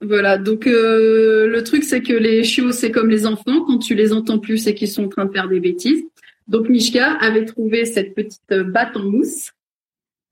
Voilà, 0.00 0.38
donc 0.38 0.66
euh, 0.66 1.46
le 1.46 1.62
truc 1.62 1.84
c'est 1.84 2.02
que 2.02 2.12
les 2.12 2.42
chiots 2.42 2.72
c'est 2.72 2.90
comme 2.90 3.08
les 3.08 3.26
enfants, 3.26 3.64
quand 3.64 3.78
tu 3.78 3.94
les 3.94 4.12
entends 4.12 4.40
plus 4.40 4.58
c'est 4.58 4.74
qu'ils 4.74 4.88
sont 4.88 5.04
en 5.04 5.08
train 5.08 5.24
de 5.24 5.32
faire 5.32 5.48
des 5.48 5.60
bêtises. 5.60 6.04
Donc 6.48 6.68
Mishka 6.68 7.12
avait 7.20 7.44
trouvé 7.44 7.84
cette 7.84 8.14
petite 8.14 8.52
batte 8.52 8.96
en 8.96 9.04
mousse 9.04 9.52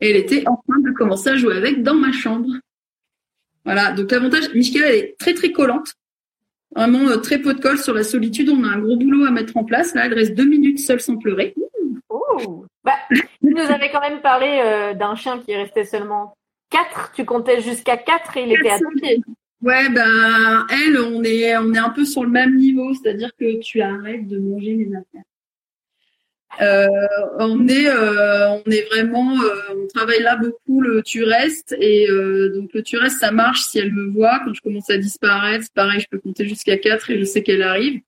elle 0.02 0.16
était 0.16 0.42
en 0.48 0.56
train 0.68 0.80
de 0.80 0.90
commencer 0.90 1.30
à 1.30 1.36
jouer 1.36 1.56
avec 1.56 1.82
dans 1.82 1.94
ma 1.94 2.10
chambre. 2.10 2.48
Voilà, 3.64 3.92
donc 3.92 4.10
l'avantage, 4.10 4.52
Mishka, 4.54 4.80
elle 4.86 4.94
est 4.94 5.16
très 5.18 5.34
très 5.34 5.52
collante. 5.52 5.92
Vraiment 6.74 7.08
euh, 7.08 7.16
très 7.18 7.38
peu 7.38 7.54
de 7.54 7.60
colle 7.60 7.78
sur 7.78 7.94
la 7.94 8.02
solitude. 8.02 8.48
On 8.48 8.64
a 8.64 8.68
un 8.68 8.78
gros 8.78 8.96
boulot 8.96 9.26
à 9.26 9.30
mettre 9.30 9.56
en 9.56 9.64
place. 9.64 9.94
Là, 9.94 10.06
elle 10.06 10.14
reste 10.14 10.34
deux 10.34 10.46
minutes 10.46 10.78
seule 10.78 11.00
sans 11.00 11.16
pleurer. 11.16 11.54
Oh. 12.08 12.64
Bah, 12.82 12.94
tu 13.10 13.22
nous 13.42 13.60
avais 13.60 13.90
quand 13.90 14.00
même 14.00 14.20
parlé 14.20 14.60
euh, 14.64 14.94
d'un 14.94 15.14
chien 15.14 15.38
qui 15.40 15.54
restait 15.54 15.84
seulement 15.84 16.34
quatre. 16.70 17.12
Tu 17.14 17.24
comptais 17.24 17.60
jusqu'à 17.60 17.96
quatre 17.96 18.36
et 18.36 18.44
il 18.44 18.52
était 18.52 18.70
à 18.70 18.78
pieds. 19.00 19.22
Ouais, 19.62 19.88
ben 19.90 20.66
elle, 20.70 20.98
on 20.98 21.22
est 21.22 21.56
on 21.56 21.72
est 21.72 21.78
un 21.78 21.90
peu 21.90 22.04
sur 22.04 22.24
le 22.24 22.30
même 22.30 22.56
niveau, 22.56 22.92
c'est-à-dire 22.94 23.30
que 23.38 23.60
tu 23.60 23.80
arrêtes 23.80 24.26
de 24.26 24.38
manger 24.38 24.74
mes 24.74 24.96
affaires. 24.96 25.22
Euh, 26.60 26.86
on 27.38 27.66
est, 27.66 27.88
euh, 27.88 28.50
on 28.50 28.70
est 28.70 28.86
vraiment, 28.90 29.32
euh, 29.42 29.74
on 29.74 29.86
travaille 29.86 30.22
là 30.22 30.36
beaucoup 30.36 30.82
le 30.82 31.02
tu 31.02 31.24
restes 31.24 31.74
et 31.80 32.06
donc 32.54 32.70
le 32.74 32.82
tu 32.82 32.98
restes 32.98 33.20
ça 33.20 33.30
marche 33.30 33.62
si 33.62 33.78
elle 33.78 33.92
me 33.92 34.10
voit 34.10 34.40
quand 34.44 34.52
je 34.52 34.60
commence 34.60 34.90
à 34.90 34.98
disparaître, 34.98 35.64
c'est 35.64 35.74
pareil, 35.74 36.00
je 36.00 36.06
peux 36.10 36.18
compter 36.18 36.46
jusqu'à 36.46 36.76
4 36.76 37.10
et 37.10 37.18
je 37.18 37.24
sais 37.24 37.42
qu'elle 37.42 37.62
arrive. 37.62 38.00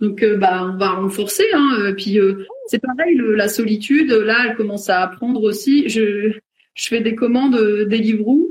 Donc 0.00 0.24
bah 0.24 0.68
on 0.72 0.76
va 0.76 0.90
renforcer. 0.90 1.44
Hein. 1.52 1.92
Puis 1.96 2.18
c'est 2.66 2.80
pareil, 2.80 3.20
la 3.36 3.48
solitude. 3.48 4.10
Là, 4.10 4.46
elle 4.48 4.56
commence 4.56 4.88
à 4.88 5.02
apprendre 5.02 5.42
aussi. 5.42 5.88
Je 5.88 6.32
fais 6.76 7.00
des 7.00 7.14
commandes 7.14 7.56
Deliveroo 7.56 8.50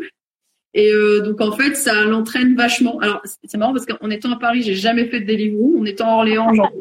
et 0.74 0.92
donc 1.24 1.42
en 1.42 1.52
fait, 1.52 1.76
ça 1.76 2.04
l'entraîne 2.04 2.56
vachement. 2.56 3.00
Alors 3.00 3.22
c'est 3.44 3.58
marrant 3.58 3.74
parce 3.74 3.86
qu'en 3.86 4.10
étant 4.10 4.32
à 4.32 4.40
Paris, 4.40 4.62
j'ai 4.62 4.76
jamais 4.76 5.06
fait 5.06 5.22
de 5.22 5.26
Deliveroo. 5.26 5.80
En 5.80 5.86
étant 5.86 6.10
à 6.10 6.14
Orléans, 6.16 6.54
genre, 6.54 6.72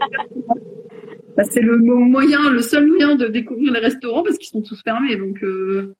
bah, 1.36 1.44
c'est 1.50 1.60
le 1.60 1.76
moyen, 1.76 2.50
le 2.50 2.62
seul 2.62 2.86
moyen 2.86 3.14
de 3.14 3.26
découvrir 3.26 3.72
les 3.72 3.80
restaurants 3.80 4.22
parce 4.22 4.38
qu'ils 4.38 4.48
sont 4.48 4.62
tous 4.62 4.80
fermés. 4.82 5.16
Donc 5.16 5.42
euh... 5.42 5.94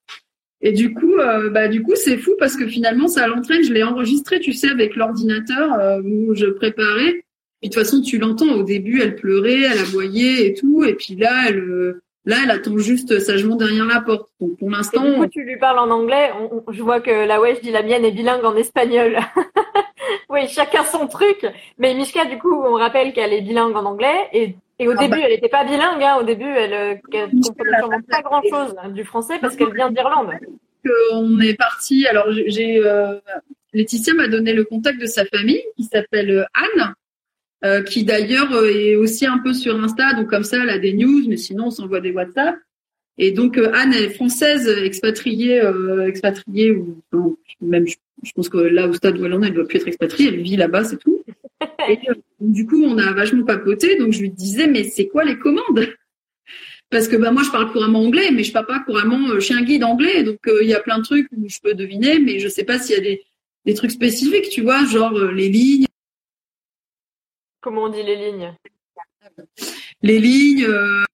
et 0.61 0.73
du 0.73 0.95
coup, 0.95 1.15
euh, 1.15 1.51
bah 1.51 1.69
du 1.69 1.83
coup 1.83 1.93
c'est 1.95 2.17
fou 2.17 2.33
parce 2.39 2.57
que 2.57 2.67
finalement 2.67 3.09
ça 3.09 3.27
l'entraîne. 3.27 3.63
Je 3.63 3.73
l'ai 3.73 3.83
enregistré, 3.83 4.41
tu 4.41 4.53
sais, 4.53 4.69
avec 4.69 4.97
l'ordinateur 4.97 5.75
euh, 5.75 6.01
où 6.03 6.35
je 6.35 6.47
préparais. 6.47 7.25
Puis 7.61 7.71
de 7.71 7.75
toute 7.75 7.83
façon, 7.83 8.03
tu 8.03 8.19
l'entends. 8.19 8.53
Au 8.53 8.63
début, 8.63 9.01
elle 9.01 9.17
pleurait, 9.17 9.63
elle 9.63 9.79
aboyait 9.79 10.47
et 10.47 10.55
tout. 10.55 10.85
Et 10.85 10.95
puis 10.95 11.17
là, 11.17 11.49
elle 11.49 11.59
euh, 11.59 12.03
Là, 12.27 12.39
elle 12.43 12.51
attend 12.51 12.77
juste 12.77 13.21
sagement 13.21 13.55
derrière 13.55 13.85
la 13.85 14.01
porte. 14.01 14.29
Donc 14.41 14.59
pour 14.59 14.69
l'instant. 14.69 15.05
Du 15.05 15.15
coup, 15.15 15.27
tu 15.29 15.45
lui 15.45 15.57
parles 15.59 15.79
en 15.79 15.89
anglais. 15.91 16.33
je 16.73 16.83
vois 16.83 17.01
que 17.01 17.25
la 17.25 17.41
wesh 17.41 17.61
dit 17.61 17.71
la 17.71 17.85
mienne 17.85 18.05
est 18.05 18.11
bilingue 18.11 18.45
en 18.45 18.57
espagnol. 18.57 19.17
oui, 20.29 20.49
chacun 20.49 20.83
son 20.83 21.07
truc. 21.07 21.47
Mais 21.79 21.95
Mishka, 21.95 22.25
du 22.25 22.39
coup, 22.39 22.53
on 22.53 22.75
rappelle 22.75 23.13
qu'elle 23.13 23.33
est 23.33 23.43
bilingue 23.43 23.77
en 23.77 23.85
anglais. 23.85 24.29
Et, 24.33 24.57
et 24.79 24.89
au 24.89 24.93
ah 24.93 24.97
début, 24.97 25.13
bah. 25.13 25.23
elle 25.25 25.33
n'était 25.33 25.49
pas 25.49 25.65
bilingue. 25.65 26.03
Hein. 26.03 26.19
Au 26.21 26.25
début, 26.25 26.45
elle, 26.45 27.01
ne 27.13 27.43
comprenait 27.43 28.03
pas 28.09 28.23
grand 28.23 28.43
chose 28.43 28.75
du 28.93 29.05
français 29.05 29.39
parce 29.41 29.57
qu'elle 29.57 29.75
vient 29.75 29.91
d'Irlande. 29.91 30.33
On 31.13 31.41
est 31.41 31.55
parti. 31.55 32.07
Alors, 32.07 32.27
j'ai 32.31 32.85
euh, 32.85 33.19
Laetitia 33.73 34.15
m'a 34.15 34.29
donné 34.29 34.53
le 34.53 34.65
contact 34.65 35.01
de 35.01 35.07
sa 35.07 35.25
famille 35.25 35.63
qui 35.77 35.85
s'appelle 35.85 36.31
euh, 36.31 36.45
Anne 36.55 36.95
euh, 37.65 37.83
qui 37.83 38.05
d'ailleurs 38.05 38.53
euh, 38.53 38.69
est 38.69 38.97
aussi 38.97 39.25
un 39.25 39.39
peu 39.39 39.55
sur 39.55 39.83
Insta, 39.83 40.13
donc 40.13 40.29
comme 40.29 40.45
ça, 40.45 40.59
elle 40.63 40.69
a 40.69 40.79
des 40.79 40.93
news, 40.93 41.25
mais 41.27 41.39
sinon 41.39 41.69
on 41.69 41.71
s'envoie 41.71 42.01
des 42.01 42.13
WhatsApp. 42.13 42.55
Et 43.17 43.33
donc 43.33 43.57
euh, 43.57 43.73
Anne 43.73 43.95
est 43.95 44.11
française, 44.11 44.69
expatriée, 44.69 45.63
expatriée 46.07 46.73
ou 46.73 47.39
même 47.63 47.87
je, 47.87 48.33
pense 48.35 48.51
que 48.51 48.59
là 48.59 48.87
au 48.87 48.93
stade 48.93 49.19
où 49.19 49.25
elle 49.25 49.33
en 49.33 49.43
est, 49.43 49.49
elle 49.49 49.55
doit 49.55 49.67
plus 49.67 49.79
être 49.79 49.89
expatriée, 49.89 50.29
elle 50.29 50.43
vit 50.43 50.57
là-bas, 50.57 50.85
c'est 50.85 50.99
tout. 50.99 51.25
Et 51.89 51.99
du 52.41 52.67
coup, 52.67 52.83
on 52.83 52.99
a 52.99 53.13
vachement 53.13 53.45
papoté, 53.45 53.97
donc 53.99 54.13
je 54.13 54.21
lui 54.21 54.31
disais 54.31 54.67
mais 54.67 54.85
c'est 54.85 55.09
quoi 55.09 55.25
les 55.25 55.39
commandes? 55.39 55.89
Parce 56.91 57.09
que 57.09 57.17
bah 57.17 57.33
moi 57.33 57.43
je 57.43 57.51
parle 57.51 57.73
couramment 57.73 58.01
anglais, 58.01 58.31
mais 58.31 58.45
je 58.45 58.53
parle 58.53 58.67
pas 58.67 58.81
couramment, 58.81 59.35
je 59.35 59.41
suis 59.41 59.55
un 59.55 59.63
guide 59.63 59.83
anglais, 59.83 60.23
donc 60.23 60.39
il 60.61 60.69
y 60.69 60.75
a 60.75 60.81
plein 60.81 60.99
de 60.99 61.05
trucs 61.05 61.29
où 61.33 61.49
je 61.49 61.59
peux 61.61 61.75
deviner, 61.75 62.19
mais 62.19 62.39
je 62.39 62.49
sais 62.49 62.65
pas 62.65 62.79
s'il 62.79 62.95
y 62.95 62.99
a 62.99 63.03
des 63.03 63.23
des 63.65 63.75
trucs 63.75 63.91
spécifiques, 63.91 64.49
tu 64.51 64.63
vois, 64.63 64.85
genre 64.85 65.13
les 65.13 65.49
lignes 65.49 65.87
Comment 67.67 67.83
on 67.83 67.89
dit 67.89 68.05
les 68.05 68.15
lignes? 68.15 68.55
Les 70.01 70.21
lignes, 70.21 70.69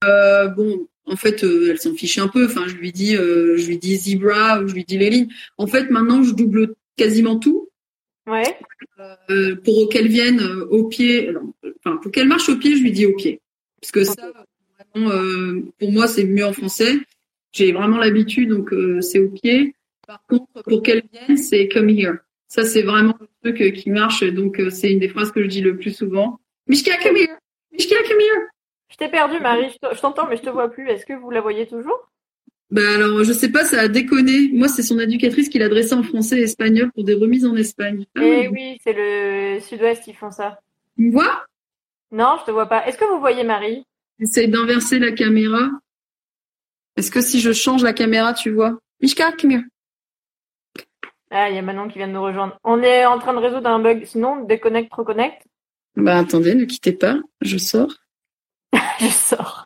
euh, 0.04 0.48
bon, 0.48 0.86
en 1.06 1.16
fait, 1.16 1.44
euh, 1.44 1.68
elle 1.70 1.80
s'en 1.80 1.94
fiche 1.94 2.18
un 2.18 2.28
peu. 2.28 2.44
Enfin, 2.44 2.68
je 2.68 2.74
lui 2.74 2.92
dis, 2.92 3.16
euh, 3.16 3.56
je 3.56 3.68
lui 3.68 3.78
dis 3.78 3.96
zebra 3.96 4.60
ou 4.60 4.68
je 4.68 4.74
lui 4.74 4.84
dis 4.84 4.98
les 4.98 5.08
lignes. 5.08 5.30
En 5.56 5.66
fait, 5.66 5.88
maintenant, 5.88 6.22
je 6.22 6.34
double 6.34 6.74
quasiment 6.94 7.38
tout. 7.38 7.70
Ouais. 8.26 8.56
pour 9.64 9.88
qu'elle 9.88 10.08
vienne 10.08 10.40
au 10.70 10.84
pied, 10.88 11.34
enfin, 11.84 11.96
pour 11.96 12.12
qu'elle 12.12 12.28
marche 12.28 12.48
au 12.48 12.56
pied, 12.56 12.76
je 12.76 12.82
lui 12.82 12.92
dis 12.92 13.06
au 13.06 13.14
pied. 13.14 13.40
Parce 13.80 13.92
que 13.92 14.04
ça, 14.04 14.32
vraiment, 14.94 15.62
pour 15.78 15.92
moi, 15.92 16.06
c'est 16.06 16.24
mieux 16.24 16.44
en 16.44 16.52
français. 16.52 16.94
J'ai 17.52 17.72
vraiment 17.72 17.98
l'habitude, 17.98 18.48
donc 18.50 18.72
c'est 19.00 19.18
au 19.18 19.28
pied. 19.28 19.74
Par 20.06 20.24
contre, 20.26 20.62
pour 20.64 20.82
qu'elle 20.82 21.02
vienne, 21.12 21.36
c'est 21.36 21.68
come 21.68 21.88
here. 21.88 22.18
Ça, 22.48 22.64
c'est 22.64 22.82
vraiment 22.82 23.16
le 23.20 23.54
truc 23.54 23.72
qui 23.74 23.90
marche. 23.90 24.22
Donc, 24.24 24.60
c'est 24.70 24.92
une 24.92 24.98
des 24.98 25.08
phrases 25.08 25.32
que 25.32 25.42
je 25.42 25.48
dis 25.48 25.60
le 25.60 25.76
plus 25.76 25.96
souvent. 25.96 26.38
Mishka, 26.66 26.96
come 27.02 27.16
here. 27.16 27.36
Mishka, 27.72 27.96
come 28.08 28.20
here. 28.20 28.48
Je 28.90 28.96
t'ai 28.96 29.08
perdu, 29.08 29.40
Marie. 29.40 29.70
Je 29.70 30.00
t'entends, 30.00 30.28
mais 30.28 30.36
je 30.36 30.42
te 30.42 30.50
vois 30.50 30.68
plus. 30.70 30.88
Est-ce 30.88 31.06
que 31.06 31.14
vous 31.14 31.30
la 31.30 31.40
voyez 31.40 31.66
toujours? 31.66 32.11
Bah 32.72 32.94
alors, 32.94 33.22
je 33.22 33.34
sais 33.34 33.52
pas, 33.52 33.66
ça 33.66 33.82
a 33.82 33.88
déconné. 33.88 34.48
Moi, 34.54 34.66
c'est 34.66 34.82
son 34.82 34.98
éducatrice 34.98 35.50
qui 35.50 35.58
l'a 35.58 35.68
dressé 35.68 35.92
en 35.92 36.02
français 36.02 36.38
et 36.38 36.44
espagnol 36.44 36.90
pour 36.92 37.04
des 37.04 37.12
remises 37.12 37.44
en 37.44 37.54
Espagne. 37.54 38.06
Ah 38.16 38.22
eh 38.24 38.48
oui, 38.48 38.80
c'est 38.82 38.94
le 38.94 39.60
Sud-Ouest 39.60 40.04
qui 40.04 40.14
font 40.14 40.30
ça. 40.30 40.58
Tu 40.96 41.04
me 41.04 41.12
vois? 41.12 41.44
Non, 42.10 42.38
je 42.40 42.46
te 42.46 42.50
vois 42.50 42.64
pas. 42.64 42.86
Est-ce 42.86 42.96
que 42.96 43.04
vous 43.04 43.20
voyez 43.20 43.44
Marie? 43.44 43.84
J'essaie 44.18 44.46
d'inverser 44.46 44.98
la 44.98 45.12
caméra. 45.12 45.68
Est-ce 46.96 47.10
que 47.10 47.20
si 47.20 47.40
je 47.40 47.52
change 47.52 47.82
la 47.82 47.92
caméra, 47.92 48.32
tu 48.32 48.50
vois? 48.50 48.78
Mishka, 49.02 49.32
come 49.32 49.50
here. 49.50 49.62
Ah, 51.30 51.50
il 51.50 51.56
y 51.56 51.58
a 51.58 51.62
Manon 51.62 51.88
qui 51.88 51.98
vient 51.98 52.08
de 52.08 52.14
nous 52.14 52.22
rejoindre. 52.22 52.58
On 52.64 52.82
est 52.82 53.04
en 53.04 53.18
train 53.18 53.34
de 53.34 53.38
résoudre 53.38 53.68
un 53.68 53.80
bug. 53.80 54.06
Sinon, 54.06 54.44
déconnecte, 54.44 54.94
reconnecte. 54.94 55.42
Bah 55.96 56.16
attendez, 56.16 56.54
ne 56.54 56.64
quittez 56.64 56.92
pas, 56.92 57.18
je 57.42 57.58
sors. 57.58 57.92
je 59.00 59.08
sors. 59.08 59.61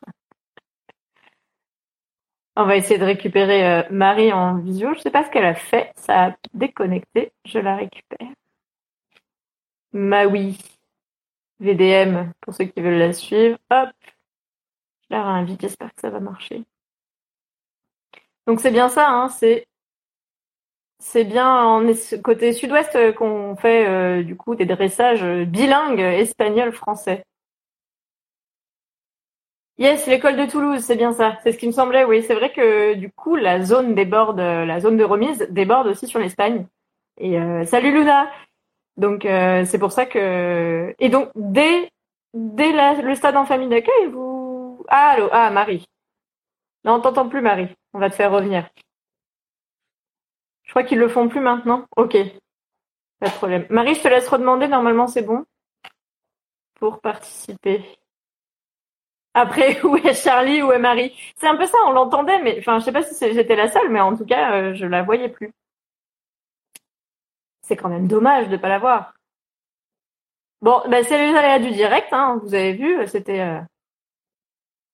On 2.58 2.64
va 2.64 2.76
essayer 2.76 2.98
de 2.98 3.04
récupérer 3.04 3.66
euh, 3.66 3.82
Marie 3.90 4.32
en 4.32 4.56
visio. 4.56 4.94
Je 4.94 5.00
sais 5.00 5.10
pas 5.10 5.24
ce 5.24 5.30
qu'elle 5.30 5.44
a 5.44 5.54
fait. 5.54 5.92
Ça 5.96 6.26
a 6.26 6.36
déconnecté. 6.54 7.32
Je 7.44 7.58
la 7.58 7.76
récupère. 7.76 8.28
Maui. 9.92 10.58
VDM 11.60 12.32
pour 12.40 12.54
ceux 12.54 12.64
qui 12.64 12.80
veulent 12.80 12.98
la 12.98 13.12
suivre. 13.12 13.58
Hop. 13.70 13.90
Je 15.02 15.14
la 15.14 15.22
réinvite. 15.22 15.60
J'espère 15.60 15.94
que 15.94 16.00
ça 16.00 16.10
va 16.10 16.20
marcher. 16.20 16.64
Donc 18.46 18.60
c'est 18.60 18.70
bien 18.70 18.88
ça. 18.88 19.10
Hein, 19.10 19.28
c'est 19.28 19.66
c'est 20.98 21.24
bien 21.24 21.62
en 21.62 21.82
côté 22.24 22.54
sud-ouest 22.54 22.96
euh, 22.96 23.12
qu'on 23.12 23.54
fait 23.56 23.86
euh, 23.86 24.22
du 24.22 24.34
coup 24.34 24.54
des 24.54 24.64
dressages 24.64 25.24
bilingues 25.46 26.00
espagnol-français. 26.00 27.24
Yes, 29.78 30.06
l'école 30.06 30.36
de 30.36 30.46
Toulouse, 30.50 30.80
c'est 30.80 30.96
bien 30.96 31.12
ça. 31.12 31.38
C'est 31.42 31.52
ce 31.52 31.58
qui 31.58 31.66
me 31.66 31.72
semblait. 31.72 32.04
Oui, 32.04 32.22
c'est 32.22 32.34
vrai 32.34 32.50
que 32.52 32.94
du 32.94 33.10
coup 33.12 33.36
la 33.36 33.62
zone 33.62 33.94
déborde, 33.94 34.38
la 34.38 34.80
zone 34.80 34.96
de 34.96 35.04
remise 35.04 35.46
déborde 35.50 35.86
aussi 35.86 36.06
sur 36.06 36.18
l'Espagne. 36.18 36.66
Et 37.18 37.38
salut 37.66 37.92
Luna. 37.92 38.30
Donc 38.96 39.22
c'est 39.24 39.78
pour 39.78 39.92
ça 39.92 40.06
que 40.06 40.94
et 40.98 41.08
donc 41.10 41.30
dès 41.34 41.90
dès 42.34 42.72
le 43.02 43.14
stade 43.14 43.36
en 43.36 43.44
famille 43.44 43.68
d'accueil, 43.68 44.06
vous 44.10 44.84
ah 44.88 45.10
allô 45.14 45.28
ah 45.32 45.50
Marie. 45.50 45.84
Non, 46.84 46.94
on 46.94 47.00
t'entend 47.00 47.28
plus 47.28 47.42
Marie. 47.42 47.68
On 47.92 47.98
va 47.98 48.08
te 48.10 48.14
faire 48.14 48.30
revenir. 48.32 48.68
Je 50.62 50.70
crois 50.70 50.84
qu'ils 50.84 50.98
le 50.98 51.08
font 51.08 51.28
plus 51.28 51.40
maintenant. 51.40 51.86
Ok. 51.96 52.16
Pas 53.18 53.28
de 53.28 53.34
problème. 53.34 53.66
Marie, 53.70 53.94
je 53.94 54.02
te 54.02 54.08
laisse 54.08 54.28
redemander. 54.28 54.68
Normalement, 54.68 55.06
c'est 55.06 55.22
bon. 55.22 55.44
Pour 56.74 57.00
participer. 57.00 57.84
Après, 59.36 59.80
où 59.84 59.96
est 59.98 60.14
Charlie, 60.14 60.62
où 60.62 60.72
est 60.72 60.78
Marie? 60.78 61.12
C'est 61.36 61.46
un 61.46 61.56
peu 61.56 61.66
ça, 61.66 61.76
on 61.86 61.92
l'entendait, 61.92 62.42
mais 62.42 62.56
enfin, 62.58 62.78
je 62.78 62.84
sais 62.86 62.92
pas 62.92 63.02
si 63.02 63.32
j'étais 63.34 63.54
la 63.56 63.68
seule, 63.70 63.90
mais 63.90 64.00
en 64.00 64.16
tout 64.16 64.24
cas, 64.24 64.54
euh, 64.56 64.74
je 64.74 64.86
la 64.86 65.02
voyais 65.02 65.28
plus. 65.28 65.52
C'est 67.60 67.76
quand 67.76 67.90
même 67.90 68.08
dommage 68.08 68.48
de 68.48 68.56
pas 68.56 68.68
la 68.68 68.78
voir. 68.78 69.12
Bon, 70.62 70.80
ben 70.88 71.04
c'est 71.04 71.18
les 71.18 71.36
aléas 71.36 71.58
du 71.58 71.70
direct, 71.70 72.08
hein, 72.12 72.40
vous 72.42 72.54
avez 72.54 72.72
vu, 72.72 73.06
c'était 73.08 73.40
euh, 73.40 73.60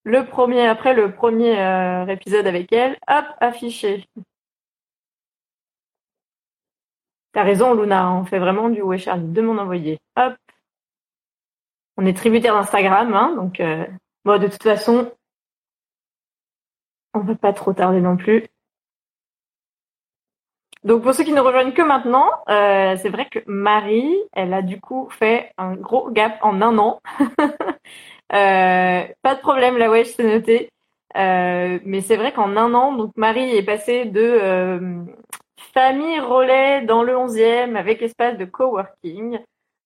le 0.05 0.27
premier, 0.27 0.67
après 0.67 0.95
le 0.95 1.13
premier 1.15 1.59
euh, 1.61 2.07
épisode 2.07 2.47
avec 2.47 2.73
elle, 2.73 2.99
hop, 3.09 3.27
affiché. 3.41 4.05
T'as 7.33 7.45
raison, 7.45 7.75
Luna, 7.75 8.13
on 8.13 8.25
fait 8.25 8.39
vraiment 8.39 8.69
du 8.69 8.83
ouais 8.83 8.99
Charlie? 8.99 9.27
De 9.29 9.41
mon 9.41 9.59
envoyé. 9.59 9.99
Hop. 10.17 10.35
On 11.97 12.07
est 12.07 12.17
tributaire 12.17 12.55
d'Instagram, 12.55 13.15
hein, 13.15 13.35
donc 13.37 13.61
euh, 13.61 13.87
bon, 14.25 14.41
de 14.41 14.49
toute 14.49 14.63
façon, 14.63 15.13
on 17.15 17.21
va 17.21 17.35
pas 17.35 17.53
trop 17.53 17.73
tarder 17.73 18.01
non 18.01 18.17
plus. 18.17 18.45
Donc 20.85 21.03
pour 21.03 21.15
ceux 21.15 21.23
qui 21.23 21.33
ne 21.33 21.41
rejoignent 21.41 21.73
que 21.73 21.83
maintenant, 21.83 22.29
euh, 22.49 22.97
c'est 23.01 23.09
vrai 23.09 23.27
que 23.31 23.39
Marie, 23.47 24.17
elle 24.33 24.53
a 24.53 24.63
du 24.63 24.81
coup 24.81 25.09
fait 25.11 25.53
un 25.57 25.75
gros 25.75 26.11
gap 26.11 26.39
en 26.43 26.61
un 26.61 26.77
an. 26.79 27.01
euh, 28.33 29.05
pas 29.23 29.35
de 29.35 29.41
problème, 29.41 29.79
la 29.79 29.91
wesh, 29.91 30.09
c'est 30.09 30.25
noté. 30.25 30.71
Euh, 31.17 31.79
mais 31.85 32.01
c'est 32.01 32.17
vrai 32.17 32.33
qu'en 32.33 32.57
un 32.57 32.75
an, 32.75 32.93
donc 32.93 33.13
Marie 33.17 33.55
est 33.57 33.63
passée 33.63 34.07
de 34.07 35.05
famille 35.75 36.19
relais 36.21 36.83
dans 36.83 37.03
le 37.03 37.15
11e 37.15 37.77
avec 37.77 38.03
espace 38.03 38.37
de 38.37 38.45
coworking 38.45 39.39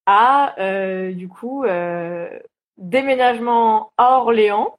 à 0.07 0.55
du 1.12 1.28
coup 1.28 1.64
déménagement 2.79 3.91
à 3.97 4.18
Orléans 4.18 4.77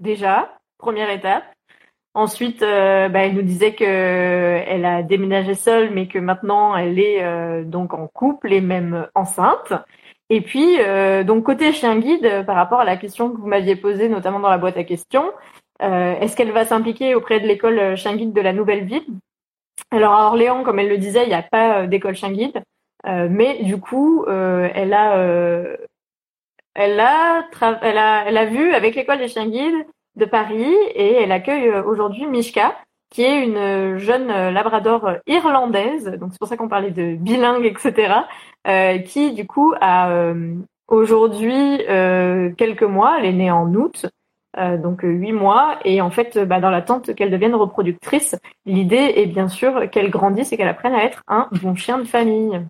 déjà 0.00 0.58
première 0.78 1.10
étape. 1.10 1.44
Ensuite 2.14 2.62
euh, 2.62 3.08
bah, 3.08 3.20
elle 3.20 3.34
nous 3.34 3.42
disait 3.42 3.74
que 3.74 3.84
elle 3.84 4.84
a 4.84 5.02
déménagé 5.02 5.54
seule 5.54 5.90
mais 5.90 6.08
que 6.08 6.18
maintenant 6.18 6.76
elle 6.76 6.98
est 6.98 7.64
donc 7.64 7.94
en 7.94 8.06
couple 8.06 8.52
et 8.52 8.60
même 8.60 9.08
enceinte. 9.14 9.72
Et 10.28 10.40
puis 10.40 10.78
donc 11.24 11.44
côté 11.44 11.72
chien 11.72 11.98
guide 11.98 12.44
par 12.46 12.56
rapport 12.56 12.80
à 12.80 12.84
la 12.84 12.96
question 12.96 13.30
que 13.30 13.38
vous 13.38 13.46
m'aviez 13.46 13.76
posée 13.76 14.08
notamment 14.08 14.40
dans 14.40 14.50
la 14.50 14.58
boîte 14.58 14.76
à 14.76 14.84
questions 14.84 15.32
est-ce 15.80 16.36
qu'elle 16.36 16.52
va 16.52 16.64
s'impliquer 16.64 17.14
auprès 17.14 17.40
de 17.40 17.46
l'école 17.46 17.96
chien 17.96 18.14
guide 18.14 18.32
de 18.32 18.40
la 18.40 18.52
nouvelle 18.52 18.84
ville? 18.84 19.06
Alors 19.90 20.14
à 20.14 20.26
Orléans, 20.26 20.62
comme 20.62 20.78
elle 20.78 20.88
le 20.88 20.98
disait, 20.98 21.24
il 21.24 21.28
n'y 21.28 21.34
a 21.34 21.42
pas 21.42 21.82
euh, 21.82 21.86
d'école 21.86 22.14
chien 22.14 22.32
guide, 22.32 22.62
euh, 23.06 23.28
mais 23.30 23.62
du 23.62 23.78
coup, 23.78 24.24
euh, 24.26 24.68
elle 24.74 24.94
a 24.94 25.16
elle 26.74 27.00
a, 27.00 27.44
elle 27.82 27.98
a, 27.98 28.24
elle 28.26 28.36
a 28.36 28.44
vu 28.46 28.74
avec 28.74 28.94
l'école 28.94 29.18
des 29.18 29.28
chiens 29.28 29.48
guides 29.48 29.86
de 30.16 30.24
Paris 30.24 30.74
et 30.94 31.14
elle 31.14 31.32
accueille 31.32 31.68
euh, 31.68 31.82
aujourd'hui 31.82 32.26
Mishka, 32.26 32.76
qui 33.10 33.22
est 33.22 33.44
une 33.44 33.98
jeune 33.98 34.28
labrador 34.28 35.16
irlandaise, 35.26 36.06
donc 36.18 36.30
c'est 36.32 36.38
pour 36.38 36.48
ça 36.48 36.56
qu'on 36.56 36.68
parlait 36.68 36.90
de 36.90 37.14
bilingue, 37.14 37.66
etc., 37.66 38.14
euh, 38.68 38.98
qui 38.98 39.32
du 39.32 39.46
coup 39.46 39.74
a 39.80 40.10
euh, 40.10 40.54
aujourd'hui 40.86 41.82
euh, 41.88 42.52
quelques 42.56 42.84
mois, 42.84 43.16
elle 43.18 43.26
est 43.26 43.32
née 43.32 43.50
en 43.50 43.72
août, 43.74 44.06
donc 44.56 45.00
huit 45.02 45.32
mois, 45.32 45.78
et 45.82 46.02
en 46.02 46.10
fait, 46.10 46.38
bah, 46.38 46.60
dans 46.60 46.68
l'attente 46.68 47.14
qu'elle 47.14 47.30
devienne 47.30 47.54
reproductrice, 47.54 48.36
l'idée 48.66 49.14
est 49.16 49.24
bien 49.24 49.48
sûr 49.48 49.88
qu'elle 49.90 50.10
grandisse 50.10 50.52
et 50.52 50.58
qu'elle 50.58 50.68
apprenne 50.68 50.92
à 50.92 51.04
être 51.04 51.22
un 51.26 51.48
bon 51.62 51.74
chien 51.74 51.96
de 51.96 52.04
famille. 52.04 52.60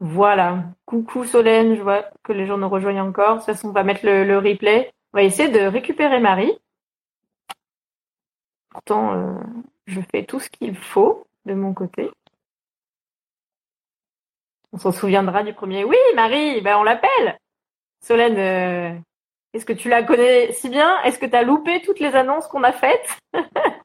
Voilà. 0.00 0.64
Coucou 0.86 1.24
Solène, 1.24 1.74
je 1.76 1.82
vois 1.82 2.04
que 2.22 2.32
les 2.32 2.46
gens 2.46 2.58
nous 2.58 2.68
rejoignent 2.68 3.00
encore. 3.02 3.34
De 3.34 3.36
toute 3.38 3.46
façon, 3.46 3.68
on 3.68 3.72
va 3.72 3.82
mettre 3.84 4.06
le, 4.06 4.24
le 4.24 4.38
replay. 4.38 4.92
On 5.12 5.18
va 5.18 5.24
essayer 5.24 5.48
de 5.48 5.60
récupérer 5.60 6.20
Marie. 6.20 6.52
Pourtant, 8.70 9.14
euh, 9.14 9.34
je 9.86 10.00
fais 10.12 10.24
tout 10.24 10.40
ce 10.40 10.48
qu'il 10.50 10.76
faut 10.76 11.26
de 11.46 11.54
mon 11.54 11.74
côté. 11.74 12.10
On 14.72 14.78
s'en 14.78 14.92
souviendra 14.92 15.42
du 15.42 15.54
premier. 15.54 15.84
Oui, 15.84 15.96
Marie, 16.14 16.60
ben 16.60 16.76
on 16.76 16.82
l'appelle. 16.82 17.38
Solène, 18.00 18.38
euh, 18.38 18.98
est-ce 19.54 19.64
que 19.64 19.72
tu 19.72 19.88
la 19.88 20.02
connais 20.02 20.52
si 20.52 20.68
bien? 20.68 21.00
Est-ce 21.02 21.18
que 21.18 21.26
tu 21.26 21.34
as 21.34 21.42
loupé 21.42 21.80
toutes 21.82 22.00
les 22.00 22.14
annonces 22.14 22.46
qu'on 22.46 22.62
a 22.62 22.72
faites? 22.72 23.18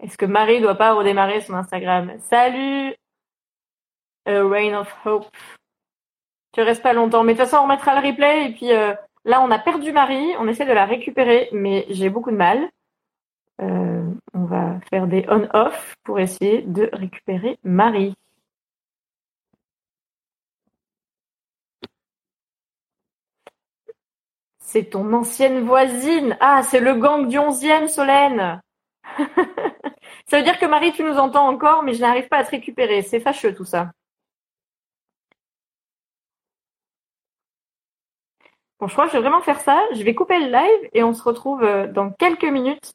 Est-ce 0.00 0.18
que 0.18 0.26
Marie 0.26 0.60
doit 0.60 0.74
pas 0.74 0.94
redémarrer 0.94 1.40
son 1.40 1.54
Instagram? 1.54 2.12
Salut 2.18 2.94
A 4.26 4.42
Rain 4.42 4.80
of 4.80 4.94
Hope. 5.04 5.26
Tu 6.52 6.60
restes 6.62 6.82
pas 6.82 6.92
longtemps, 6.92 7.24
mais 7.24 7.34
de 7.34 7.38
toute 7.38 7.48
façon 7.48 7.62
on 7.62 7.64
remettra 7.64 8.00
le 8.00 8.06
replay 8.06 8.50
et 8.50 8.52
puis 8.54 8.72
euh, 8.72 8.94
là 9.24 9.40
on 9.42 9.50
a 9.50 9.58
perdu 9.58 9.92
Marie, 9.92 10.34
on 10.38 10.48
essaie 10.48 10.66
de 10.66 10.72
la 10.72 10.84
récupérer, 10.84 11.48
mais 11.52 11.86
j'ai 11.90 12.10
beaucoup 12.10 12.30
de 12.30 12.36
mal. 12.36 12.68
Euh, 13.60 14.04
on 14.34 14.44
va 14.44 14.80
faire 14.90 15.06
des 15.06 15.24
on-off 15.28 15.94
pour 16.04 16.18
essayer 16.20 16.62
de 16.62 16.90
récupérer 16.92 17.58
Marie. 17.64 18.14
C'est 24.58 24.90
ton 24.90 25.12
ancienne 25.12 25.60
voisine. 25.60 26.36
Ah, 26.40 26.62
c'est 26.64 26.80
le 26.80 26.94
gang 26.94 27.28
du 27.28 27.38
11e, 27.38 27.86
Solène. 27.86 28.60
ça 30.26 30.38
veut 30.38 30.44
dire 30.44 30.58
que 30.58 30.66
Marie, 30.66 30.92
tu 30.92 31.02
nous 31.02 31.16
entends 31.18 31.48
encore, 31.48 31.82
mais 31.82 31.94
je 31.94 32.00
n'arrive 32.00 32.28
pas 32.28 32.38
à 32.38 32.44
te 32.44 32.50
récupérer. 32.50 33.02
C'est 33.02 33.20
fâcheux 33.20 33.54
tout 33.54 33.64
ça. 33.64 33.90
Bon, 38.80 38.88
je 38.88 38.92
crois 38.92 39.06
que 39.06 39.12
je 39.12 39.16
vais 39.16 39.22
vraiment 39.22 39.40
faire 39.42 39.60
ça. 39.60 39.80
Je 39.94 40.02
vais 40.02 40.14
couper 40.14 40.38
le 40.38 40.50
live 40.50 40.90
et 40.92 41.02
on 41.02 41.14
se 41.14 41.22
retrouve 41.22 41.62
euh, 41.62 41.86
dans 41.86 42.10
quelques 42.10 42.44
minutes 42.44 42.94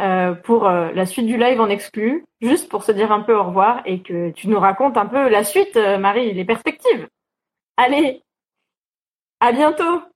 euh, 0.00 0.34
pour 0.34 0.66
euh, 0.66 0.90
la 0.92 1.06
suite 1.06 1.26
du 1.26 1.36
live 1.36 1.60
en 1.60 1.68
exclu, 1.68 2.24
juste 2.40 2.68
pour 2.68 2.84
se 2.84 2.92
dire 2.92 3.12
un 3.12 3.20
peu 3.20 3.34
au 3.34 3.44
revoir 3.44 3.82
et 3.84 4.02
que 4.02 4.30
tu 4.30 4.48
nous 4.48 4.58
racontes 4.58 4.96
un 4.96 5.06
peu 5.06 5.28
la 5.28 5.44
suite, 5.44 5.76
Marie, 5.76 6.32
les 6.32 6.44
perspectives. 6.44 7.08
Allez, 7.76 8.22
à 9.40 9.52
bientôt. 9.52 10.09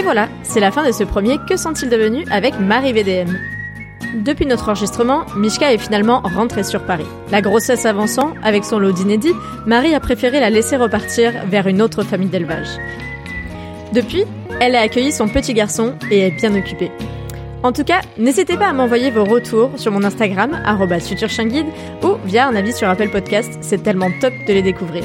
Et 0.00 0.02
voilà, 0.02 0.30
c'est 0.42 0.60
la 0.60 0.70
fin 0.70 0.86
de 0.86 0.92
ce 0.92 1.04
premier 1.04 1.36
Que 1.46 1.58
sont-ils 1.58 1.90
devenus 1.90 2.26
avec 2.30 2.58
Marie 2.58 2.94
VDM. 2.94 3.36
Depuis 4.14 4.46
notre 4.46 4.70
enregistrement, 4.70 5.26
Mishka 5.36 5.74
est 5.74 5.78
finalement 5.78 6.22
rentrée 6.24 6.64
sur 6.64 6.86
Paris. 6.86 7.04
La 7.30 7.42
grossesse 7.42 7.84
avançant, 7.84 8.32
avec 8.42 8.64
son 8.64 8.78
lot 8.78 8.92
d'inédits, 8.92 9.34
Marie 9.66 9.94
a 9.94 10.00
préféré 10.00 10.40
la 10.40 10.48
laisser 10.48 10.76
repartir 10.76 11.44
vers 11.48 11.66
une 11.66 11.82
autre 11.82 12.02
famille 12.02 12.30
d'élevage. 12.30 12.78
Depuis, 13.92 14.24
elle 14.58 14.74
a 14.74 14.80
accueilli 14.80 15.12
son 15.12 15.28
petit 15.28 15.52
garçon 15.52 15.92
et 16.10 16.28
est 16.28 16.30
bien 16.30 16.54
occupée. 16.54 16.90
En 17.62 17.72
tout 17.72 17.84
cas, 17.84 18.00
n'hésitez 18.16 18.56
pas 18.56 18.68
à 18.68 18.72
m'envoyer 18.72 19.10
vos 19.10 19.26
retours 19.26 19.72
sur 19.76 19.92
mon 19.92 20.02
Instagram, 20.02 20.62
futurchinguide, 20.98 21.68
ou 22.02 22.14
via 22.24 22.48
un 22.48 22.56
avis 22.56 22.72
sur 22.72 22.88
Apple 22.88 23.10
Podcast, 23.10 23.58
c'est 23.60 23.82
tellement 23.82 24.08
top 24.22 24.32
de 24.48 24.54
les 24.54 24.62
découvrir. 24.62 25.04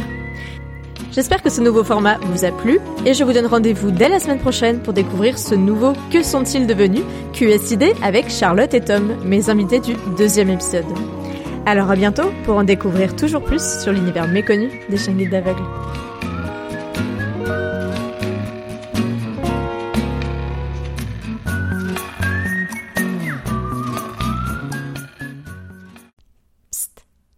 J'espère 1.16 1.42
que 1.42 1.50
ce 1.50 1.62
nouveau 1.62 1.86
format 1.86 2.18
vous 2.18 2.44
a 2.44 2.52
plu 2.52 2.78
et 3.06 3.14
je 3.14 3.24
vous 3.24 3.32
donne 3.32 3.46
rendez-vous 3.46 3.90
dès 3.90 4.10
la 4.10 4.20
semaine 4.20 4.38
prochaine 4.38 4.82
pour 4.82 4.92
découvrir 4.92 5.40
ce 5.40 5.56
nouveau 5.56 5.94
Que 6.12 6.22
sont-ils 6.22 6.68
devenus 6.68 7.06
QSID 7.32 7.96
avec 8.04 8.30
Charlotte 8.30 8.74
et 8.74 8.82
Tom, 8.82 9.16
mes 9.24 9.50
invités 9.50 9.80
du 9.80 9.94
deuxième 10.18 10.50
épisode. 10.50 10.84
Alors 11.66 11.90
à 11.90 11.96
bientôt 11.96 12.30
pour 12.44 12.58
en 12.58 12.66
découvrir 12.66 13.16
toujours 13.16 13.42
plus 13.42 13.82
sur 13.82 13.94
l'univers 13.94 14.28
méconnu 14.28 14.82
des 14.90 14.98
chiens 14.98 15.14
guides 15.14 15.30
d'aveugles. 15.30 15.64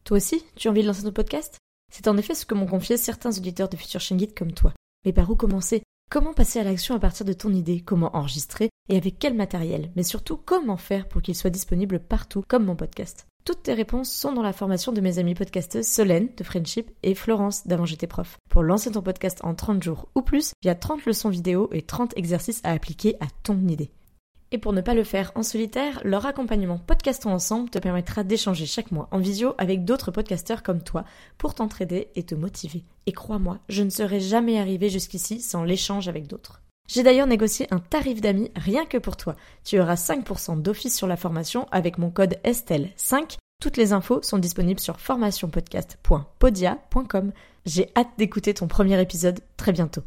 Toi 0.03 0.17
aussi, 0.17 0.43
tu 0.55 0.67
as 0.67 0.71
envie 0.71 0.81
de 0.81 0.87
lancer 0.87 1.03
ton 1.03 1.11
podcast? 1.11 1.59
C'est 1.91 2.07
en 2.07 2.17
effet 2.17 2.35
ce 2.35 2.45
que 2.45 2.53
m'ont 2.53 2.67
confié 2.67 2.97
certains 2.97 3.35
auditeurs 3.37 3.69
de 3.69 3.77
Future 3.77 4.01
Guide 4.11 4.33
comme 4.33 4.51
toi. 4.51 4.73
Mais 5.05 5.13
par 5.13 5.29
où 5.29 5.35
commencer? 5.35 5.83
Comment 6.09 6.33
passer 6.33 6.59
à 6.59 6.63
l'action 6.63 6.95
à 6.95 6.99
partir 6.99 7.25
de 7.25 7.33
ton 7.33 7.53
idée? 7.53 7.81
Comment 7.81 8.15
enregistrer? 8.15 8.69
Et 8.89 8.97
avec 8.97 9.19
quel 9.19 9.33
matériel? 9.33 9.91
Mais 9.95 10.03
surtout, 10.03 10.37
comment 10.37 10.77
faire 10.77 11.07
pour 11.07 11.21
qu'il 11.21 11.35
soit 11.35 11.49
disponible 11.49 11.99
partout, 11.99 12.43
comme 12.47 12.65
mon 12.65 12.77
podcast? 12.77 13.25
Toutes 13.43 13.63
tes 13.63 13.73
réponses 13.73 14.11
sont 14.11 14.33
dans 14.33 14.41
la 14.41 14.53
formation 14.53 14.91
de 14.91 15.01
mes 15.01 15.19
amis 15.19 15.33
podcasteuses 15.33 15.87
Solène 15.87 16.29
de 16.35 16.43
Friendship 16.43 16.91
et 17.03 17.15
Florence 17.15 17.65
d'Avant 17.65 17.85
j'étais 17.85 18.07
prof. 18.07 18.37
Pour 18.49 18.63
lancer 18.63 18.91
ton 18.91 19.01
podcast 19.01 19.39
en 19.43 19.55
30 19.55 19.83
jours 19.83 20.09
ou 20.15 20.21
plus, 20.21 20.51
il 20.63 20.67
y 20.67 20.69
a 20.69 20.75
30 20.75 21.05
leçons 21.05 21.29
vidéo 21.29 21.69
et 21.71 21.81
30 21.81 22.11
exercices 22.17 22.61
à 22.63 22.71
appliquer 22.71 23.15
à 23.21 23.27
ton 23.43 23.57
idée. 23.67 23.89
Et 24.51 24.57
pour 24.57 24.71
ne 24.71 24.81
pas 24.81 24.93
le 24.93 25.03
faire 25.03 25.33
en 25.35 25.43
solitaire, 25.43 25.99
leur 26.05 26.25
accompagnement 26.25 26.77
Podcastons 26.77 27.31
Ensemble 27.31 27.69
te 27.69 27.79
permettra 27.79 28.23
d'échanger 28.23 28.65
chaque 28.65 28.91
mois 28.91 29.09
en 29.11 29.19
visio 29.19 29.55
avec 29.57 29.83
d'autres 29.83 30.11
podcasteurs 30.11 30.63
comme 30.63 30.81
toi 30.81 31.03
pour 31.37 31.53
t'entraider 31.53 32.07
et 32.15 32.23
te 32.23 32.33
motiver. 32.33 32.85
Et 33.07 33.11
crois-moi, 33.11 33.59
je 33.67 33.83
ne 33.83 33.89
serais 33.89 34.21
jamais 34.21 34.57
arrivé 34.57 34.89
jusqu'ici 34.89 35.41
sans 35.41 35.63
l'échange 35.63 36.07
avec 36.07 36.27
d'autres. 36.27 36.61
J'ai 36.87 37.03
d'ailleurs 37.03 37.27
négocié 37.27 37.67
un 37.71 37.79
tarif 37.79 38.21
d'amis 38.21 38.49
rien 38.55 38.85
que 38.85 38.97
pour 38.97 39.17
toi. 39.17 39.35
Tu 39.65 39.81
auras 39.81 39.95
5% 39.95 40.61
d'office 40.61 40.95
sur 40.95 41.07
la 41.07 41.17
formation 41.17 41.67
avec 41.71 41.97
mon 41.97 42.09
code 42.09 42.37
Estelle5. 42.45 43.35
Toutes 43.61 43.75
les 43.75 43.91
infos 43.91 44.21
sont 44.21 44.37
disponibles 44.37 44.79
sur 44.79 45.01
formationpodcast.podia.com. 45.01 47.33
J'ai 47.65 47.89
hâte 47.97 48.11
d'écouter 48.17 48.53
ton 48.53 48.69
premier 48.69 49.01
épisode 49.01 49.41
très 49.57 49.73
bientôt. 49.73 50.03